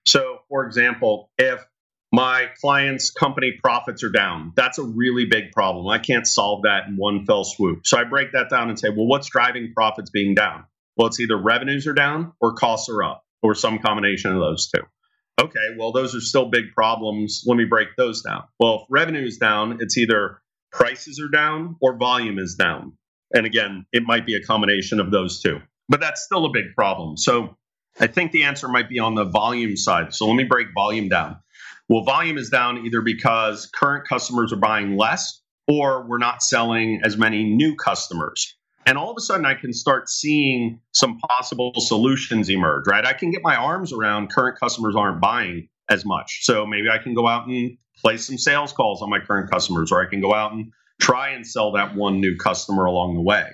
so 0.04 0.38
for 0.48 0.66
example 0.66 1.30
if 1.38 1.64
my 2.12 2.46
client's 2.60 3.10
company 3.10 3.58
profits 3.62 4.04
are 4.04 4.10
down. 4.10 4.52
That's 4.56 4.78
a 4.78 4.84
really 4.84 5.26
big 5.26 5.52
problem. 5.52 5.88
I 5.88 5.98
can't 5.98 6.26
solve 6.26 6.62
that 6.62 6.86
in 6.86 6.96
one 6.96 7.26
fell 7.26 7.44
swoop. 7.44 7.86
So 7.86 7.98
I 7.98 8.04
break 8.04 8.32
that 8.32 8.48
down 8.48 8.68
and 8.68 8.78
say, 8.78 8.88
well, 8.88 9.06
what's 9.06 9.28
driving 9.28 9.72
profits 9.74 10.10
being 10.10 10.34
down? 10.34 10.64
Well, 10.96 11.08
it's 11.08 11.20
either 11.20 11.36
revenues 11.36 11.86
are 11.86 11.92
down 11.92 12.32
or 12.40 12.54
costs 12.54 12.88
are 12.88 13.02
up 13.02 13.24
or 13.42 13.54
some 13.54 13.78
combination 13.78 14.32
of 14.32 14.40
those 14.40 14.68
two. 14.68 14.82
Okay, 15.38 15.76
well, 15.78 15.92
those 15.92 16.14
are 16.14 16.20
still 16.20 16.46
big 16.48 16.72
problems. 16.74 17.44
Let 17.46 17.56
me 17.56 17.64
break 17.64 17.88
those 17.98 18.22
down. 18.22 18.44
Well, 18.58 18.76
if 18.76 18.86
revenue 18.88 19.26
is 19.26 19.36
down, 19.36 19.78
it's 19.80 19.98
either 19.98 20.40
prices 20.72 21.20
are 21.20 21.28
down 21.28 21.76
or 21.80 21.98
volume 21.98 22.38
is 22.38 22.54
down. 22.54 22.94
And 23.34 23.44
again, 23.44 23.84
it 23.92 24.04
might 24.04 24.24
be 24.24 24.36
a 24.36 24.42
combination 24.42 25.00
of 25.00 25.10
those 25.10 25.42
two, 25.42 25.60
but 25.88 26.00
that's 26.00 26.22
still 26.22 26.46
a 26.46 26.52
big 26.52 26.74
problem. 26.74 27.18
So 27.18 27.56
I 28.00 28.06
think 28.06 28.32
the 28.32 28.44
answer 28.44 28.68
might 28.68 28.88
be 28.88 28.98
on 28.98 29.14
the 29.14 29.24
volume 29.24 29.76
side. 29.76 30.14
So 30.14 30.26
let 30.26 30.36
me 30.36 30.44
break 30.44 30.68
volume 30.74 31.08
down. 31.08 31.36
Well, 31.88 32.02
volume 32.02 32.36
is 32.36 32.50
down 32.50 32.84
either 32.84 33.00
because 33.00 33.66
current 33.66 34.08
customers 34.08 34.52
are 34.52 34.56
buying 34.56 34.96
less 34.96 35.40
or 35.68 36.06
we're 36.06 36.18
not 36.18 36.42
selling 36.42 37.00
as 37.04 37.16
many 37.16 37.44
new 37.44 37.76
customers. 37.76 38.56
And 38.86 38.96
all 38.96 39.10
of 39.10 39.16
a 39.16 39.20
sudden, 39.20 39.44
I 39.44 39.54
can 39.54 39.72
start 39.72 40.08
seeing 40.08 40.80
some 40.92 41.18
possible 41.18 41.72
solutions 41.78 42.48
emerge, 42.48 42.86
right? 42.86 43.04
I 43.04 43.12
can 43.12 43.30
get 43.32 43.42
my 43.42 43.56
arms 43.56 43.92
around 43.92 44.30
current 44.30 44.58
customers 44.58 44.94
aren't 44.96 45.20
buying 45.20 45.68
as 45.88 46.04
much. 46.04 46.40
So 46.42 46.66
maybe 46.66 46.88
I 46.88 46.98
can 46.98 47.14
go 47.14 47.26
out 47.26 47.48
and 47.48 47.76
place 47.98 48.26
some 48.26 48.38
sales 48.38 48.72
calls 48.72 49.02
on 49.02 49.10
my 49.10 49.18
current 49.18 49.50
customers, 49.50 49.90
or 49.90 50.04
I 50.04 50.08
can 50.08 50.20
go 50.20 50.34
out 50.34 50.52
and 50.52 50.72
try 51.00 51.30
and 51.30 51.46
sell 51.46 51.72
that 51.72 51.96
one 51.96 52.20
new 52.20 52.36
customer 52.36 52.84
along 52.84 53.14
the 53.14 53.22
way. 53.22 53.50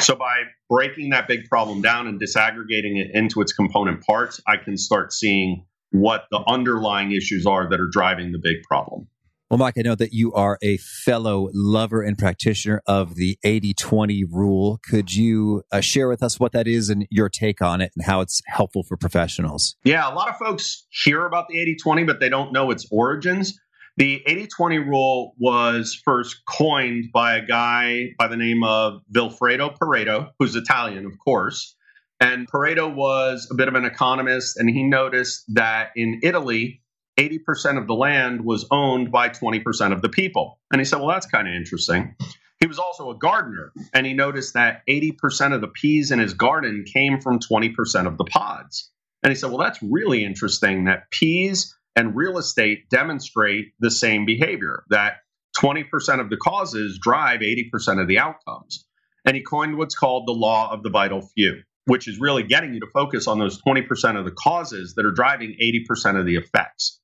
So 0.00 0.14
by 0.16 0.44
breaking 0.68 1.10
that 1.10 1.28
big 1.28 1.48
problem 1.48 1.80
down 1.80 2.06
and 2.06 2.20
disaggregating 2.20 2.98
it 2.98 3.10
into 3.14 3.40
its 3.40 3.52
component 3.52 4.04
parts, 4.04 4.40
I 4.46 4.56
can 4.56 4.76
start 4.76 5.12
seeing 5.12 5.64
what 5.92 6.24
the 6.30 6.42
underlying 6.46 7.12
issues 7.12 7.46
are 7.46 7.68
that 7.68 7.80
are 7.80 7.88
driving 7.90 8.32
the 8.32 8.40
big 8.42 8.62
problem. 8.64 9.06
Well, 9.52 9.58
Mike, 9.58 9.74
I 9.76 9.82
know 9.82 9.94
that 9.96 10.14
you 10.14 10.32
are 10.32 10.58
a 10.62 10.78
fellow 10.78 11.50
lover 11.52 12.00
and 12.00 12.16
practitioner 12.16 12.82
of 12.86 13.16
the 13.16 13.38
80 13.44 13.74
20 13.74 14.24
rule. 14.24 14.80
Could 14.82 15.14
you 15.14 15.62
uh, 15.70 15.80
share 15.82 16.08
with 16.08 16.22
us 16.22 16.40
what 16.40 16.52
that 16.52 16.66
is 16.66 16.88
and 16.88 17.06
your 17.10 17.28
take 17.28 17.60
on 17.60 17.82
it 17.82 17.92
and 17.94 18.02
how 18.02 18.22
it's 18.22 18.40
helpful 18.46 18.82
for 18.82 18.96
professionals? 18.96 19.76
Yeah, 19.84 20.10
a 20.10 20.14
lot 20.14 20.30
of 20.30 20.36
folks 20.36 20.86
hear 20.88 21.26
about 21.26 21.48
the 21.48 21.60
80 21.60 21.76
20, 21.82 22.04
but 22.04 22.18
they 22.18 22.30
don't 22.30 22.54
know 22.54 22.70
its 22.70 22.88
origins. 22.90 23.60
The 23.98 24.22
80 24.26 24.46
20 24.46 24.78
rule 24.78 25.34
was 25.38 26.00
first 26.02 26.40
coined 26.48 27.10
by 27.12 27.36
a 27.36 27.44
guy 27.44 28.14
by 28.18 28.28
the 28.28 28.38
name 28.38 28.64
of 28.64 29.02
Vilfredo 29.14 29.76
Pareto, 29.76 30.30
who's 30.38 30.56
Italian, 30.56 31.04
of 31.04 31.12
course. 31.22 31.76
And 32.22 32.48
Pareto 32.48 32.94
was 32.94 33.48
a 33.50 33.54
bit 33.54 33.66
of 33.66 33.74
an 33.74 33.84
economist, 33.84 34.56
and 34.56 34.70
he 34.70 34.84
noticed 34.84 35.42
that 35.54 35.90
in 35.96 36.20
Italy, 36.22 36.80
80% 37.18 37.78
of 37.78 37.88
the 37.88 37.94
land 37.94 38.44
was 38.44 38.64
owned 38.70 39.10
by 39.10 39.28
20% 39.28 39.92
of 39.92 40.02
the 40.02 40.08
people. 40.08 40.60
And 40.70 40.80
he 40.80 40.84
said, 40.84 40.98
well, 41.00 41.08
that's 41.08 41.26
kind 41.26 41.48
of 41.48 41.54
interesting. 41.54 42.14
He 42.60 42.68
was 42.68 42.78
also 42.78 43.10
a 43.10 43.18
gardener, 43.18 43.72
and 43.92 44.06
he 44.06 44.12
noticed 44.14 44.54
that 44.54 44.82
80% 44.88 45.52
of 45.52 45.60
the 45.60 45.66
peas 45.66 46.12
in 46.12 46.20
his 46.20 46.32
garden 46.32 46.84
came 46.86 47.20
from 47.20 47.40
20% 47.40 48.06
of 48.06 48.16
the 48.18 48.24
pods. 48.24 48.88
And 49.24 49.32
he 49.32 49.34
said, 49.34 49.50
well, 49.50 49.58
that's 49.58 49.82
really 49.82 50.24
interesting 50.24 50.84
that 50.84 51.10
peas 51.10 51.76
and 51.96 52.14
real 52.14 52.38
estate 52.38 52.88
demonstrate 52.88 53.72
the 53.80 53.90
same 53.90 54.26
behavior, 54.26 54.84
that 54.90 55.16
20% 55.58 56.20
of 56.20 56.30
the 56.30 56.36
causes 56.36 57.00
drive 57.02 57.40
80% 57.40 58.00
of 58.00 58.06
the 58.06 58.20
outcomes. 58.20 58.86
And 59.24 59.36
he 59.36 59.42
coined 59.42 59.76
what's 59.76 59.96
called 59.96 60.28
the 60.28 60.32
law 60.32 60.72
of 60.72 60.84
the 60.84 60.90
vital 60.90 61.20
few, 61.20 61.62
which 61.86 62.06
is 62.08 62.18
really 62.20 62.42
getting 62.42 62.74
you 62.74 62.80
to 62.80 62.86
focus 62.92 63.26
on 63.26 63.38
those 63.38 63.60
20% 63.62 64.18
of 64.18 64.24
the 64.24 64.30
causes 64.30 64.94
that 64.94 65.04
are 65.04 65.10
driving 65.10 65.56
80% 65.60 66.18
of 66.18 66.26
the 66.26 66.36
effects. 66.36 67.00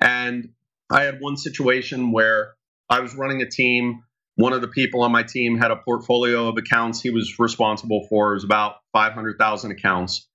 And 0.00 0.50
I 0.90 1.02
had 1.02 1.20
one 1.20 1.36
situation 1.36 2.12
where 2.12 2.54
I 2.88 3.00
was 3.00 3.14
running 3.14 3.42
a 3.42 3.48
team. 3.48 4.02
One 4.36 4.52
of 4.52 4.62
the 4.62 4.68
people 4.68 5.02
on 5.02 5.12
my 5.12 5.22
team 5.22 5.58
had 5.58 5.70
a 5.70 5.76
portfolio 5.76 6.48
of 6.48 6.56
accounts 6.56 7.00
he 7.00 7.10
was 7.10 7.38
responsible 7.38 8.06
for. 8.08 8.30
It 8.30 8.34
was 8.34 8.44
about 8.44 8.76
500,000 8.92 9.70
accounts. 9.70 10.26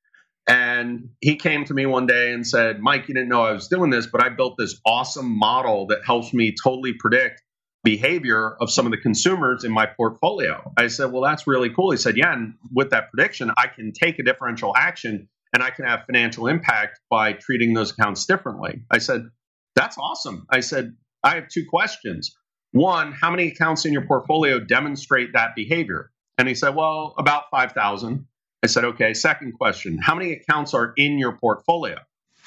And 0.47 1.09
he 1.21 1.37
came 1.37 1.65
to 1.65 1.73
me 1.73 1.87
one 1.87 2.05
day 2.05 2.31
and 2.31 2.45
said, 2.45 2.79
Mike, 2.79 3.07
you 3.07 3.15
didn't 3.15 3.29
know 3.29 3.43
I 3.43 3.51
was 3.51 3.67
doing 3.67 3.89
this, 3.89 4.05
but 4.05 4.23
I 4.23 4.29
built 4.29 4.55
this 4.59 4.79
awesome 4.85 5.37
model 5.37 5.87
that 5.87 6.05
helps 6.05 6.33
me 6.33 6.53
totally 6.63 6.93
predict 6.93 7.41
behavior 7.85 8.57
of 8.59 8.69
some 8.69 8.85
of 8.85 8.91
the 8.91 8.97
consumers 8.97 9.63
in 9.63 9.71
my 9.71 9.85
portfolio. 9.85 10.73
I 10.75 10.87
said, 10.87 11.13
Well, 11.13 11.21
that's 11.21 11.47
really 11.47 11.69
cool. 11.69 11.91
He 11.91 11.97
said, 11.97 12.17
Yeah, 12.17 12.33
and 12.33 12.55
with 12.73 12.89
that 12.89 13.11
prediction, 13.11 13.51
I 13.57 13.67
can 13.67 13.93
take 13.93 14.19
a 14.19 14.23
differential 14.23 14.75
action 14.75 15.29
and 15.53 15.63
I 15.63 15.69
can 15.69 15.85
have 15.85 16.05
financial 16.05 16.47
impact 16.47 16.99
by 17.09 17.31
treating 17.31 17.73
those 17.73 17.91
accounts 17.91 18.25
differently. 18.25 18.81
I 18.91 18.97
said, 18.97 19.29
that's 19.73 19.97
awesome. 19.97 20.45
I 20.49 20.59
said, 20.59 20.95
I 21.23 21.35
have 21.35 21.47
two 21.47 21.65
questions. 21.69 22.35
One, 22.73 23.13
how 23.13 23.31
many 23.31 23.47
accounts 23.47 23.85
in 23.85 23.93
your 23.93 24.05
portfolio 24.05 24.59
demonstrate 24.59 25.31
that 25.31 25.55
behavior? 25.55 26.11
And 26.37 26.47
he 26.49 26.55
said, 26.55 26.75
well, 26.75 27.13
about 27.17 27.43
5,000. 27.51 28.27
I 28.63 28.67
said, 28.67 28.83
okay. 28.83 29.13
Second 29.13 29.53
question, 29.53 29.97
how 29.97 30.15
many 30.15 30.33
accounts 30.33 30.73
are 30.73 30.93
in 30.97 31.17
your 31.19 31.37
portfolio? 31.37 31.99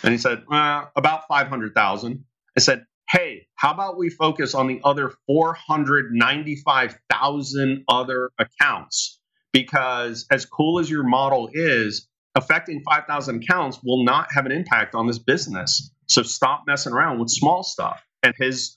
And 0.03 0.13
he 0.13 0.19
said, 0.19 0.43
uh, 0.51 0.85
about 0.95 1.29
500,000. 1.29 2.25
I 2.57 2.61
said, 2.61 2.85
hey, 3.11 3.47
how 3.55 3.73
about 3.73 3.99
we 3.99 4.11
focus 4.11 4.55
on 4.55 4.67
the 4.67 4.81
other 4.85 5.13
495,000 5.27 7.85
other 7.89 8.31
accounts? 8.39 9.19
Because 9.53 10.27
as 10.31 10.45
cool 10.45 10.79
as 10.79 10.91
your 10.91 11.05
model 11.05 11.49
is, 11.53 12.07
affecting 12.35 12.83
5,000 12.83 13.43
accounts 13.43 13.79
will 13.83 14.05
not 14.05 14.29
have 14.33 14.45
an 14.47 14.53
impact 14.53 14.95
on 14.95 15.07
this 15.07 15.19
business. 15.19 15.91
So 16.07 16.23
stop 16.23 16.65
messing 16.67 16.93
around 16.93 17.19
with 17.19 17.31
small 17.31 17.63
stuff. 17.63 18.03
And 18.23 18.35
his 18.39 18.77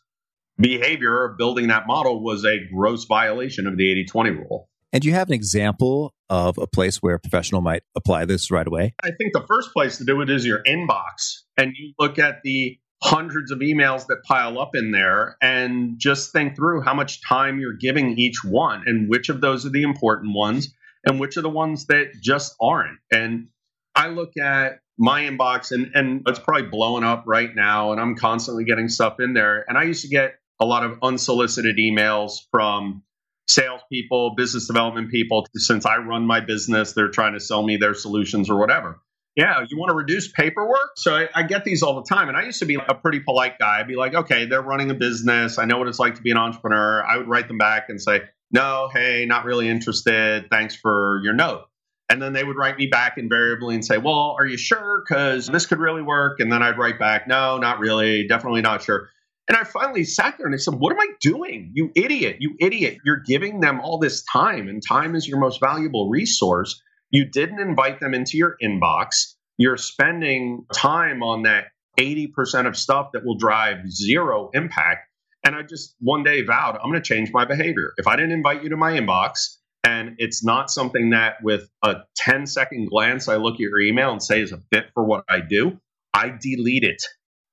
behavior 0.58 1.26
of 1.26 1.38
building 1.38 1.68
that 1.68 1.88
model 1.88 2.24
was 2.24 2.46
a 2.46 2.60
gross 2.74 3.04
violation 3.06 3.68
of 3.68 3.76
the 3.78 3.92
80 3.92 4.06
20 4.06 4.30
rule. 4.32 4.70
And 4.94 5.02
do 5.02 5.08
you 5.08 5.14
have 5.14 5.30
an 5.30 5.34
example 5.34 6.14
of 6.30 6.58
a 6.58 6.68
place 6.68 6.98
where 6.98 7.16
a 7.16 7.20
professional 7.20 7.62
might 7.62 7.84
apply 7.96 8.26
this 8.26 8.52
right 8.52 8.68
away? 8.68 8.94
I 9.04 9.12
think 9.18 9.32
the 9.34 9.46
first 9.48 9.72
place 9.74 9.98
to 9.98 10.04
do 10.04 10.22
it 10.22 10.30
is 10.30 10.46
your 10.46 10.62
inbox. 10.64 11.44
And 11.58 11.74
you 11.78 11.94
look 11.98 12.20
at 12.20 12.42
the 12.44 12.78
hundreds 13.04 13.52
of 13.52 13.60
emails 13.60 14.06
that 14.08 14.24
pile 14.24 14.60
up 14.60 14.76
in 14.76 14.92
there 14.92 15.36
and 15.42 15.98
just 15.98 16.32
think 16.32 16.56
through 16.56 16.82
how 16.82 16.94
much 16.94 17.22
time 17.28 17.60
you're 17.60 17.78
giving 17.80 18.18
each 18.20 18.44
one 18.44 18.84
and 18.86 19.10
which 19.10 19.30
of 19.30 19.42
those 19.42 19.66
are 19.66 19.70
the 19.70 19.82
important 19.82 20.36
ones 20.36 20.74
and 21.06 21.20
which 21.20 21.36
are 21.36 21.42
the 21.42 21.50
ones 21.50 21.88
that 21.88 22.12
just 22.22 22.56
aren't. 22.62 23.00
And 23.12 23.48
I 23.96 24.10
look 24.10 24.38
at 24.38 24.80
my 24.98 25.24
inbox 25.24 25.72
and 25.72 25.92
and 25.96 26.22
it's 26.28 26.38
probably 26.38 26.68
blowing 26.68 27.04
up 27.04 27.24
right 27.26 27.50
now 27.56 27.92
and 27.92 28.00
I'm 28.00 28.16
constantly 28.16 28.66
getting 28.66 28.88
stuff 28.88 29.20
in 29.20 29.34
there. 29.34 29.66
And 29.68 29.78
I 29.78 29.84
used 29.84 30.04
to 30.04 30.10
get 30.10 30.36
a 30.60 30.66
lot 30.66 30.84
of 30.84 31.00
unsolicited 31.02 31.78
emails 31.78 32.34
from 32.52 33.02
salespeople, 33.48 34.36
business 34.36 34.68
development 34.68 35.10
people. 35.10 35.48
Since 35.56 35.88
I 35.88 35.98
run 35.98 36.28
my 36.28 36.40
business, 36.40 36.94
they're 36.94 37.10
trying 37.10 37.34
to 37.34 37.40
sell 37.40 37.64
me 37.64 37.78
their 37.78 37.96
solutions 37.96 38.48
or 38.48 38.60
whatever. 38.60 39.02
Yeah, 39.36 39.64
you 39.70 39.78
want 39.78 39.90
to 39.92 39.96
reduce 39.96 40.30
paperwork? 40.30 40.92
So 40.98 41.16
I, 41.16 41.30
I, 41.34 41.44
get 41.44 41.64
these 41.64 41.84
all 41.84 41.96
the 41.96 42.04
time. 42.04 42.28
And 42.28 42.38
I 42.38 42.44
used 42.44 42.60
to 42.60 42.66
be 42.66 42.76
a 42.76 42.94
pretty 42.94 43.22
polite 43.22 43.58
guy. 43.60 43.80
I'd 43.80 43.88
be 43.88 43.96
like, 43.96 44.14
okay, 44.14 44.46
they're 44.46 44.62
running 44.62 44.92
a 44.92 44.94
business. 44.94 45.58
I 45.58 45.64
know 45.64 45.78
what 45.78 45.88
it's 45.88 46.00
like 46.00 46.16
to 46.16 46.22
be 46.22 46.32
an 46.32 46.38
entrepreneur. 46.38 47.02
I 47.02 47.16
would 47.16 47.30
write 47.30 47.48
them 47.48 47.58
back 47.58 47.86
and 47.88 48.02
say, 48.02 48.24
no, 48.52 48.90
hey, 48.94 49.26
not 49.26 49.46
really 49.46 49.70
interested. 49.70 50.50
Thanks 50.50 50.76
for 50.76 51.22
your 51.24 51.34
note. 51.34 51.64
And 52.10 52.22
then 52.22 52.34
they 52.34 52.44
would 52.44 52.58
write 52.58 52.78
me 52.78 52.88
back 52.88 53.18
invariably 53.18 53.74
and 53.74 53.86
say, 53.86 53.98
Well, 53.98 54.36
are 54.38 54.46
you 54.46 54.58
sure? 54.58 55.02
Because 55.08 55.48
this 55.48 55.66
could 55.66 55.80
really 55.80 56.02
work. 56.02 56.42
And 56.42 56.52
then 56.52 56.62
I'd 56.62 56.78
write 56.78 57.00
back, 57.00 57.26
No, 57.26 57.58
not 57.58 57.80
really. 57.80 58.28
Definitely 58.28 58.60
not 58.60 58.82
sure. 58.82 59.08
And 59.48 59.58
I 59.58 59.64
finally 59.64 60.04
sat 60.04 60.38
there 60.38 60.46
and 60.46 60.54
I 60.54 60.58
said, 60.58 60.74
What 60.74 60.92
am 60.92 61.00
I 61.00 61.08
doing? 61.22 61.72
You 61.74 61.90
idiot. 61.96 62.38
You 62.42 62.56
idiot. 62.60 62.98
You're 63.06 63.22
giving 63.26 63.62
them 63.62 63.80
all 63.80 63.98
this 63.98 64.24
time, 64.24 64.68
and 64.68 64.84
time 64.86 65.16
is 65.16 65.26
your 65.26 65.40
most 65.40 65.62
valuable 65.62 66.10
resource. 66.10 66.82
You 67.12 67.26
didn't 67.26 67.60
invite 67.60 68.00
them 68.00 68.14
into 68.14 68.38
your 68.38 68.56
inbox. 68.62 69.36
You're 69.58 69.78
spending 69.78 70.66
time 70.74 71.22
on 71.22 71.44
that 71.44 71.66
80% 72.00 72.68
of 72.68 72.78
stuff 72.78 73.12
that 73.14 73.26
will 73.26 73.36
drive 73.36 73.90
zero 73.92 74.50
impact. 74.54 75.08
And 75.44 75.56
I 75.56 75.64
just 75.64 75.96
one 76.00 76.24
day 76.24 76.44
vowed, 76.44 76.76
I'm 76.76 76.90
going 76.90 77.02
to 77.02 77.08
change 77.08 77.32
my 77.34 77.46
behavior. 77.46 77.94
If 77.98 78.08
I 78.08 78.16
didn't 78.16 78.32
invite 78.32 78.64
you 78.64 78.70
to 78.70 78.78
my 78.78 78.94
inbox, 78.94 79.58
and 79.84 80.16
it's 80.20 80.44
not 80.44 80.70
something 80.70 81.10
that 81.10 81.44
with 81.44 81.70
a 81.84 81.98
10 82.16 82.46
second 82.46 82.90
glance 82.90 83.28
I 83.28 83.38
look 83.38 83.56
at 83.56 83.60
your 83.60 83.80
email 83.80 84.12
and 84.12 84.22
say 84.22 84.42
is 84.42 84.52
a 84.52 84.62
fit 84.72 84.86
for 84.94 85.04
what 85.04 85.26
I 85.28 85.42
do, 85.42 85.80
I 86.14 86.30
delete 86.30 86.84
it, 86.84 87.04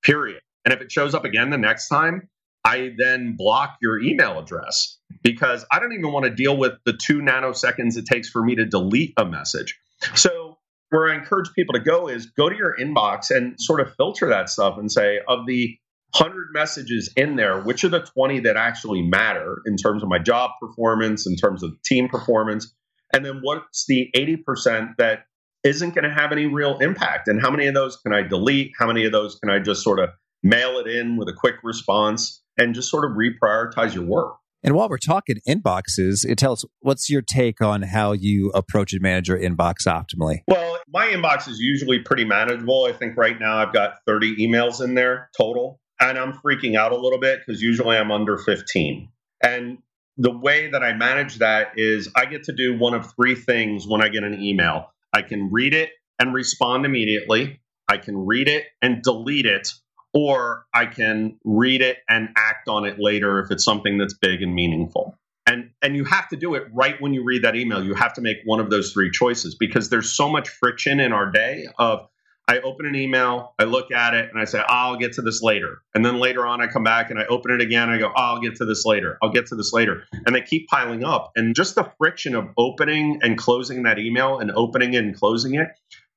period. 0.03 0.41
And 0.65 0.75
if 0.75 0.81
it 0.81 0.93
shows 0.93 1.15
up 1.15 1.25
again 1.25 1.51
the 1.51 1.59
next 1.59 1.89
time, 1.89 2.29
I 2.65 2.91
then 2.99 3.35
block 3.37 3.77
your 3.81 4.01
email 4.01 4.39
address 4.39 4.99
because 5.23 5.65
I 5.71 5.79
don't 5.79 5.93
even 5.93 6.13
want 6.13 6.25
to 6.27 6.31
deal 6.31 6.57
with 6.57 6.73
the 6.85 6.93
two 6.93 7.21
nanoseconds 7.21 7.97
it 7.97 8.07
takes 8.07 8.29
for 8.29 8.43
me 8.43 8.57
to 8.57 8.65
delete 8.65 9.15
a 9.17 9.25
message. 9.25 9.79
So, 10.15 10.59
where 10.91 11.11
I 11.11 11.15
encourage 11.17 11.53
people 11.55 11.75
to 11.75 11.81
go 11.81 12.09
is 12.09 12.27
go 12.27 12.49
to 12.49 12.57
your 12.57 12.75
inbox 12.79 13.31
and 13.31 13.61
sort 13.61 13.81
of 13.81 13.95
filter 13.97 14.29
that 14.29 14.49
stuff 14.49 14.79
and 14.79 14.91
say, 14.91 15.19
of 15.29 15.47
the 15.47 15.77
100 16.17 16.49
messages 16.53 17.13
in 17.17 17.37
there, 17.37 17.61
which 17.61 17.85
are 17.85 17.91
the 17.91 18.01
20 18.01 18.41
that 18.41 18.57
actually 18.57 19.03
matter 19.03 19.59
in 19.67 19.77
terms 19.77 20.03
of 20.03 20.09
my 20.09 20.19
job 20.19 20.51
performance, 20.61 21.27
in 21.27 21.37
terms 21.37 21.63
of 21.63 21.73
team 21.85 22.09
performance? 22.09 22.75
And 23.13 23.25
then 23.25 23.41
what's 23.43 23.85
the 23.87 24.09
80% 24.17 24.97
that 24.97 25.25
isn't 25.65 25.95
going 25.95 26.05
to 26.05 26.15
have 26.15 26.33
any 26.33 26.47
real 26.47 26.79
impact? 26.79 27.29
And 27.29 27.41
how 27.41 27.51
many 27.51 27.67
of 27.67 27.75
those 27.75 27.97
can 27.97 28.15
I 28.15 28.23
delete? 28.23 28.73
How 28.79 28.87
many 28.87 29.05
of 29.05 29.13
those 29.13 29.37
can 29.37 29.51
I 29.51 29.59
just 29.59 29.83
sort 29.83 29.99
of 29.99 30.11
mail 30.43 30.79
it 30.79 30.87
in 30.87 31.17
with 31.17 31.29
a 31.29 31.35
quick 31.35 31.57
response 31.63 32.43
and 32.59 32.75
just 32.75 32.91
sort 32.91 33.05
of 33.05 33.17
reprioritize 33.17 33.95
your 33.95 34.05
work? 34.05 34.35
And 34.63 34.75
while 34.75 34.89
we're 34.89 34.99
talking 34.99 35.37
inboxes, 35.49 36.27
uh, 36.27 36.33
it 36.33 36.39
tells 36.39 36.67
what's 36.81 37.09
your 37.09 37.23
take 37.23 37.61
on 37.61 37.83
how 37.83 38.13
you 38.13 38.51
approach 38.51 38.93
and 38.93 39.01
manage 39.01 39.29
your 39.29 39.39
inbox 39.39 39.87
optimally? 39.87 40.41
Well, 40.49 40.79
my 40.89 41.07
inbox 41.07 41.49
is 41.49 41.61
usually 41.61 42.01
pretty 42.01 42.25
manageable. 42.25 42.87
I 42.89 42.93
think 42.93 43.17
right 43.17 43.39
now 43.39 43.59
I've 43.59 43.73
got 43.73 43.99
30 44.07 44.37
emails 44.37 44.83
in 44.83 44.95
there 44.95 45.31
total 45.37 45.81
and 46.01 46.19
I'm 46.19 46.33
freaking 46.33 46.77
out 46.77 46.93
a 46.93 46.97
little 46.97 47.21
bit 47.21 47.41
because 47.45 47.63
usually 47.63 47.97
I'm 47.97 48.11
under 48.11 48.37
15. 48.37 49.09
And 49.43 49.79
the 50.17 50.37
way 50.37 50.71
that 50.71 50.83
I 50.83 50.93
manage 50.95 51.37
that 51.39 51.73
is 51.77 52.11
I 52.17 52.27
get 52.27 52.45
to 52.45 52.53
do 52.53 52.77
one 52.77 52.95
of 52.95 53.13
three 53.15 53.37
things 53.37 53.87
when 53.87 54.03
I 54.03 54.09
get 54.09 54.25
an 54.25 54.43
email. 54.43 54.93
I 55.13 55.23
can 55.23 55.51
read 55.53 55.75
it 55.75 55.91
and 56.19 56.35
respond 56.35 56.85
immediately. 56.85 57.61
I 57.89 57.99
can 57.99 58.27
read 58.27 58.49
it 58.49 58.65
and 58.83 59.03
delete 59.03 59.47
it, 59.47 59.69
or 60.15 60.65
I 60.75 60.87
can 60.87 61.39
read 61.45 61.83
it 61.83 61.99
and 62.09 62.31
act 62.37 62.69
on 62.69 62.85
it 62.85 62.99
later 62.99 63.41
if 63.41 63.51
it's 63.51 63.65
something 63.65 63.99
that's 63.99 64.15
big 64.15 64.43
and 64.43 64.55
meaningful. 64.55 65.19
And 65.47 65.71
and 65.81 65.97
you 65.97 66.05
have 66.05 66.29
to 66.29 66.37
do 66.37 66.55
it 66.55 66.65
right 66.73 67.01
when 67.01 67.15
you 67.15 67.25
read 67.25 67.43
that 67.45 67.57
email. 67.57 67.83
You 67.83 67.95
have 67.95 68.13
to 68.15 68.21
make 68.21 68.39
one 68.45 68.61
of 68.61 68.71
those 68.71 68.93
three 68.93 69.11
choices 69.11 69.55
because 69.55 69.89
there's 69.89 70.11
so 70.11 70.29
much 70.29 70.49
friction 70.49 71.01
in 71.01 71.13
our 71.13 71.31
day 71.31 71.67
of 71.79 72.09
I 72.49 72.61
open 72.61 72.87
an 72.87 72.97
email, 72.97 73.55
I 73.59 73.65
look 73.65 73.93
at 73.93 74.15
it, 74.15 74.31
and 74.31 74.41
I 74.41 74.47
say, 74.47 74.59
oh, 74.61 74.65
I'll 74.69 74.97
get 74.97 75.13
to 75.15 75.23
this 75.23 75.43
later. 75.43 75.83
And 75.95 76.03
then 76.03 76.19
later 76.19 76.47
on, 76.47 76.63
I 76.63 76.67
come 76.67 76.83
back 76.83 77.11
and 77.11 77.21
I 77.21 77.27
open 77.27 77.51
it 77.51 77.61
again. 77.61 77.91
I 77.91 77.99
go, 77.99 78.09
oh, 78.09 78.13
I'll 78.17 78.41
get 78.41 78.57
to 78.57 78.65
this 78.65 78.87
later. 78.87 79.19
I'll 79.23 79.31
get 79.31 79.47
to 79.49 79.55
this 79.55 79.75
later. 79.75 80.05
And 80.25 80.35
they 80.35 80.41
keep 80.41 80.67
piling 80.69 81.05
up. 81.05 81.31
And 81.37 81.55
just 81.55 81.75
the 81.75 81.93
friction 81.99 82.35
of 82.35 82.49
opening 82.57 83.21
and 83.23 83.37
closing 83.37 83.83
that 83.83 83.99
email 83.99 84.39
and 84.39 84.51
opening 84.51 84.97
and 84.97 85.15
closing 85.15 85.57
it 85.57 85.69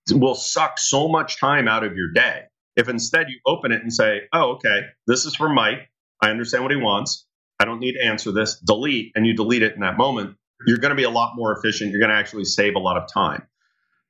will 0.10 0.36
suck 0.36 0.80
so 0.80 1.10
much 1.10 1.38
time 1.38 1.68
out 1.68 1.84
of 1.84 1.98
your 1.98 2.14
day. 2.14 2.44
If 2.76 2.90
instead 2.90 3.30
you 3.30 3.40
open 3.46 3.72
it 3.72 3.82
and 3.82 3.94
say, 3.94 4.22
oh, 4.34 4.54
okay, 4.54 4.82
this 5.08 5.26
is 5.26 5.36
for 5.36 5.50
Mike. 5.50 5.90
I 6.22 6.30
understand 6.30 6.64
what 6.64 6.72
he 6.72 6.78
wants. 6.78 7.26
I 7.60 7.66
don't 7.66 7.80
need 7.80 7.94
to 7.94 8.06
answer 8.06 8.32
this. 8.32 8.60
Delete, 8.60 9.12
and 9.16 9.26
you 9.26 9.36
delete 9.36 9.64
it 9.64 9.74
in 9.76 9.82
that 9.82 9.98
moment. 9.98 10.38
You're 10.66 10.78
going 10.78 10.92
to 10.92 10.96
be 10.96 11.04
a 11.04 11.10
lot 11.10 11.34
more 11.36 11.56
efficient. 11.58 11.92
You're 11.92 12.00
going 12.00 12.12
to 12.12 12.16
actually 12.16 12.46
save 12.46 12.76
a 12.76 12.80
lot 12.80 12.98
of 12.98 13.12
time. 13.12 13.48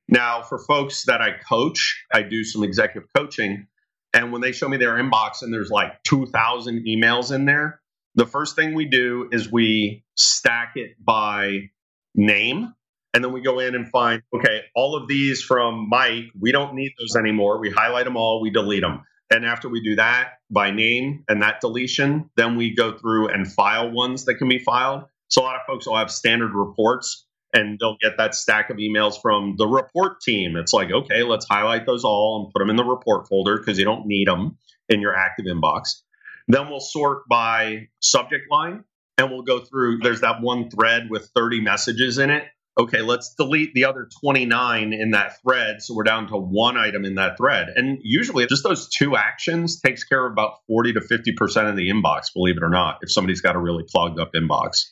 Now, 0.08 0.42
for 0.42 0.58
folks 0.58 1.04
that 1.06 1.20
I 1.20 1.32
coach, 1.48 2.04
I 2.12 2.22
do 2.22 2.44
some 2.44 2.62
executive 2.62 3.08
coaching. 3.14 3.66
And 4.12 4.32
when 4.32 4.42
they 4.42 4.52
show 4.52 4.68
me 4.68 4.76
their 4.76 4.94
inbox 4.94 5.42
and 5.42 5.52
there's 5.52 5.70
like 5.70 6.02
2,000 6.04 6.84
emails 6.86 7.34
in 7.34 7.46
there, 7.46 7.80
the 8.14 8.26
first 8.26 8.56
thing 8.56 8.74
we 8.74 8.84
do 8.84 9.28
is 9.32 9.50
we 9.50 10.04
stack 10.16 10.72
it 10.76 11.02
by 11.02 11.70
name. 12.14 12.74
And 13.14 13.22
then 13.22 13.32
we 13.32 13.42
go 13.42 13.58
in 13.58 13.74
and 13.74 13.88
find, 13.90 14.22
okay, 14.34 14.62
all 14.74 14.96
of 14.96 15.06
these 15.06 15.42
from 15.42 15.88
Mike, 15.88 16.24
we 16.38 16.50
don't 16.50 16.74
need 16.74 16.92
those 16.98 17.14
anymore. 17.16 17.60
We 17.60 17.70
highlight 17.70 18.04
them 18.04 18.16
all, 18.16 18.40
we 18.40 18.50
delete 18.50 18.82
them. 18.82 19.02
And 19.30 19.46
after 19.46 19.68
we 19.68 19.82
do 19.82 19.96
that 19.96 20.34
by 20.50 20.70
name 20.70 21.24
and 21.28 21.42
that 21.42 21.60
deletion, 21.60 22.30
then 22.36 22.56
we 22.56 22.74
go 22.74 22.96
through 22.96 23.28
and 23.28 23.50
file 23.50 23.90
ones 23.90 24.26
that 24.26 24.34
can 24.34 24.48
be 24.48 24.58
filed. 24.58 25.04
So 25.28 25.42
a 25.42 25.44
lot 25.44 25.56
of 25.56 25.62
folks 25.66 25.86
will 25.86 25.96
have 25.96 26.10
standard 26.10 26.52
reports 26.54 27.26
and 27.54 27.78
they'll 27.78 27.96
get 28.00 28.18
that 28.18 28.34
stack 28.34 28.70
of 28.70 28.76
emails 28.76 29.20
from 29.20 29.54
the 29.56 29.66
report 29.66 30.20
team. 30.20 30.56
It's 30.56 30.72
like, 30.72 30.90
okay, 30.90 31.22
let's 31.22 31.46
highlight 31.48 31.86
those 31.86 32.04
all 32.04 32.44
and 32.44 32.52
put 32.52 32.58
them 32.60 32.70
in 32.70 32.76
the 32.76 32.84
report 32.84 33.28
folder 33.28 33.58
because 33.58 33.78
you 33.78 33.84
don't 33.84 34.06
need 34.06 34.28
them 34.28 34.58
in 34.88 35.00
your 35.00 35.14
active 35.14 35.46
inbox. 35.46 36.02
Then 36.48 36.68
we'll 36.68 36.80
sort 36.80 37.28
by 37.28 37.88
subject 38.00 38.50
line 38.50 38.84
and 39.16 39.30
we'll 39.30 39.42
go 39.42 39.60
through. 39.60 39.98
There's 39.98 40.20
that 40.22 40.40
one 40.42 40.70
thread 40.70 41.08
with 41.08 41.30
30 41.34 41.60
messages 41.60 42.18
in 42.18 42.30
it. 42.30 42.44
Okay, 42.78 43.02
let's 43.02 43.34
delete 43.34 43.74
the 43.74 43.84
other 43.84 44.08
29 44.22 44.94
in 44.94 45.10
that 45.10 45.34
thread. 45.42 45.82
So 45.82 45.94
we're 45.94 46.04
down 46.04 46.28
to 46.28 46.38
one 46.38 46.78
item 46.78 47.04
in 47.04 47.16
that 47.16 47.36
thread. 47.36 47.68
And 47.76 47.98
usually 48.02 48.46
just 48.46 48.62
those 48.62 48.88
two 48.88 49.14
actions 49.14 49.78
takes 49.78 50.04
care 50.04 50.24
of 50.24 50.32
about 50.32 50.54
40 50.68 50.94
to 50.94 51.00
50% 51.00 51.68
of 51.68 51.76
the 51.76 51.90
inbox, 51.90 52.32
believe 52.32 52.56
it 52.56 52.62
or 52.62 52.70
not, 52.70 52.98
if 53.02 53.12
somebody's 53.12 53.42
got 53.42 53.56
a 53.56 53.58
really 53.58 53.84
clogged 53.90 54.18
up 54.18 54.30
inbox. 54.34 54.86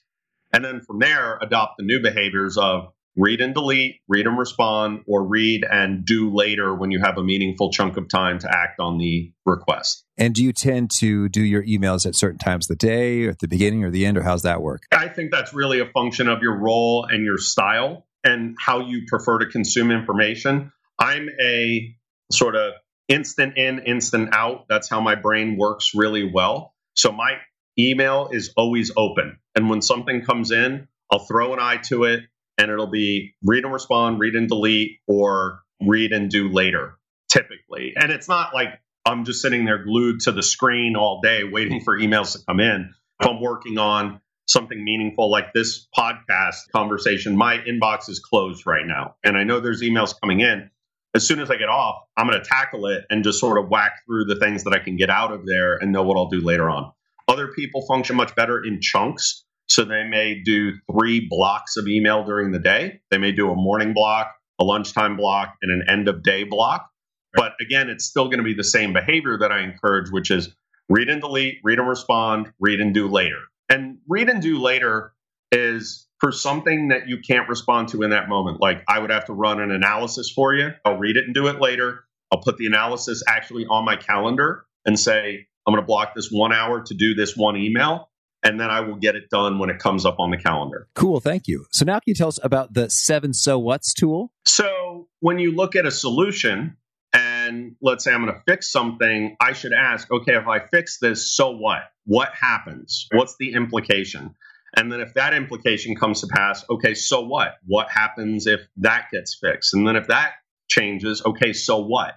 And 0.52 0.62
then 0.62 0.82
from 0.82 0.98
there, 0.98 1.38
adopt 1.40 1.78
the 1.78 1.84
new 1.84 2.02
behaviors 2.02 2.58
of 2.58 2.92
read 3.16 3.40
and 3.40 3.54
delete, 3.54 4.00
read 4.08 4.26
and 4.26 4.38
respond, 4.38 5.02
or 5.06 5.24
read 5.24 5.64
and 5.70 6.04
do 6.04 6.32
later 6.32 6.74
when 6.74 6.90
you 6.90 7.00
have 7.00 7.18
a 7.18 7.22
meaningful 7.22 7.70
chunk 7.70 7.96
of 7.96 8.08
time 8.08 8.38
to 8.38 8.48
act 8.50 8.80
on 8.80 8.98
the 8.98 9.32
request. 9.44 10.04
And 10.16 10.34
do 10.34 10.44
you 10.44 10.52
tend 10.52 10.90
to 10.98 11.28
do 11.28 11.42
your 11.42 11.62
emails 11.64 12.06
at 12.06 12.14
certain 12.14 12.38
times 12.38 12.70
of 12.70 12.78
the 12.78 12.86
day, 12.86 13.26
or 13.26 13.30
at 13.30 13.38
the 13.40 13.48
beginning 13.48 13.84
or 13.84 13.90
the 13.90 14.06
end, 14.06 14.16
or 14.16 14.22
how's 14.22 14.42
that 14.42 14.62
work? 14.62 14.82
I 14.92 15.08
think 15.08 15.30
that's 15.30 15.52
really 15.52 15.80
a 15.80 15.86
function 15.86 16.28
of 16.28 16.42
your 16.42 16.58
role 16.58 17.06
and 17.10 17.24
your 17.24 17.38
style 17.38 18.06
and 18.22 18.56
how 18.58 18.80
you 18.80 19.02
prefer 19.08 19.38
to 19.38 19.46
consume 19.46 19.90
information. 19.90 20.72
I'm 20.98 21.28
a 21.42 21.94
sort 22.30 22.54
of 22.54 22.74
instant 23.08 23.56
in, 23.56 23.80
instant 23.80 24.30
out. 24.32 24.66
That's 24.68 24.88
how 24.88 25.00
my 25.00 25.14
brain 25.14 25.56
works 25.56 25.92
really 25.94 26.30
well. 26.30 26.74
So 26.94 27.10
my 27.12 27.38
email 27.78 28.28
is 28.30 28.52
always 28.56 28.92
open. 28.96 29.38
And 29.54 29.68
when 29.70 29.82
something 29.82 30.22
comes 30.22 30.50
in, 30.50 30.86
I'll 31.10 31.26
throw 31.26 31.52
an 31.52 31.58
eye 31.58 31.78
to 31.88 32.04
it 32.04 32.20
and 32.60 32.70
it'll 32.70 32.86
be 32.86 33.34
read 33.42 33.64
and 33.64 33.72
respond, 33.72 34.20
read 34.20 34.34
and 34.34 34.46
delete, 34.46 34.98
or 35.06 35.60
read 35.80 36.12
and 36.12 36.30
do 36.30 36.50
later, 36.50 36.98
typically. 37.30 37.94
And 37.96 38.12
it's 38.12 38.28
not 38.28 38.52
like 38.54 38.80
I'm 39.06 39.24
just 39.24 39.40
sitting 39.40 39.64
there 39.64 39.82
glued 39.82 40.20
to 40.20 40.32
the 40.32 40.42
screen 40.42 40.94
all 40.94 41.22
day 41.22 41.42
waiting 41.42 41.80
for 41.80 41.98
emails 41.98 42.32
to 42.32 42.44
come 42.46 42.60
in. 42.60 42.92
If 43.18 43.26
I'm 43.26 43.40
working 43.40 43.78
on 43.78 44.20
something 44.46 44.84
meaningful 44.84 45.30
like 45.30 45.54
this 45.54 45.88
podcast 45.96 46.70
conversation, 46.70 47.34
my 47.34 47.56
inbox 47.58 48.10
is 48.10 48.18
closed 48.18 48.66
right 48.66 48.86
now. 48.86 49.14
And 49.24 49.38
I 49.38 49.44
know 49.44 49.60
there's 49.60 49.80
emails 49.80 50.14
coming 50.20 50.40
in. 50.40 50.70
As 51.14 51.26
soon 51.26 51.40
as 51.40 51.50
I 51.50 51.56
get 51.56 51.68
off, 51.68 52.02
I'm 52.16 52.28
going 52.28 52.40
to 52.40 52.46
tackle 52.46 52.86
it 52.86 53.04
and 53.08 53.24
just 53.24 53.40
sort 53.40 53.58
of 53.58 53.70
whack 53.70 54.02
through 54.06 54.26
the 54.26 54.36
things 54.36 54.64
that 54.64 54.74
I 54.74 54.78
can 54.78 54.96
get 54.96 55.08
out 55.08 55.32
of 55.32 55.46
there 55.46 55.76
and 55.76 55.92
know 55.92 56.02
what 56.02 56.16
I'll 56.16 56.28
do 56.28 56.40
later 56.40 56.68
on. 56.68 56.92
Other 57.26 57.48
people 57.48 57.86
function 57.86 58.16
much 58.16 58.34
better 58.34 58.62
in 58.62 58.80
chunks. 58.82 59.44
So 59.70 59.84
they 59.84 60.04
may 60.04 60.40
do 60.44 60.72
three 60.90 61.26
blocks 61.28 61.76
of 61.76 61.86
email 61.86 62.24
during 62.24 62.50
the 62.50 62.58
day. 62.58 63.00
They 63.10 63.18
may 63.18 63.32
do 63.32 63.50
a 63.50 63.54
morning 63.54 63.94
block, 63.94 64.34
a 64.60 64.64
lunchtime 64.64 65.16
block, 65.16 65.56
and 65.62 65.70
an 65.70 65.88
end 65.88 66.08
of 66.08 66.22
day 66.22 66.44
block. 66.44 66.90
But 67.34 67.52
again, 67.60 67.88
it's 67.88 68.04
still 68.04 68.24
going 68.24 68.38
to 68.38 68.44
be 68.44 68.54
the 68.54 68.64
same 68.64 68.92
behavior 68.92 69.38
that 69.38 69.52
I 69.52 69.62
encourage, 69.62 70.10
which 70.10 70.32
is 70.32 70.54
read 70.88 71.08
and 71.08 71.20
delete, 71.20 71.58
read 71.62 71.78
and 71.78 71.88
respond, 71.88 72.52
read 72.58 72.80
and 72.80 72.92
do 72.92 73.06
later. 73.06 73.38
And 73.68 73.98
read 74.08 74.28
and 74.28 74.42
do 74.42 74.58
later 74.58 75.12
is 75.52 76.08
for 76.18 76.32
something 76.32 76.88
that 76.88 77.08
you 77.08 77.18
can't 77.18 77.48
respond 77.48 77.88
to 77.88 78.02
in 78.02 78.10
that 78.10 78.28
moment. 78.28 78.60
Like 78.60 78.82
I 78.88 78.98
would 78.98 79.10
have 79.10 79.26
to 79.26 79.32
run 79.32 79.60
an 79.60 79.70
analysis 79.70 80.30
for 80.34 80.52
you. 80.52 80.70
I'll 80.84 80.98
read 80.98 81.16
it 81.16 81.24
and 81.24 81.34
do 81.34 81.46
it 81.46 81.60
later. 81.60 82.04
I'll 82.32 82.40
put 82.40 82.56
the 82.56 82.66
analysis 82.66 83.22
actually 83.28 83.66
on 83.66 83.84
my 83.84 83.96
calendar 83.96 84.66
and 84.84 84.98
say, 84.98 85.46
I'm 85.66 85.74
going 85.74 85.82
to 85.82 85.86
block 85.86 86.14
this 86.14 86.30
one 86.30 86.52
hour 86.52 86.82
to 86.82 86.94
do 86.94 87.14
this 87.14 87.36
one 87.36 87.56
email. 87.56 88.09
And 88.42 88.58
then 88.58 88.70
I 88.70 88.80
will 88.80 88.96
get 88.96 89.16
it 89.16 89.28
done 89.30 89.58
when 89.58 89.68
it 89.68 89.78
comes 89.78 90.06
up 90.06 90.16
on 90.18 90.30
the 90.30 90.38
calendar. 90.38 90.88
Cool. 90.94 91.20
Thank 91.20 91.46
you. 91.46 91.66
So 91.72 91.84
now 91.84 91.94
can 91.94 92.04
you 92.06 92.14
tell 92.14 92.28
us 92.28 92.38
about 92.42 92.72
the 92.72 92.88
seven 92.88 93.34
so 93.34 93.58
what's 93.58 93.92
tool? 93.92 94.32
So 94.46 95.08
when 95.20 95.38
you 95.38 95.52
look 95.52 95.76
at 95.76 95.84
a 95.84 95.90
solution, 95.90 96.76
and 97.12 97.76
let's 97.82 98.04
say 98.04 98.12
I'm 98.12 98.24
going 98.24 98.34
to 98.34 98.42
fix 98.46 98.70
something, 98.70 99.36
I 99.40 99.52
should 99.52 99.72
ask, 99.72 100.10
okay, 100.10 100.36
if 100.36 100.46
I 100.46 100.60
fix 100.60 100.98
this, 101.00 101.34
so 101.34 101.50
what? 101.50 101.82
What 102.06 102.30
happens? 102.34 103.06
What's 103.12 103.36
the 103.38 103.52
implication? 103.52 104.34
And 104.76 104.90
then 104.90 105.00
if 105.00 105.14
that 105.14 105.34
implication 105.34 105.96
comes 105.96 106.20
to 106.20 106.28
pass, 106.28 106.64
okay, 106.70 106.94
so 106.94 107.22
what? 107.22 107.54
What 107.66 107.90
happens 107.90 108.46
if 108.46 108.60
that 108.78 109.06
gets 109.12 109.36
fixed? 109.38 109.74
And 109.74 109.86
then 109.86 109.96
if 109.96 110.06
that 110.06 110.34
changes, 110.68 111.22
okay, 111.24 111.52
so 111.52 111.80
what? 111.84 112.14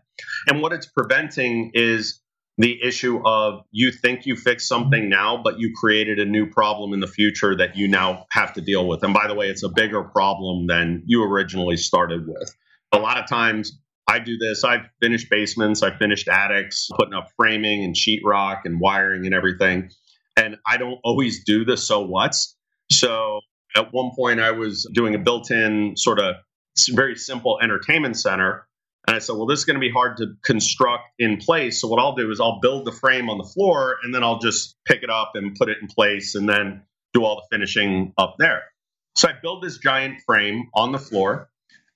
And 0.47 0.61
what 0.61 0.73
it's 0.73 0.85
preventing 0.85 1.71
is 1.73 2.21
the 2.57 2.81
issue 2.83 3.21
of 3.25 3.63
you 3.71 3.91
think 3.91 4.25
you 4.25 4.35
fixed 4.35 4.67
something 4.67 5.03
mm-hmm. 5.03 5.09
now, 5.09 5.41
but 5.43 5.59
you 5.59 5.73
created 5.75 6.19
a 6.19 6.25
new 6.25 6.45
problem 6.45 6.93
in 6.93 6.99
the 6.99 7.07
future 7.07 7.55
that 7.55 7.75
you 7.75 7.87
now 7.87 8.25
have 8.31 8.53
to 8.53 8.61
deal 8.61 8.87
with. 8.87 9.03
And 9.03 9.13
by 9.13 9.27
the 9.27 9.33
way, 9.33 9.49
it's 9.49 9.63
a 9.63 9.69
bigger 9.69 10.03
problem 10.03 10.67
than 10.67 11.03
you 11.05 11.23
originally 11.23 11.77
started 11.77 12.27
with. 12.27 12.55
A 12.91 12.99
lot 12.99 13.17
of 13.17 13.27
times 13.27 13.79
I 14.07 14.19
do 14.19 14.37
this. 14.37 14.63
I've 14.63 14.85
finished 15.01 15.29
basements, 15.29 15.81
I've 15.81 15.97
finished 15.97 16.27
attics, 16.27 16.89
putting 16.95 17.13
up 17.13 17.29
framing 17.37 17.83
and 17.83 17.95
sheetrock 17.95 18.61
and 18.65 18.79
wiring 18.79 19.25
and 19.25 19.33
everything. 19.33 19.89
And 20.37 20.57
I 20.67 20.77
don't 20.77 20.99
always 21.03 21.43
do 21.43 21.63
the 21.65 21.77
so 21.77 22.01
what's. 22.01 22.55
So 22.91 23.39
at 23.75 23.93
one 23.93 24.11
point, 24.15 24.39
I 24.39 24.51
was 24.51 24.87
doing 24.93 25.15
a 25.15 25.19
built 25.19 25.49
in 25.51 25.95
sort 25.95 26.19
of 26.19 26.35
very 26.91 27.15
simple 27.15 27.59
entertainment 27.61 28.17
center 28.17 28.67
and 29.07 29.15
I 29.15 29.19
said, 29.19 29.35
well, 29.35 29.45
this 29.45 29.59
is 29.59 29.65
going 29.65 29.75
to 29.75 29.81
be 29.81 29.91
hard 29.91 30.17
to 30.17 30.35
construct 30.43 31.03
in 31.19 31.37
place. 31.37 31.81
So 31.81 31.87
what 31.87 31.99
I'll 31.99 32.15
do 32.15 32.31
is 32.31 32.39
I'll 32.39 32.59
build 32.61 32.85
the 32.85 32.91
frame 32.91 33.29
on 33.29 33.37
the 33.37 33.43
floor 33.43 33.97
and 34.03 34.15
then 34.15 34.23
I'll 34.23 34.39
just 34.39 34.77
pick 34.85 35.03
it 35.03 35.09
up 35.09 35.31
and 35.35 35.55
put 35.55 35.69
it 35.69 35.77
in 35.81 35.87
place 35.87 36.35
and 36.35 36.47
then 36.47 36.83
do 37.13 37.23
all 37.23 37.35
the 37.35 37.55
finishing 37.55 38.13
up 38.17 38.35
there. 38.39 38.63
So 39.15 39.27
I 39.27 39.33
build 39.41 39.61
this 39.61 39.77
giant 39.77 40.21
frame 40.25 40.69
on 40.73 40.91
the 40.93 40.97
floor 40.97 41.49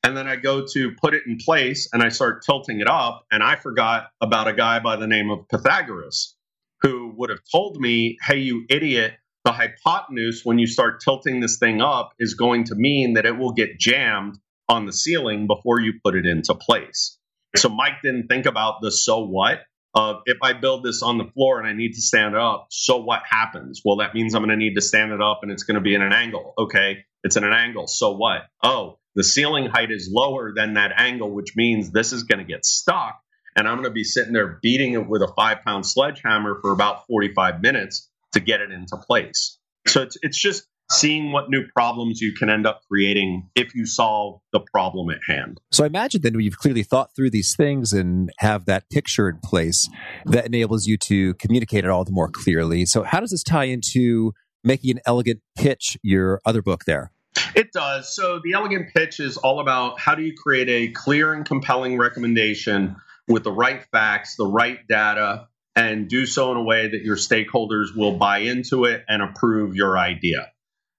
and 0.03 0.15
then 0.17 0.27
I 0.27 0.35
go 0.35 0.65
to 0.73 0.91
put 1.01 1.13
it 1.13 1.23
in 1.25 1.37
place 1.37 1.89
and 1.93 2.03
I 2.03 2.09
start 2.09 2.43
tilting 2.43 2.81
it 2.81 2.87
up. 2.87 3.25
And 3.31 3.41
I 3.41 3.55
forgot 3.55 4.09
about 4.21 4.47
a 4.47 4.53
guy 4.53 4.79
by 4.79 4.97
the 4.97 5.07
name 5.07 5.31
of 5.31 5.47
Pythagoras 5.49 6.35
who 6.81 7.13
would 7.17 7.29
have 7.29 7.39
told 7.51 7.77
me, 7.77 8.17
hey, 8.21 8.39
you 8.39 8.65
idiot, 8.69 9.13
the 9.45 9.51
hypotenuse, 9.51 10.41
when 10.43 10.59
you 10.59 10.67
start 10.67 10.99
tilting 11.01 11.39
this 11.39 11.57
thing 11.57 11.81
up, 11.81 12.11
is 12.19 12.35
going 12.35 12.65
to 12.65 12.75
mean 12.75 13.13
that 13.13 13.25
it 13.25 13.37
will 13.37 13.53
get 13.53 13.79
jammed 13.79 14.37
on 14.69 14.85
the 14.85 14.93
ceiling 14.93 15.47
before 15.47 15.79
you 15.79 15.93
put 16.03 16.15
it 16.15 16.25
into 16.25 16.53
place. 16.55 17.17
So 17.55 17.69
Mike 17.69 18.01
didn't 18.03 18.27
think 18.27 18.45
about 18.45 18.81
the 18.81 18.91
so 18.91 19.23
what 19.23 19.61
of 19.93 20.17
if 20.25 20.37
I 20.43 20.53
build 20.53 20.83
this 20.83 21.01
on 21.01 21.17
the 21.17 21.25
floor 21.25 21.59
and 21.59 21.67
I 21.67 21.73
need 21.73 21.93
to 21.93 22.01
stand 22.01 22.35
it 22.35 22.39
up, 22.39 22.67
so 22.69 22.97
what 22.97 23.23
happens? 23.27 23.81
Well, 23.83 23.97
that 23.97 24.13
means 24.13 24.35
I'm 24.35 24.43
going 24.43 24.49
to 24.49 24.63
need 24.63 24.75
to 24.75 24.81
stand 24.81 25.11
it 25.11 25.21
up 25.21 25.39
and 25.41 25.51
it's 25.51 25.63
going 25.63 25.75
to 25.75 25.81
be 25.81 25.95
in 25.95 26.01
an 26.01 26.13
angle. 26.13 26.53
Okay, 26.57 27.05
it's 27.23 27.35
in 27.35 27.43
an 27.43 27.53
angle. 27.53 27.87
So 27.87 28.15
what? 28.15 28.43
Oh, 28.61 28.99
the 29.15 29.23
ceiling 29.23 29.65
height 29.65 29.89
is 29.89 30.09
lower 30.11 30.53
than 30.53 30.75
that 30.75 30.91
angle, 30.95 31.31
which 31.31 31.55
means 31.55 31.91
this 31.91 32.13
is 32.13 32.23
going 32.23 32.39
to 32.39 32.45
get 32.45 32.65
stuck. 32.65 33.19
And 33.55 33.67
I'm 33.67 33.75
going 33.75 33.85
to 33.85 33.91
be 33.91 34.03
sitting 34.03 34.33
there 34.33 34.59
beating 34.61 34.93
it 34.93 35.07
with 35.07 35.23
a 35.23 35.33
five 35.35 35.63
pound 35.65 35.87
sledgehammer 35.87 36.59
for 36.61 36.71
about 36.71 37.07
45 37.07 37.61
minutes 37.61 38.07
to 38.33 38.39
get 38.39 38.61
it 38.61 38.71
into 38.71 38.97
place. 38.97 39.57
So 39.87 40.03
it's, 40.03 40.17
it's 40.21 40.39
just 40.39 40.67
seeing 40.89 41.31
what 41.31 41.49
new 41.49 41.65
problems 41.75 42.21
you 42.21 42.33
can 42.33 42.49
end 42.49 42.65
up 42.65 42.81
creating 42.89 43.49
if 43.55 43.75
you 43.75 43.85
solve 43.85 44.39
the 44.53 44.59
problem 44.59 45.09
at 45.09 45.19
hand. 45.27 45.59
So 45.71 45.83
I 45.83 45.87
imagine 45.87 46.21
then 46.21 46.39
you've 46.39 46.57
clearly 46.57 46.83
thought 46.83 47.15
through 47.15 47.31
these 47.31 47.55
things 47.55 47.93
and 47.93 48.29
have 48.39 48.65
that 48.65 48.89
picture 48.89 49.29
in 49.29 49.39
place 49.43 49.89
that 50.25 50.45
enables 50.45 50.87
you 50.87 50.97
to 50.97 51.33
communicate 51.35 51.83
it 51.83 51.89
all 51.89 52.03
the 52.03 52.11
more 52.11 52.29
clearly. 52.29 52.85
So 52.85 53.03
how 53.03 53.19
does 53.19 53.31
this 53.31 53.43
tie 53.43 53.65
into 53.65 54.33
making 54.63 54.91
an 54.91 54.99
elegant 55.05 55.41
pitch, 55.57 55.97
your 56.03 56.41
other 56.45 56.61
book 56.61 56.85
there? 56.85 57.11
It 57.55 57.71
does. 57.71 58.13
So 58.15 58.39
the 58.43 58.53
elegant 58.53 58.93
pitch 58.93 59.19
is 59.19 59.37
all 59.37 59.59
about 59.59 59.99
how 59.99 60.15
do 60.15 60.23
you 60.23 60.33
create 60.35 60.69
a 60.69 60.91
clear 60.91 61.33
and 61.33 61.45
compelling 61.45 61.97
recommendation 61.97 62.95
with 63.27 63.43
the 63.43 63.51
right 63.51 63.83
facts, 63.91 64.35
the 64.35 64.47
right 64.47 64.79
data, 64.87 65.47
and 65.75 66.07
do 66.07 66.25
so 66.25 66.51
in 66.51 66.57
a 66.57 66.63
way 66.63 66.87
that 66.87 67.03
your 67.03 67.15
stakeholders 67.15 67.95
will 67.95 68.17
buy 68.17 68.39
into 68.39 68.85
it 68.85 69.03
and 69.07 69.21
approve 69.21 69.75
your 69.75 69.97
idea. 69.97 70.51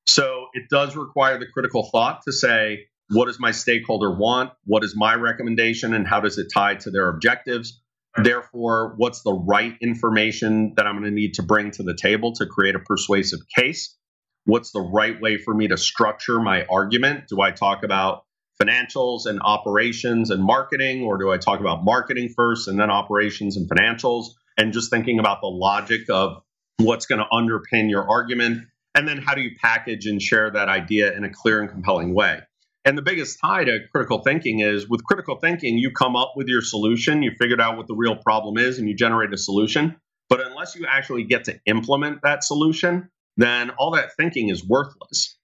So 0.09 0.47
it 0.55 0.71
does 0.71 0.97
require 0.97 1.39
the 1.39 1.47
critical 1.47 1.91
thought 1.93 2.23
to 2.23 2.33
say, 2.33 2.87
what 3.11 3.27
does 3.27 3.39
my 3.39 3.51
stakeholder 3.51 4.11
want? 4.11 4.53
What 4.65 4.83
is 4.83 4.95
my 4.97 5.15
recommendation? 5.15 5.93
And 5.93 6.07
how 6.07 6.21
does 6.21 6.39
it 6.39 6.49
tie 6.53 6.77
to 6.77 6.91
their 6.91 7.09
objectives? 7.09 7.81
Therefore, 8.17 8.95
what's 8.97 9.23
the 9.23 9.35
right 9.35 9.75
information 9.83 10.73
that 10.77 10.87
I'm 10.87 10.95
going 10.95 11.05
to 11.05 11.11
need 11.11 11.35
to 11.35 11.43
bring 11.43 11.73
to 11.73 11.83
the 11.83 11.95
table 11.95 12.33
to 12.37 12.47
create 12.47 12.75
a 12.75 12.79
persuasive 12.79 13.41
case? 13.55 13.95
What's 14.47 14.73
the 14.73 14.81
right 14.81 15.21
way 15.21 15.37
for 15.37 15.53
me 15.53 15.69
to 15.69 15.77
structure 15.77 16.41
my 16.41 16.65
argument? 16.65 17.29
Do 17.29 17.43
I 17.43 17.51
talk 17.51 17.85
about 17.85 18.25
financials 18.61 19.27
and 19.27 19.41
operations 19.43 20.31
and 20.31 20.43
marketing, 20.43 21.03
or 21.03 21.19
do 21.19 21.31
I 21.31 21.37
talk 21.37 21.61
about 21.61 21.85
marketing 21.85 22.33
first 22.35 22.67
and 22.67 22.81
then 22.81 22.91
operations 22.91 23.59
and 23.59 23.69
financials? 23.69 24.29
And 24.57 24.73
just 24.73 24.91
thinking 24.91 25.19
about 25.19 25.43
the 25.43 25.49
logic 25.49 26.09
of 26.09 26.43
what's 26.79 27.05
going 27.05 27.21
to 27.21 27.27
underpin 27.31 27.91
your 27.91 28.09
argument 28.09 28.65
and 28.99 29.07
then 29.07 29.19
how 29.19 29.33
do 29.33 29.43
you 29.43 29.53
package 29.63 30.07
and 30.07 30.21
share 30.21 30.51
that 30.51 30.69
idea 30.69 31.17
in 31.17 31.23
a 31.23 31.31
clear 31.31 31.61
and 31.61 31.71
compelling 31.71 32.17
way? 32.17 32.41
And 32.85 32.99
the 32.99 33.03
biggest 33.03 33.39
tie 33.39 33.63
to 33.63 33.79
critical 33.93 34.25
thinking 34.25 34.59
is 34.59 34.89
with 34.89 35.05
critical 35.05 35.37
thinking, 35.37 35.79
you 35.79 35.93
come 35.93 36.17
up 36.17 36.33
with 36.35 36.49
your 36.49 36.63
solution, 36.63 37.23
you 37.23 37.31
figured 37.39 37.61
out 37.61 37.77
what 37.77 37.87
the 37.87 37.95
real 37.95 38.17
problem 38.17 38.59
is, 38.59 38.77
and 38.77 38.89
you 38.89 38.97
generate 38.97 39.33
a 39.33 39.39
solution. 39.39 39.95
But 40.29 40.45
unless 40.45 40.75
you 40.75 40.85
actually 40.85 41.23
get 41.23 41.45
to 41.45 41.61
implement 41.65 42.23
that 42.23 42.43
solution, 42.43 43.09
then 43.37 43.71
all 43.79 43.93
that 43.93 44.17
thinking 44.17 44.49
is 44.49 44.67
worthless. 44.67 45.39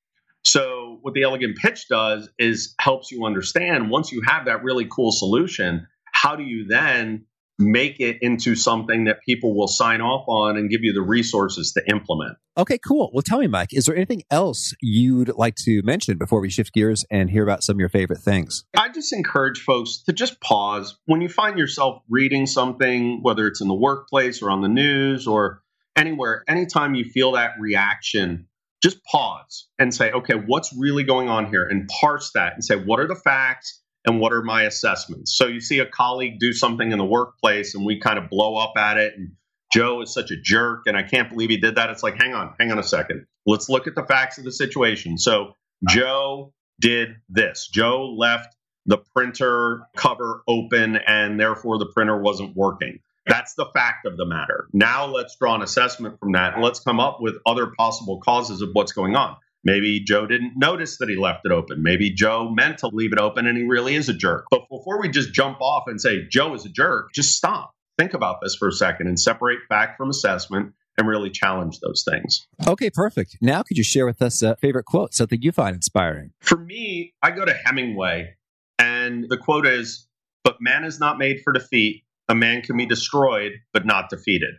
So, 0.45 0.99
what 1.03 1.15
the 1.15 1.23
elegant 1.23 1.57
pitch 1.57 1.87
does 1.89 2.29
is 2.41 2.75
helps 2.81 3.13
you 3.13 3.25
understand 3.25 3.89
once 3.89 4.11
you 4.11 4.21
have 4.27 4.47
that 4.47 4.65
really 4.65 4.89
cool 4.91 5.13
solution, 5.13 5.87
how 6.11 6.35
do 6.35 6.43
you 6.43 6.67
then 6.67 7.27
make 7.59 8.01
it 8.01 8.19
into 8.21 8.57
something 8.57 9.05
that 9.05 9.19
people 9.27 9.57
will 9.57 9.69
sign 9.69 10.01
off 10.01 10.25
on 10.27 10.57
and 10.57 10.69
give 10.71 10.83
you 10.83 10.93
the 10.93 11.03
resources 11.03 11.73
to 11.73 11.83
implement. 11.91 12.37
Okay, 12.57 12.79
cool. 12.79 13.11
Well, 13.13 13.23
tell 13.23 13.39
me, 13.39 13.47
Mike, 13.47 13.73
is 13.73 13.87
there 13.87 13.95
anything 13.95 14.23
else 14.31 14.75
you'd 14.81 15.33
like 15.37 15.55
to 15.65 15.83
mention 15.83 16.19
before 16.19 16.41
we 16.41 16.51
shift 16.51 16.73
gears 16.73 17.05
and 17.11 17.31
hear 17.31 17.43
about 17.43 17.63
some 17.63 17.77
of 17.77 17.81
your 17.81 17.89
favorite 17.89 18.21
things? 18.21 18.65
I 18.77 18.89
just 18.89 19.13
encourage 19.13 19.61
folks 19.61 20.03
to 20.07 20.13
just 20.13 20.41
pause 20.41 20.97
when 21.07 21.21
you 21.21 21.29
find 21.29 21.59
yourself 21.59 22.03
reading 22.09 22.47
something, 22.47 23.21
whether 23.23 23.47
it's 23.47 23.61
in 23.61 23.69
the 23.69 23.75
workplace 23.75 24.43
or 24.43 24.51
on 24.51 24.61
the 24.61 24.69
news 24.69 25.27
or 25.27 25.63
anywhere, 25.97 26.43
anytime 26.49 26.95
you 26.95 27.05
feel 27.05 27.33
that 27.33 27.53
reaction, 27.61 28.49
just 28.83 29.03
pause 29.05 29.69
and 29.79 29.95
say, 29.95 30.11
okay, 30.11 30.35
what's 30.35 30.75
really 30.77 31.05
going 31.05 31.29
on 31.29 31.47
here? 31.47 31.67
And 31.69 31.89
parse 32.01 32.33
that 32.35 32.55
and 32.55 32.65
say, 32.65 32.77
what 32.77 33.01
are 33.01 33.07
the 33.07 33.15
facts? 33.15 33.81
And 34.05 34.21
what 34.21 34.33
are 34.33 34.43
my 34.43 34.63
assessments. 34.63 35.37
So 35.37 35.47
you 35.47 35.61
see 35.61 35.79
a 35.79 35.87
colleague 35.87 36.39
do 36.39 36.53
something 36.53 36.93
in 36.93 36.99
the 36.99 37.05
workplace 37.05 37.75
and 37.75 37.85
we 37.85 37.99
kind 37.99 38.19
of 38.19 38.29
blow 38.29 38.57
up 38.57 38.75
at 38.77 38.99
it 38.99 39.15
and 39.17 39.33
Joe 39.73 40.03
is 40.03 40.13
such 40.13 40.31
a 40.31 40.37
jerk 40.37 40.83
and 40.87 40.97
I 40.97 41.03
can't 41.03 41.29
believe 41.31 41.51
he 41.51 41.57
did 41.57 41.77
that. 41.77 41.91
It's 41.91 42.03
like, 42.03 42.21
hang 42.21 42.35
on, 42.35 42.55
hang 42.61 42.71
on 42.71 42.79
a 42.79 42.83
second. 42.83 43.27
Let's 43.47 43.69
look 43.69 43.87
at 43.87 43.95
the 43.95 44.05
facts 44.05 44.39
of 44.39 44.45
the 44.45 44.53
situation. 44.53 45.19
So 45.19 45.55
Joe 45.89 46.53
did 46.81 47.17
this. 47.29 47.69
Joe 47.73 48.15
left 48.17 48.55
the 48.87 48.99
printer 48.99 49.87
cover 49.97 50.43
open 50.47 50.97
and 50.97 51.41
therefore 51.41 51.79
the 51.79 51.87
printer 51.87 52.19
wasn't 52.21 52.55
working. 52.55 53.01
That's 53.27 53.55
the 53.55 53.67
fact 53.73 54.05
of 54.07 54.19
the 54.19 54.27
matter. 54.27 54.69
Now 54.75 55.07
let's 55.07 55.37
draw 55.37 55.55
an 55.55 55.63
assessment 55.63 56.21
from 56.21 56.33
that 56.33 56.55
and 56.55 56.63
let's 56.63 56.81
come 56.81 57.01
up 57.01 57.21
with 57.21 57.37
other 57.47 57.69
possible 57.69 58.21
causes 58.21 58.61
of 58.61 58.71
what's 58.75 58.93
going 58.93 59.17
on. 59.17 59.37
Maybe 59.65 60.01
Joe 60.01 60.27
didn't 60.27 60.53
notice 60.57 60.99
that 60.99 61.09
he 61.09 61.17
left 61.17 61.41
it 61.45 61.53
open. 61.53 61.83
Maybe 61.83 62.11
Joe 62.11 62.51
meant 62.51 62.79
to 62.79 62.89
leave 62.89 63.13
it 63.13 63.19
open 63.19 63.47
and 63.47 63.57
he 63.57 63.65
really 63.65 63.95
is 63.95 64.09
a 64.09 64.15
jerk. 64.15 64.45
But 64.51 64.69
before 64.71 65.01
we 65.01 65.09
just 65.09 65.33
jump 65.33 65.61
off 65.61 65.85
and 65.87 66.01
say 66.01 66.27
Joe 66.29 66.55
is 66.55 66.67
a 66.67 66.69
jerk, 66.69 67.13
just 67.15 67.37
stop. 67.37 67.75
Think 67.99 68.13
about 68.13 68.41
this 68.43 68.57
for 68.57 68.69
a 68.69 68.73
second 68.73 69.07
and 69.07 69.19
separate 69.19 69.61
fact 69.69 69.97
from 69.97 70.11
assessment 70.11 70.75
and 70.99 71.09
really 71.09 71.31
challenge 71.31 71.81
those 71.81 72.05
things. 72.09 72.47
Okay, 72.67 72.91
perfect. 72.91 73.39
Now, 73.41 73.63
could 73.63 73.77
you 73.77 73.85
share 73.85 74.07
with 74.07 74.23
us 74.23 74.43
a 74.43 74.57
favorite 74.57 74.85
quote, 74.85 75.15
something 75.15 75.43
you 75.43 75.53
find 75.53 75.75
inspiring? 75.75 76.33
For 76.41 76.57
me, 76.57 77.15
I 77.23 77.31
go 77.31 77.45
to 77.45 77.53
Hemingway, 77.53 78.37
and 78.79 79.27
the 79.29 79.37
quote 79.37 79.67
is 79.67 80.07
But 80.45 80.59
man 80.61 80.85
is 80.85 81.01
not 81.01 81.19
made 81.19 81.41
for 81.43 81.53
defeat. 81.53 82.05
A 82.29 82.35
man 82.35 82.63
can 82.63 82.77
be 82.77 82.87
destroyed, 82.87 83.53
but 83.73 83.85
not 83.85 84.09
defeated. 84.09 84.55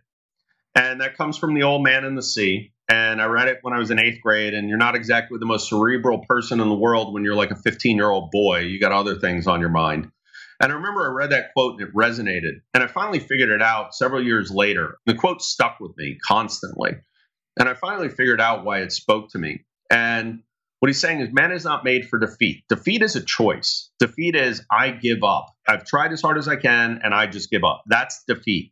And 0.75 1.01
that 1.01 1.17
comes 1.17 1.37
from 1.37 1.53
the 1.53 1.63
old 1.63 1.83
man 1.83 2.03
in 2.03 2.15
the 2.15 2.23
sea. 2.23 2.73
And 2.87 3.21
I 3.21 3.25
read 3.25 3.47
it 3.47 3.59
when 3.61 3.73
I 3.73 3.79
was 3.79 3.89
in 3.89 3.99
eighth 3.99 4.21
grade. 4.21 4.53
And 4.53 4.69
you're 4.69 4.77
not 4.77 4.95
exactly 4.95 5.37
the 5.39 5.45
most 5.45 5.69
cerebral 5.69 6.19
person 6.27 6.59
in 6.59 6.69
the 6.69 6.75
world 6.75 7.13
when 7.13 7.23
you're 7.23 7.35
like 7.35 7.51
a 7.51 7.55
15 7.55 7.95
year 7.95 8.09
old 8.09 8.31
boy. 8.31 8.59
You 8.59 8.79
got 8.79 8.91
other 8.91 9.15
things 9.19 9.47
on 9.47 9.59
your 9.59 9.69
mind. 9.69 10.11
And 10.61 10.71
I 10.71 10.75
remember 10.75 11.03
I 11.03 11.13
read 11.13 11.31
that 11.31 11.51
quote 11.53 11.79
and 11.79 11.89
it 11.89 11.93
resonated. 11.93 12.61
And 12.73 12.83
I 12.83 12.87
finally 12.87 13.19
figured 13.19 13.49
it 13.49 13.61
out 13.61 13.93
several 13.93 14.23
years 14.23 14.51
later. 14.51 14.97
The 15.05 15.15
quote 15.15 15.41
stuck 15.41 15.79
with 15.79 15.97
me 15.97 16.17
constantly. 16.25 16.91
And 17.59 17.67
I 17.67 17.73
finally 17.73 18.09
figured 18.09 18.39
out 18.39 18.63
why 18.63 18.79
it 18.79 18.91
spoke 18.91 19.29
to 19.31 19.37
me. 19.37 19.65
And 19.89 20.43
what 20.79 20.89
he's 20.89 20.99
saying 20.99 21.21
is, 21.21 21.29
man 21.33 21.51
is 21.51 21.63
not 21.63 21.83
made 21.83 22.07
for 22.07 22.19
defeat. 22.19 22.63
Defeat 22.69 23.01
is 23.01 23.15
a 23.15 23.21
choice. 23.21 23.89
Defeat 23.99 24.35
is, 24.35 24.63
I 24.71 24.91
give 24.91 25.23
up. 25.23 25.47
I've 25.67 25.85
tried 25.85 26.11
as 26.11 26.21
hard 26.21 26.37
as 26.37 26.47
I 26.47 26.57
can 26.57 26.99
and 27.03 27.13
I 27.13 27.27
just 27.27 27.49
give 27.49 27.63
up. 27.63 27.83
That's 27.87 28.23
defeat. 28.27 28.71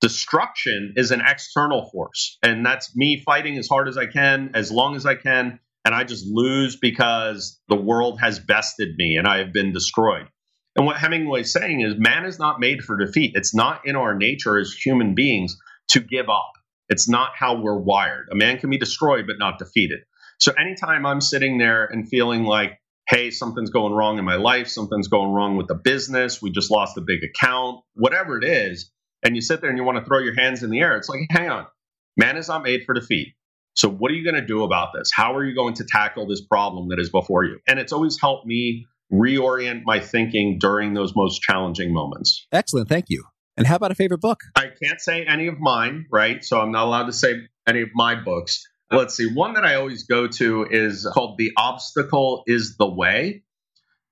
Destruction 0.00 0.94
is 0.96 1.10
an 1.10 1.20
external 1.20 1.90
force, 1.90 2.38
and 2.42 2.64
that's 2.64 2.94
me 2.96 3.22
fighting 3.24 3.58
as 3.58 3.68
hard 3.68 3.88
as 3.88 3.98
I 3.98 4.06
can, 4.06 4.52
as 4.54 4.70
long 4.70 4.94
as 4.94 5.04
I 5.04 5.16
can, 5.16 5.58
and 5.84 5.94
I 5.94 6.04
just 6.04 6.26
lose 6.26 6.76
because 6.76 7.60
the 7.68 7.76
world 7.76 8.20
has 8.20 8.38
bested 8.38 8.94
me 8.96 9.16
and 9.16 9.26
I 9.26 9.38
have 9.38 9.52
been 9.52 9.72
destroyed. 9.72 10.26
And 10.76 10.86
what 10.86 10.96
Hemingway's 10.96 11.52
saying 11.52 11.80
is 11.80 11.94
man 11.96 12.24
is 12.24 12.38
not 12.38 12.60
made 12.60 12.82
for 12.84 12.96
defeat. 12.96 13.32
It's 13.34 13.54
not 13.54 13.86
in 13.86 13.96
our 13.96 14.14
nature 14.14 14.58
as 14.58 14.72
human 14.72 15.14
beings 15.14 15.56
to 15.88 16.00
give 16.00 16.28
up. 16.28 16.52
It's 16.88 17.08
not 17.08 17.30
how 17.34 17.60
we're 17.60 17.78
wired. 17.78 18.28
A 18.30 18.36
man 18.36 18.58
can 18.58 18.70
be 18.70 18.78
destroyed 18.78 19.26
but 19.26 19.38
not 19.38 19.58
defeated. 19.58 20.00
So 20.38 20.52
anytime 20.52 21.04
I'm 21.04 21.20
sitting 21.20 21.58
there 21.58 21.84
and 21.86 22.08
feeling 22.08 22.44
like, 22.44 22.78
hey, 23.08 23.30
something's 23.30 23.70
going 23.70 23.92
wrong 23.92 24.18
in 24.18 24.24
my 24.24 24.36
life, 24.36 24.68
something's 24.68 25.08
going 25.08 25.32
wrong 25.32 25.56
with 25.56 25.66
the 25.66 25.74
business, 25.74 26.40
we 26.40 26.50
just 26.50 26.70
lost 26.70 26.96
a 26.96 27.00
big 27.00 27.24
account, 27.24 27.80
whatever 27.94 28.38
it 28.38 28.44
is, 28.44 28.92
and 29.22 29.34
you 29.34 29.40
sit 29.40 29.60
there 29.60 29.70
and 29.70 29.78
you 29.78 29.84
want 29.84 29.98
to 29.98 30.04
throw 30.04 30.18
your 30.18 30.34
hands 30.34 30.62
in 30.62 30.70
the 30.70 30.80
air, 30.80 30.96
it's 30.96 31.08
like, 31.08 31.20
hang 31.30 31.48
on, 31.48 31.66
man 32.16 32.36
is 32.36 32.48
not 32.48 32.62
made 32.62 32.84
for 32.84 32.94
defeat. 32.94 33.34
So, 33.74 33.88
what 33.88 34.10
are 34.10 34.14
you 34.14 34.24
going 34.24 34.40
to 34.40 34.46
do 34.46 34.64
about 34.64 34.88
this? 34.92 35.10
How 35.14 35.36
are 35.36 35.44
you 35.44 35.54
going 35.54 35.74
to 35.74 35.84
tackle 35.84 36.26
this 36.26 36.40
problem 36.40 36.88
that 36.88 36.98
is 36.98 37.10
before 37.10 37.44
you? 37.44 37.60
And 37.68 37.78
it's 37.78 37.92
always 37.92 38.20
helped 38.20 38.44
me 38.44 38.86
reorient 39.12 39.82
my 39.84 40.00
thinking 40.00 40.58
during 40.58 40.94
those 40.94 41.14
most 41.14 41.40
challenging 41.42 41.92
moments. 41.92 42.46
Excellent. 42.50 42.88
Thank 42.88 43.06
you. 43.08 43.24
And 43.56 43.66
how 43.66 43.76
about 43.76 43.92
a 43.92 43.94
favorite 43.94 44.20
book? 44.20 44.40
I 44.56 44.70
can't 44.82 45.00
say 45.00 45.24
any 45.24 45.46
of 45.46 45.60
mine, 45.60 46.06
right? 46.10 46.44
So, 46.44 46.60
I'm 46.60 46.72
not 46.72 46.86
allowed 46.86 47.06
to 47.06 47.12
say 47.12 47.34
any 47.68 47.82
of 47.82 47.90
my 47.94 48.16
books. 48.16 48.66
Let's 48.90 49.14
see. 49.14 49.32
One 49.32 49.54
that 49.54 49.64
I 49.64 49.74
always 49.76 50.04
go 50.04 50.26
to 50.26 50.66
is 50.68 51.06
called 51.12 51.38
The 51.38 51.52
Obstacle 51.56 52.42
is 52.46 52.76
the 52.78 52.88
Way. 52.88 53.44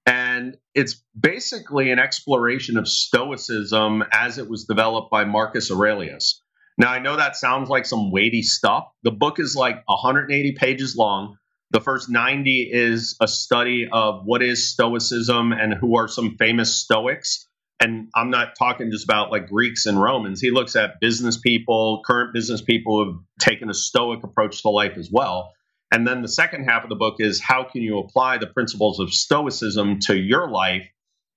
And 0.07 0.57
it's 0.75 1.03
basically 1.19 1.91
an 1.91 1.99
exploration 1.99 2.79
of 2.79 2.87
Stoicism 2.87 4.05
as 4.13 4.39
it 4.39 4.49
was 4.49 4.65
developed 4.65 5.11
by 5.11 5.25
Marcus 5.25 5.71
Aurelius. 5.71 6.43
Now, 6.79 6.93
I 6.93 7.01
know 7.01 7.17
that 7.17 7.37
sounds 7.37 7.69
like 7.69 7.87
some 7.87 8.13
weighty 8.13 8.43
stuff. 8.43 8.85
The 9.03 9.11
book 9.11 9.41
is 9.41 9.57
like 9.57 9.83
180 9.87 10.53
pages 10.53 10.95
long. 10.97 11.39
The 11.71 11.81
first 11.81 12.09
90 12.09 12.71
is 12.73 13.17
a 13.21 13.27
study 13.27 13.89
of 13.91 14.23
what 14.25 14.43
is 14.43 14.71
Stoicism 14.71 15.53
and 15.53 15.75
who 15.75 15.97
are 15.97 16.07
some 16.07 16.37
famous 16.39 16.77
Stoics. 16.77 17.49
And 17.81 18.09
I'm 18.15 18.31
not 18.31 18.55
talking 18.59 18.91
just 18.91 19.05
about 19.05 19.33
like 19.33 19.49
Greeks 19.49 19.87
and 19.87 20.01
Romans. 20.01 20.41
He 20.41 20.51
looks 20.51 20.77
at 20.77 21.01
business 21.01 21.39
people, 21.39 22.03
current 22.07 22.33
business 22.33 22.63
people 22.63 23.05
who 23.05 23.13
have 23.13 23.21
taken 23.41 23.69
a 23.69 23.75
Stoic 23.75 24.23
approach 24.23 24.63
to 24.63 24.69
life 24.69 24.97
as 24.97 25.11
well. 25.11 25.53
And 25.93 26.07
then 26.07 26.23
the 26.23 26.29
second 26.29 26.65
half 26.65 26.83
of 26.83 26.89
the 26.89 26.97
book 26.97 27.17
is 27.19 27.41
how 27.41 27.65
can 27.65 27.83
you 27.83 27.99
apply 27.99 28.39
the 28.39 28.47
principles 28.47 29.01
of 29.01 29.13
Stoicism 29.13 30.01
to 30.01 30.17
your 30.17 30.51
life 30.51 30.89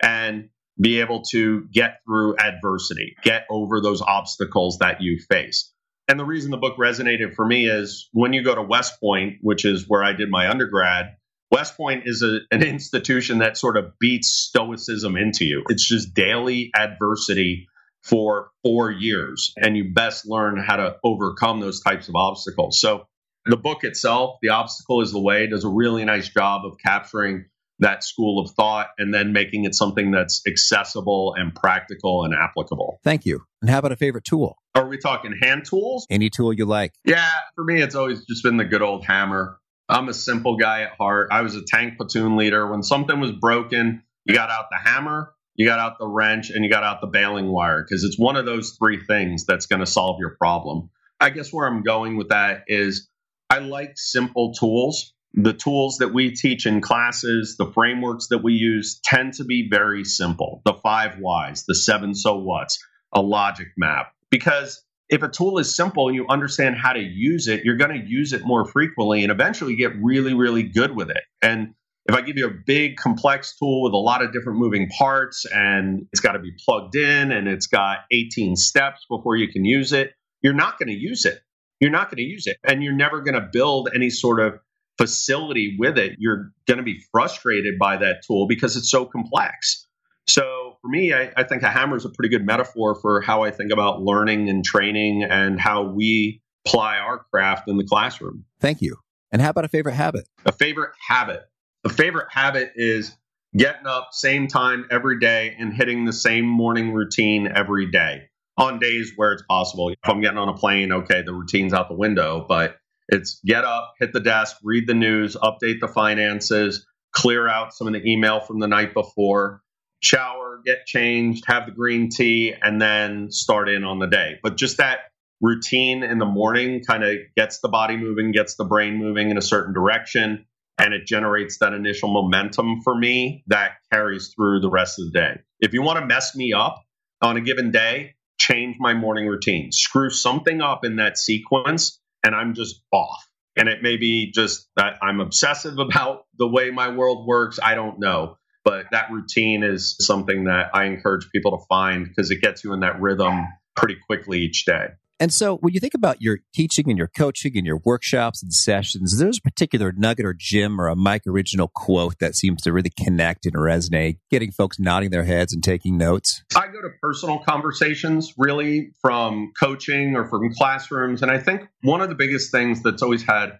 and 0.01 0.49
be 0.79 1.01
able 1.01 1.23
to 1.23 1.65
get 1.71 1.99
through 2.05 2.37
adversity, 2.37 3.15
get 3.23 3.45
over 3.49 3.81
those 3.81 4.01
obstacles 4.01 4.77
that 4.79 5.01
you 5.01 5.19
face. 5.29 5.71
And 6.07 6.19
the 6.19 6.25
reason 6.25 6.51
the 6.51 6.57
book 6.57 6.77
resonated 6.77 7.35
for 7.35 7.45
me 7.45 7.67
is 7.69 8.09
when 8.13 8.33
you 8.33 8.43
go 8.43 8.55
to 8.55 8.61
West 8.61 8.99
Point, 8.99 9.37
which 9.41 9.65
is 9.65 9.87
where 9.87 10.03
I 10.03 10.13
did 10.13 10.29
my 10.29 10.49
undergrad, 10.49 11.15
West 11.51 11.75
Point 11.75 12.03
is 12.05 12.23
a, 12.23 12.39
an 12.51 12.63
institution 12.63 13.39
that 13.39 13.57
sort 13.57 13.77
of 13.77 13.93
beats 13.99 14.29
Stoicism 14.29 15.17
into 15.17 15.45
you. 15.45 15.63
It's 15.69 15.87
just 15.87 16.13
daily 16.13 16.71
adversity 16.75 17.67
for 18.03 18.51
four 18.63 18.89
years, 18.89 19.53
and 19.57 19.75
you 19.75 19.93
best 19.93 20.25
learn 20.25 20.57
how 20.57 20.77
to 20.77 20.95
overcome 21.03 21.59
those 21.59 21.81
types 21.81 22.07
of 22.07 22.15
obstacles. 22.15 22.79
So 22.79 23.05
The 23.49 23.57
book 23.57 23.83
itself, 23.83 24.37
The 24.43 24.49
Obstacle 24.49 25.01
is 25.01 25.11
the 25.11 25.19
Way, 25.19 25.47
does 25.47 25.63
a 25.63 25.69
really 25.69 26.05
nice 26.05 26.29
job 26.29 26.65
of 26.65 26.77
capturing 26.77 27.45
that 27.79 28.03
school 28.03 28.39
of 28.39 28.51
thought 28.51 28.89
and 28.99 29.11
then 29.11 29.33
making 29.33 29.63
it 29.63 29.73
something 29.73 30.11
that's 30.11 30.43
accessible 30.47 31.33
and 31.35 31.55
practical 31.55 32.25
and 32.25 32.33
applicable. 32.33 32.99
Thank 33.03 33.25
you. 33.25 33.41
And 33.61 33.69
how 33.71 33.79
about 33.79 33.91
a 33.91 33.95
favorite 33.95 34.25
tool? 34.25 34.55
Are 34.75 34.87
we 34.87 34.97
talking 34.97 35.33
hand 35.41 35.65
tools? 35.65 36.05
Any 36.11 36.29
tool 36.29 36.53
you 36.53 36.65
like. 36.65 36.93
Yeah, 37.05 37.31
for 37.55 37.63
me, 37.63 37.81
it's 37.81 37.95
always 37.95 38.23
just 38.25 38.43
been 38.43 38.57
the 38.57 38.65
good 38.65 38.83
old 38.83 39.03
hammer. 39.05 39.57
I'm 39.87 40.09
a 40.09 40.13
simple 40.13 40.57
guy 40.57 40.83
at 40.83 40.91
heart. 40.91 41.29
I 41.31 41.41
was 41.41 41.55
a 41.55 41.63
tank 41.65 41.97
platoon 41.97 42.37
leader. 42.37 42.69
When 42.69 42.83
something 42.83 43.19
was 43.19 43.31
broken, 43.31 44.03
you 44.25 44.35
got 44.35 44.51
out 44.51 44.65
the 44.69 44.77
hammer, 44.77 45.33
you 45.55 45.65
got 45.65 45.79
out 45.79 45.97
the 45.97 46.07
wrench, 46.07 46.51
and 46.51 46.63
you 46.63 46.69
got 46.69 46.83
out 46.83 47.01
the 47.01 47.07
baling 47.07 47.47
wire 47.47 47.83
because 47.83 48.03
it's 48.03 48.19
one 48.19 48.35
of 48.35 48.45
those 48.45 48.77
three 48.77 48.99
things 48.99 49.45
that's 49.45 49.65
going 49.65 49.79
to 49.79 49.87
solve 49.87 50.17
your 50.19 50.35
problem. 50.37 50.91
I 51.19 51.31
guess 51.31 51.51
where 51.51 51.67
I'm 51.67 51.83
going 51.83 52.15
with 52.15 52.29
that 52.29 52.63
is 52.67 53.08
I 53.49 53.59
like 53.59 53.93
simple 53.97 54.53
tools 54.53 55.13
the 55.33 55.53
tools 55.53 55.97
that 55.97 56.13
we 56.13 56.31
teach 56.31 56.65
in 56.65 56.81
classes, 56.81 57.55
the 57.57 57.71
frameworks 57.71 58.27
that 58.27 58.39
we 58.39 58.53
use 58.53 58.99
tend 59.03 59.33
to 59.33 59.43
be 59.43 59.67
very 59.69 60.03
simple. 60.03 60.61
The 60.65 60.73
five 60.73 61.19
whys, 61.19 61.65
the 61.65 61.75
seven 61.75 62.15
so 62.15 62.37
what's, 62.37 62.83
a 63.13 63.21
logic 63.21 63.67
map. 63.77 64.11
Because 64.31 64.83
if 65.09 65.23
a 65.23 65.29
tool 65.29 65.57
is 65.59 65.75
simple 65.75 66.07
and 66.07 66.15
you 66.15 66.25
understand 66.29 66.77
how 66.77 66.93
to 66.93 66.99
use 66.99 67.47
it, 67.47 67.63
you're 67.63 67.77
going 67.77 67.99
to 67.99 68.07
use 68.07 68.33
it 68.33 68.43
more 68.43 68.65
frequently 68.65 69.23
and 69.23 69.31
eventually 69.31 69.75
get 69.75 69.91
really, 70.01 70.33
really 70.33 70.63
good 70.63 70.95
with 70.95 71.09
it. 71.09 71.23
And 71.41 71.73
if 72.07 72.15
I 72.15 72.21
give 72.21 72.37
you 72.37 72.47
a 72.47 72.53
big 72.65 72.97
complex 72.97 73.55
tool 73.57 73.83
with 73.83 73.93
a 73.93 73.97
lot 73.97 74.23
of 74.23 74.33
different 74.33 74.59
moving 74.59 74.89
parts 74.89 75.45
and 75.45 76.07
it's 76.11 76.21
got 76.21 76.31
to 76.31 76.39
be 76.39 76.51
plugged 76.65 76.95
in 76.95 77.31
and 77.31 77.47
it's 77.47 77.67
got 77.67 77.99
18 78.11 78.55
steps 78.55 79.05
before 79.09 79.35
you 79.35 79.47
can 79.47 79.63
use 79.63 79.93
it, 79.93 80.13
you're 80.41 80.53
not 80.53 80.79
going 80.79 80.87
to 80.87 80.97
use 80.99 81.25
it. 81.25 81.41
You're 81.79 81.91
not 81.91 82.09
going 82.09 82.17
to 82.17 82.23
use 82.23 82.47
it. 82.47 82.57
And 82.63 82.83
you're 82.83 82.93
never 82.93 83.21
going 83.21 83.35
to 83.35 83.47
build 83.51 83.89
any 83.93 84.09
sort 84.09 84.39
of 84.39 84.59
facility 84.99 85.77
with 85.79 85.97
it, 85.97 86.17
you're 86.19 86.51
going 86.67 86.77
to 86.77 86.83
be 86.83 87.01
frustrated 87.13 87.79
by 87.79 87.95
that 87.95 88.17
tool 88.27 88.47
because 88.47 88.75
it's 88.75 88.91
so 88.91 89.05
complex. 89.05 89.87
So 90.27 90.77
for 90.81 90.89
me, 90.89 91.13
I, 91.13 91.31
I, 91.37 91.43
think 91.43 91.63
a 91.63 91.69
hammer 91.69 91.95
is 91.95 92.03
a 92.03 92.09
pretty 92.09 92.27
good 92.27 92.45
metaphor 92.45 92.95
for 92.95 93.21
how 93.21 93.43
I 93.43 93.49
think 93.49 93.71
about 93.71 94.01
learning 94.01 94.49
and 94.49 94.63
training 94.63 95.23
and 95.23 95.57
how 95.57 95.83
we 95.83 96.41
ply 96.67 96.97
our 96.97 97.19
craft 97.31 97.69
in 97.69 97.77
the 97.77 97.85
classroom. 97.85 98.43
Thank 98.59 98.81
you. 98.81 98.97
And 99.31 99.41
how 99.41 99.51
about 99.51 99.63
a 99.63 99.69
favorite 99.69 99.93
habit? 99.93 100.27
A 100.45 100.51
favorite 100.51 100.91
habit. 101.07 101.43
A 101.85 101.89
favorite 101.89 102.27
habit 102.29 102.73
is 102.75 103.15
getting 103.55 103.87
up 103.87 104.09
same 104.11 104.47
time 104.47 104.85
every 104.91 105.17
day 105.17 105.55
and 105.57 105.73
hitting 105.73 106.03
the 106.03 106.13
same 106.13 106.45
morning 106.45 106.93
routine 106.93 107.47
every 107.55 107.89
day 107.89 108.28
on 108.59 108.77
days 108.77 109.13
where 109.15 109.31
it's 109.31 109.43
possible. 109.49 109.89
If 109.89 109.97
I'm 110.03 110.21
getting 110.21 110.37
on 110.37 110.49
a 110.49 110.53
plane, 110.53 110.91
okay, 110.91 111.21
the 111.21 111.33
routine's 111.33 111.73
out 111.73 111.87
the 111.87 111.95
window, 111.95 112.45
but 112.47 112.77
it's 113.07 113.39
get 113.45 113.63
up, 113.63 113.93
hit 113.99 114.13
the 114.13 114.19
desk, 114.19 114.57
read 114.63 114.85
the 114.85 114.93
news, 114.93 115.35
update 115.35 115.79
the 115.79 115.87
finances, 115.87 116.85
clear 117.13 117.47
out 117.47 117.73
some 117.73 117.87
of 117.87 117.93
the 117.93 118.07
email 118.07 118.41
from 118.41 118.59
the 118.59 118.67
night 118.67 118.93
before, 118.93 119.61
shower, 120.01 120.61
get 120.65 120.85
changed, 120.85 121.45
have 121.47 121.65
the 121.65 121.71
green 121.71 122.09
tea, 122.09 122.53
and 122.61 122.81
then 122.81 123.31
start 123.31 123.69
in 123.69 123.83
on 123.83 123.99
the 123.99 124.07
day. 124.07 124.39
But 124.43 124.57
just 124.57 124.77
that 124.77 124.99
routine 125.41 126.03
in 126.03 126.19
the 126.19 126.25
morning 126.25 126.83
kind 126.83 127.03
of 127.03 127.17
gets 127.37 127.61
the 127.61 127.69
body 127.69 127.95
moving, 127.95 128.31
gets 128.31 128.55
the 128.55 128.65
brain 128.65 128.95
moving 128.97 129.31
in 129.31 129.37
a 129.37 129.41
certain 129.41 129.73
direction, 129.73 130.45
and 130.77 130.93
it 130.93 131.07
generates 131.07 131.59
that 131.59 131.73
initial 131.73 132.09
momentum 132.09 132.81
for 132.83 132.95
me 132.95 133.43
that 133.47 133.71
carries 133.91 134.33
through 134.35 134.59
the 134.59 134.69
rest 134.69 134.99
of 134.99 135.05
the 135.05 135.11
day. 135.11 135.39
If 135.61 135.73
you 135.73 135.81
want 135.81 135.99
to 135.99 136.05
mess 136.05 136.35
me 136.35 136.53
up 136.53 136.83
on 137.21 137.37
a 137.37 137.41
given 137.41 137.71
day, 137.71 138.15
change 138.39 138.77
my 138.79 138.93
morning 138.93 139.27
routine, 139.27 139.71
screw 139.71 140.09
something 140.09 140.61
up 140.61 140.85
in 140.85 140.97
that 140.97 141.17
sequence 141.17 141.99
and 142.23 142.35
I'm 142.35 142.53
just 142.53 142.81
off. 142.91 143.25
And 143.55 143.67
it 143.67 143.81
may 143.81 143.97
be 143.97 144.31
just 144.31 144.67
that 144.77 144.97
I'm 145.01 145.19
obsessive 145.19 145.77
about 145.79 146.25
the 146.37 146.47
way 146.47 146.71
my 146.71 146.89
world 146.89 147.27
works. 147.27 147.59
I 147.61 147.75
don't 147.75 147.99
know. 147.99 148.37
But 148.63 148.85
that 148.91 149.11
routine 149.11 149.63
is 149.63 149.95
something 149.99 150.45
that 150.45 150.69
I 150.73 150.85
encourage 150.85 151.27
people 151.33 151.57
to 151.57 151.65
find 151.67 152.07
because 152.07 152.29
it 152.29 152.41
gets 152.41 152.63
you 152.63 152.73
in 152.73 152.81
that 152.81 153.01
rhythm 153.01 153.47
pretty 153.75 153.97
quickly 154.05 154.39
each 154.39 154.65
day. 154.65 154.87
And 155.19 155.33
so 155.33 155.57
when 155.57 155.73
you 155.73 155.81
think 155.81 155.93
about 155.93 156.21
your 156.21 156.39
teaching 156.53 156.89
and 156.89 156.97
your 156.97 157.07
coaching 157.07 157.57
and 157.57 157.65
your 157.65 157.81
workshops 157.83 158.41
and 158.41 158.53
sessions, 158.53 159.13
is 159.13 159.19
there's 159.19 159.39
a 159.39 159.41
particular 159.41 159.91
nugget 159.91 160.25
or 160.25 160.33
gem 160.33 160.79
or 160.79 160.87
a 160.87 160.95
Mike 160.95 161.23
original 161.27 161.67
quote 161.67 162.19
that 162.19 162.35
seems 162.35 162.61
to 162.61 162.71
really 162.71 162.89
connect 162.89 163.45
and 163.45 163.55
resonate, 163.55 164.19
getting 164.31 164.51
folks 164.51 164.79
nodding 164.79 165.09
their 165.09 165.25
heads 165.25 165.53
and 165.53 165.61
taking 165.61 165.97
notes? 165.97 166.41
I 166.55 166.67
go 166.67 166.81
to 166.81 166.89
personal 167.01 167.39
conversations 167.39 168.33
really 168.37 168.91
from 169.01 169.51
coaching 169.59 170.15
or 170.15 170.25
from 170.25 170.53
classrooms. 170.53 171.21
And 171.21 171.29
I 171.29 171.39
think 171.39 171.67
one 171.81 171.99
of 171.99 172.07
the 172.07 172.15
biggest 172.15 172.51
things 172.51 172.81
that's 172.81 173.01
always 173.01 173.23
had 173.23 173.59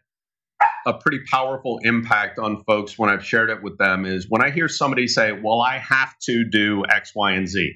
a 0.86 0.94
pretty 0.94 1.20
powerful 1.30 1.80
impact 1.84 2.40
on 2.40 2.64
folks 2.64 2.98
when 2.98 3.10
I've 3.10 3.26
shared 3.26 3.50
it 3.50 3.62
with 3.62 3.78
them 3.78 4.06
is 4.06 4.28
when 4.30 4.42
I 4.42 4.50
hear 4.50 4.68
somebody 4.70 5.08
say, 5.08 5.32
Well, 5.34 5.62
I 5.62 5.78
have 5.78 6.18
to 6.24 6.46
do 6.50 6.84
X, 6.90 7.12
Y, 7.16 7.34
and 7.34 7.48
Z. 7.48 7.74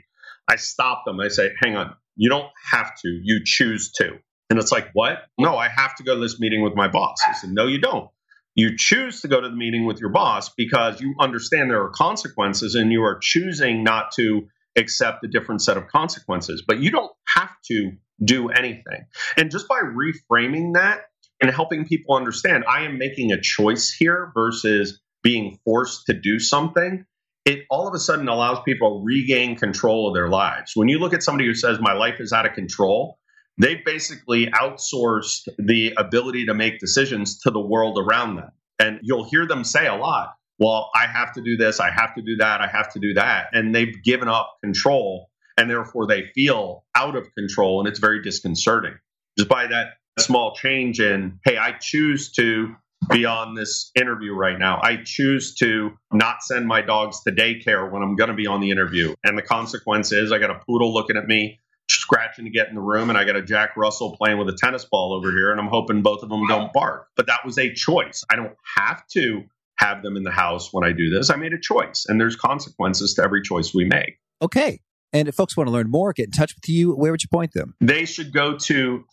I 0.49 0.55
stop 0.55 1.03
them. 1.05 1.19
I 1.19 1.27
say, 1.27 1.51
Hang 1.61 1.75
on, 1.75 1.95
you 2.15 2.29
don't 2.29 2.49
have 2.71 2.91
to, 3.01 3.19
you 3.23 3.41
choose 3.43 3.91
to. 3.93 4.11
And 4.49 4.59
it's 4.59 4.71
like, 4.71 4.89
what? 4.93 5.19
No, 5.39 5.57
I 5.57 5.67
have 5.67 5.95
to 5.95 6.03
go 6.03 6.15
to 6.15 6.21
this 6.21 6.39
meeting 6.39 6.61
with 6.63 6.75
my 6.75 6.87
boss. 6.87 7.17
I 7.27 7.33
said, 7.33 7.51
no, 7.51 7.65
you 7.67 7.79
don't. 7.79 8.09
You 8.55 8.77
choose 8.77 9.21
to 9.21 9.27
go 9.27 9.41
to 9.41 9.49
the 9.49 9.55
meeting 9.55 9.85
with 9.85 9.99
your 9.99 10.11
boss 10.11 10.49
because 10.49 11.01
you 11.01 11.15
understand 11.19 11.71
there 11.71 11.81
are 11.81 11.89
consequences 11.89 12.75
and 12.75 12.91
you 12.91 13.01
are 13.03 13.17
choosing 13.19 13.83
not 13.83 14.11
to 14.17 14.47
accept 14.75 15.23
a 15.23 15.27
different 15.27 15.61
set 15.61 15.77
of 15.77 15.87
consequences. 15.87 16.63
But 16.65 16.79
you 16.79 16.91
don't 16.91 17.11
have 17.35 17.49
to 17.71 17.93
do 18.23 18.49
anything. 18.49 19.05
And 19.37 19.49
just 19.49 19.67
by 19.67 19.79
reframing 19.79 20.75
that 20.75 21.01
and 21.41 21.49
helping 21.49 21.85
people 21.85 22.15
understand, 22.15 22.63
I 22.69 22.83
am 22.83 22.99
making 22.99 23.31
a 23.31 23.41
choice 23.41 23.91
here 23.91 24.31
versus 24.35 25.01
being 25.23 25.57
forced 25.65 26.05
to 26.07 26.13
do 26.13 26.39
something, 26.39 27.05
it 27.45 27.65
all 27.69 27.87
of 27.87 27.93
a 27.93 27.99
sudden 27.99 28.27
allows 28.27 28.59
people 28.63 28.99
to 28.99 29.05
regain 29.05 29.55
control 29.55 30.07
of 30.07 30.13
their 30.13 30.29
lives. 30.29 30.71
When 30.75 30.87
you 30.87 30.99
look 30.99 31.13
at 31.13 31.23
somebody 31.23 31.47
who 31.47 31.55
says, 31.55 31.79
My 31.79 31.93
life 31.93 32.19
is 32.19 32.31
out 32.31 32.45
of 32.45 32.53
control, 32.53 33.19
they've 33.57 33.83
basically 33.83 34.47
outsourced 34.47 35.49
the 35.57 35.93
ability 35.97 36.45
to 36.45 36.53
make 36.53 36.79
decisions 36.79 37.39
to 37.39 37.51
the 37.51 37.59
world 37.59 37.99
around 37.99 38.37
them. 38.37 38.51
And 38.79 38.99
you'll 39.03 39.25
hear 39.29 39.45
them 39.45 39.63
say 39.63 39.87
a 39.87 39.95
lot, 39.95 40.35
Well, 40.57 40.89
I 40.95 41.05
have 41.07 41.33
to 41.33 41.41
do 41.41 41.57
this, 41.57 41.79
I 41.79 41.91
have 41.91 42.15
to 42.15 42.21
do 42.21 42.37
that, 42.37 42.61
I 42.61 42.67
have 42.67 42.91
to 42.93 42.99
do 42.99 43.13
that. 43.15 43.47
And 43.51 43.75
they've 43.75 44.01
given 44.03 44.29
up 44.29 44.55
control, 44.63 45.29
and 45.57 45.69
therefore 45.69 46.07
they 46.07 46.31
feel 46.33 46.85
out 46.95 47.15
of 47.15 47.27
control, 47.37 47.79
and 47.79 47.89
it's 47.89 47.99
very 47.99 48.21
disconcerting. 48.21 48.93
Just 49.37 49.49
by 49.49 49.67
that 49.67 49.87
small 50.19 50.55
change 50.55 51.01
in, 51.01 51.39
Hey, 51.43 51.57
I 51.57 51.73
choose 51.73 52.31
to 52.33 52.75
be 53.09 53.25
on 53.25 53.55
this 53.55 53.91
interview 53.95 54.33
right 54.33 54.57
now. 54.57 54.79
I 54.81 54.97
choose 55.03 55.55
to 55.55 55.91
not 56.11 56.43
send 56.43 56.67
my 56.67 56.81
dogs 56.81 57.21
to 57.23 57.31
daycare 57.31 57.91
when 57.91 58.03
I'm 58.03 58.15
going 58.15 58.29
to 58.29 58.35
be 58.35 58.47
on 58.47 58.61
the 58.61 58.71
interview. 58.71 59.15
And 59.23 59.37
the 59.37 59.41
consequence 59.41 60.11
is 60.11 60.31
I 60.31 60.39
got 60.39 60.51
a 60.51 60.59
poodle 60.67 60.93
looking 60.93 61.17
at 61.17 61.27
me, 61.27 61.59
scratching 61.89 62.45
to 62.45 62.51
get 62.51 62.69
in 62.69 62.75
the 62.75 62.81
room, 62.81 63.09
and 63.09 63.17
I 63.17 63.23
got 63.23 63.35
a 63.35 63.41
Jack 63.41 63.75
Russell 63.77 64.15
playing 64.17 64.37
with 64.37 64.49
a 64.49 64.57
tennis 64.57 64.85
ball 64.85 65.13
over 65.13 65.31
here, 65.31 65.51
and 65.51 65.59
I'm 65.59 65.67
hoping 65.67 66.01
both 66.01 66.23
of 66.23 66.29
them 66.29 66.47
don't 66.47 66.71
bark. 66.73 67.07
But 67.15 67.27
that 67.27 67.45
was 67.45 67.57
a 67.57 67.73
choice. 67.73 68.23
I 68.29 68.35
don't 68.35 68.55
have 68.77 69.05
to 69.13 69.43
have 69.77 70.03
them 70.03 70.17
in 70.17 70.23
the 70.23 70.31
house 70.31 70.71
when 70.71 70.83
I 70.83 70.91
do 70.91 71.09
this. 71.09 71.29
I 71.29 71.35
made 71.35 71.53
a 71.53 71.59
choice, 71.59 72.05
and 72.07 72.19
there's 72.19 72.35
consequences 72.35 73.13
to 73.15 73.23
every 73.23 73.41
choice 73.41 73.73
we 73.73 73.85
make. 73.85 74.17
Okay. 74.41 74.79
And 75.11 75.27
if 75.27 75.35
folks 75.35 75.55
want 75.55 75.67
to 75.67 75.71
learn 75.71 75.91
more, 75.91 76.11
get 76.11 76.25
in 76.25 76.31
touch 76.31 76.55
with 76.55 76.67
you, 76.67 76.95
where 76.95 77.11
would 77.11 77.21
you 77.21 77.29
point 77.31 77.53
them? 77.53 77.75
They 77.79 78.05
should 78.05 78.33
go 78.33 78.57
to 78.57 79.05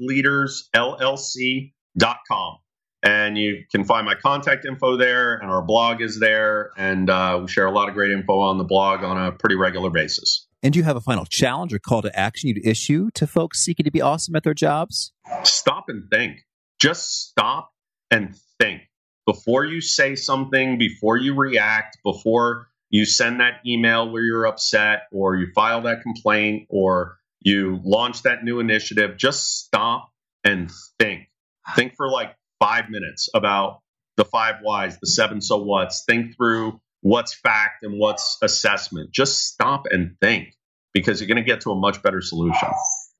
thoughtleadersllc.com 0.00 2.58
and 3.04 3.36
you 3.36 3.64
can 3.70 3.84
find 3.84 4.06
my 4.06 4.14
contact 4.14 4.64
info 4.64 4.96
there 4.96 5.34
and 5.34 5.50
our 5.50 5.62
blog 5.62 6.00
is 6.00 6.18
there 6.18 6.70
and 6.76 7.10
uh, 7.10 7.38
we 7.42 7.48
share 7.48 7.66
a 7.66 7.70
lot 7.70 7.88
of 7.88 7.94
great 7.94 8.10
info 8.10 8.40
on 8.40 8.56
the 8.56 8.64
blog 8.64 9.04
on 9.04 9.22
a 9.22 9.30
pretty 9.30 9.54
regular 9.54 9.90
basis. 9.90 10.48
And 10.62 10.72
do 10.72 10.78
you 10.78 10.84
have 10.84 10.96
a 10.96 11.00
final 11.00 11.26
challenge 11.26 11.74
or 11.74 11.78
call 11.78 12.00
to 12.00 12.18
action 12.18 12.48
you'd 12.48 12.66
issue 12.66 13.10
to 13.12 13.26
folks 13.26 13.62
seeking 13.62 13.84
to 13.84 13.90
be 13.90 14.00
awesome 14.00 14.34
at 14.34 14.42
their 14.42 14.54
jobs? 14.54 15.12
Stop 15.42 15.84
and 15.88 16.08
think. 16.10 16.38
Just 16.80 17.28
stop 17.28 17.70
and 18.10 18.34
think. 18.58 18.80
Before 19.26 19.66
you 19.66 19.82
say 19.82 20.16
something 20.16 20.78
before 20.78 21.18
you 21.18 21.34
react 21.34 21.98
before 22.02 22.68
you 22.88 23.04
send 23.04 23.40
that 23.40 23.60
email 23.66 24.10
where 24.10 24.22
you're 24.22 24.46
upset 24.46 25.02
or 25.12 25.36
you 25.36 25.48
file 25.54 25.82
that 25.82 26.00
complaint 26.02 26.66
or 26.70 27.18
you 27.40 27.80
launch 27.84 28.22
that 28.22 28.44
new 28.44 28.60
initiative 28.60 29.18
just 29.18 29.58
stop 29.58 30.10
and 30.42 30.70
think. 30.98 31.28
Think 31.74 31.94
for 31.96 32.08
like 32.08 32.34
five 32.64 32.88
minutes 32.88 33.28
about 33.34 33.80
the 34.16 34.24
five 34.24 34.56
whys, 34.62 34.98
the 35.00 35.06
seven 35.06 35.40
so 35.40 35.62
what's, 35.62 36.04
think 36.04 36.34
through 36.36 36.80
what's 37.02 37.34
fact 37.34 37.82
and 37.82 37.98
what's 37.98 38.38
assessment. 38.42 39.12
Just 39.12 39.46
stop 39.46 39.84
and 39.90 40.16
think 40.20 40.54
because 40.94 41.20
you're 41.20 41.28
going 41.28 41.36
to 41.36 41.48
get 41.48 41.60
to 41.62 41.70
a 41.70 41.74
much 41.74 42.02
better 42.02 42.22
solution. 42.22 42.68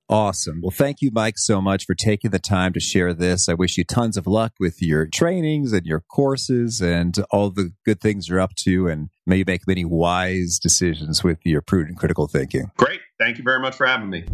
Awesome. 0.08 0.60
Well, 0.62 0.70
thank 0.70 1.00
you, 1.00 1.10
Mike, 1.12 1.38
so 1.38 1.60
much 1.60 1.84
for 1.84 1.94
taking 1.94 2.30
the 2.30 2.38
time 2.38 2.72
to 2.74 2.80
share 2.80 3.12
this. 3.12 3.48
I 3.48 3.54
wish 3.54 3.76
you 3.76 3.84
tons 3.84 4.16
of 4.16 4.26
luck 4.26 4.52
with 4.60 4.80
your 4.80 5.06
trainings 5.06 5.72
and 5.72 5.84
your 5.84 6.00
courses 6.00 6.80
and 6.80 7.16
all 7.30 7.50
the 7.50 7.72
good 7.84 8.00
things 8.00 8.28
you're 8.28 8.40
up 8.40 8.54
to, 8.60 8.86
and 8.86 9.08
may 9.26 9.38
you 9.38 9.44
make 9.46 9.66
many 9.66 9.84
wise 9.84 10.58
decisions 10.58 11.24
with 11.24 11.38
your 11.44 11.62
prudent 11.62 11.98
critical 11.98 12.28
thinking. 12.28 12.70
Great. 12.76 13.00
Thank 13.18 13.38
you 13.38 13.44
very 13.44 13.60
much 13.60 13.76
for 13.76 13.86
having 13.86 14.10
me. 14.10 14.24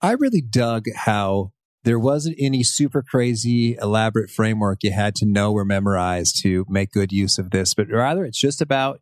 I 0.00 0.12
really 0.12 0.42
dug 0.42 0.86
how 0.94 1.52
there 1.84 1.98
wasn't 1.98 2.36
any 2.38 2.62
super 2.62 3.02
crazy 3.02 3.76
elaborate 3.80 4.30
framework 4.30 4.82
you 4.82 4.92
had 4.92 5.14
to 5.16 5.26
know 5.26 5.52
or 5.52 5.64
memorize 5.64 6.32
to 6.32 6.64
make 6.68 6.92
good 6.92 7.12
use 7.12 7.38
of 7.38 7.50
this, 7.50 7.74
but 7.74 7.88
rather 7.90 8.24
it's 8.24 8.40
just 8.40 8.60
about 8.60 9.00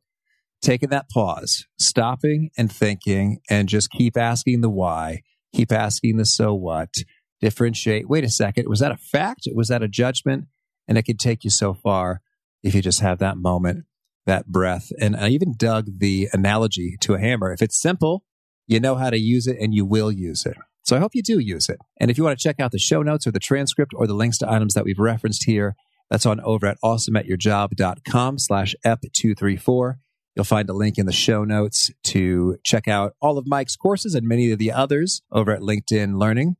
taking 0.62 0.90
that 0.90 1.08
pause, 1.10 1.66
stopping 1.78 2.50
and 2.56 2.72
thinking 2.72 3.40
and 3.48 3.68
just 3.68 3.90
keep 3.90 4.16
asking 4.16 4.60
the 4.60 4.70
why, 4.70 5.22
keep 5.54 5.72
asking 5.72 6.16
the 6.16 6.24
so 6.24 6.54
what, 6.54 6.94
differentiate. 7.40 8.08
Wait 8.08 8.24
a 8.24 8.30
second. 8.30 8.68
Was 8.68 8.80
that 8.80 8.92
a 8.92 8.96
fact? 8.96 9.48
Was 9.54 9.68
that 9.68 9.82
a 9.82 9.88
judgment? 9.88 10.46
And 10.88 10.98
it 10.98 11.02
could 11.02 11.18
take 11.18 11.44
you 11.44 11.50
so 11.50 11.74
far 11.74 12.20
if 12.62 12.74
you 12.74 12.82
just 12.82 13.00
have 13.00 13.18
that 13.18 13.36
moment, 13.36 13.84
that 14.26 14.46
breath. 14.46 14.90
And 15.00 15.16
I 15.16 15.28
even 15.28 15.54
dug 15.56 15.98
the 15.98 16.28
analogy 16.32 16.96
to 17.00 17.14
a 17.14 17.20
hammer. 17.20 17.52
If 17.52 17.62
it's 17.62 17.80
simple, 17.80 18.24
you 18.66 18.80
know 18.80 18.96
how 18.96 19.10
to 19.10 19.18
use 19.18 19.46
it 19.46 19.56
and 19.60 19.74
you 19.74 19.84
will 19.84 20.12
use 20.12 20.44
it. 20.46 20.56
So 20.90 20.96
I 20.96 20.98
hope 20.98 21.14
you 21.14 21.22
do 21.22 21.38
use 21.38 21.68
it. 21.68 21.78
And 22.00 22.10
if 22.10 22.18
you 22.18 22.24
want 22.24 22.36
to 22.36 22.42
check 22.42 22.58
out 22.58 22.72
the 22.72 22.78
show 22.80 23.00
notes 23.00 23.24
or 23.24 23.30
the 23.30 23.38
transcript 23.38 23.92
or 23.94 24.08
the 24.08 24.14
links 24.14 24.38
to 24.38 24.50
items 24.50 24.74
that 24.74 24.84
we've 24.84 24.98
referenced 24.98 25.44
here, 25.44 25.76
that's 26.10 26.26
on 26.26 26.40
over 26.40 26.66
at 26.66 26.78
awesomeatyourjob.com 26.82 28.40
slash 28.40 28.74
ep234. 28.84 29.94
You'll 30.34 30.44
find 30.44 30.68
a 30.68 30.72
link 30.72 30.98
in 30.98 31.06
the 31.06 31.12
show 31.12 31.44
notes 31.44 31.92
to 32.06 32.56
check 32.64 32.88
out 32.88 33.12
all 33.22 33.38
of 33.38 33.46
Mike's 33.46 33.76
courses 33.76 34.16
and 34.16 34.26
many 34.26 34.50
of 34.50 34.58
the 34.58 34.72
others 34.72 35.22
over 35.30 35.52
at 35.52 35.60
LinkedIn 35.60 36.18
Learning. 36.18 36.56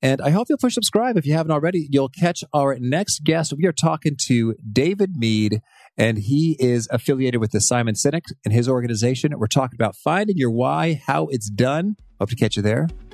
And 0.00 0.22
I 0.22 0.30
hope 0.30 0.46
you'll 0.48 0.56
push 0.56 0.72
subscribe 0.72 1.18
if 1.18 1.26
you 1.26 1.34
haven't 1.34 1.52
already. 1.52 1.86
You'll 1.90 2.08
catch 2.08 2.42
our 2.54 2.78
next 2.80 3.22
guest. 3.22 3.52
We 3.54 3.66
are 3.66 3.72
talking 3.72 4.16
to 4.28 4.54
David 4.72 5.16
Mead, 5.16 5.60
and 5.98 6.16
he 6.16 6.56
is 6.58 6.88
affiliated 6.90 7.38
with 7.38 7.50
the 7.50 7.60
Simon 7.60 7.96
Sinek 7.96 8.32
and 8.46 8.54
his 8.54 8.66
organization. 8.66 9.38
We're 9.38 9.46
talking 9.46 9.76
about 9.76 9.94
finding 9.94 10.38
your 10.38 10.50
why, 10.50 11.02
how 11.06 11.26
it's 11.26 11.50
done. 11.50 11.96
Hope 12.18 12.30
to 12.30 12.36
catch 12.36 12.56
you 12.56 12.62
there. 12.62 12.88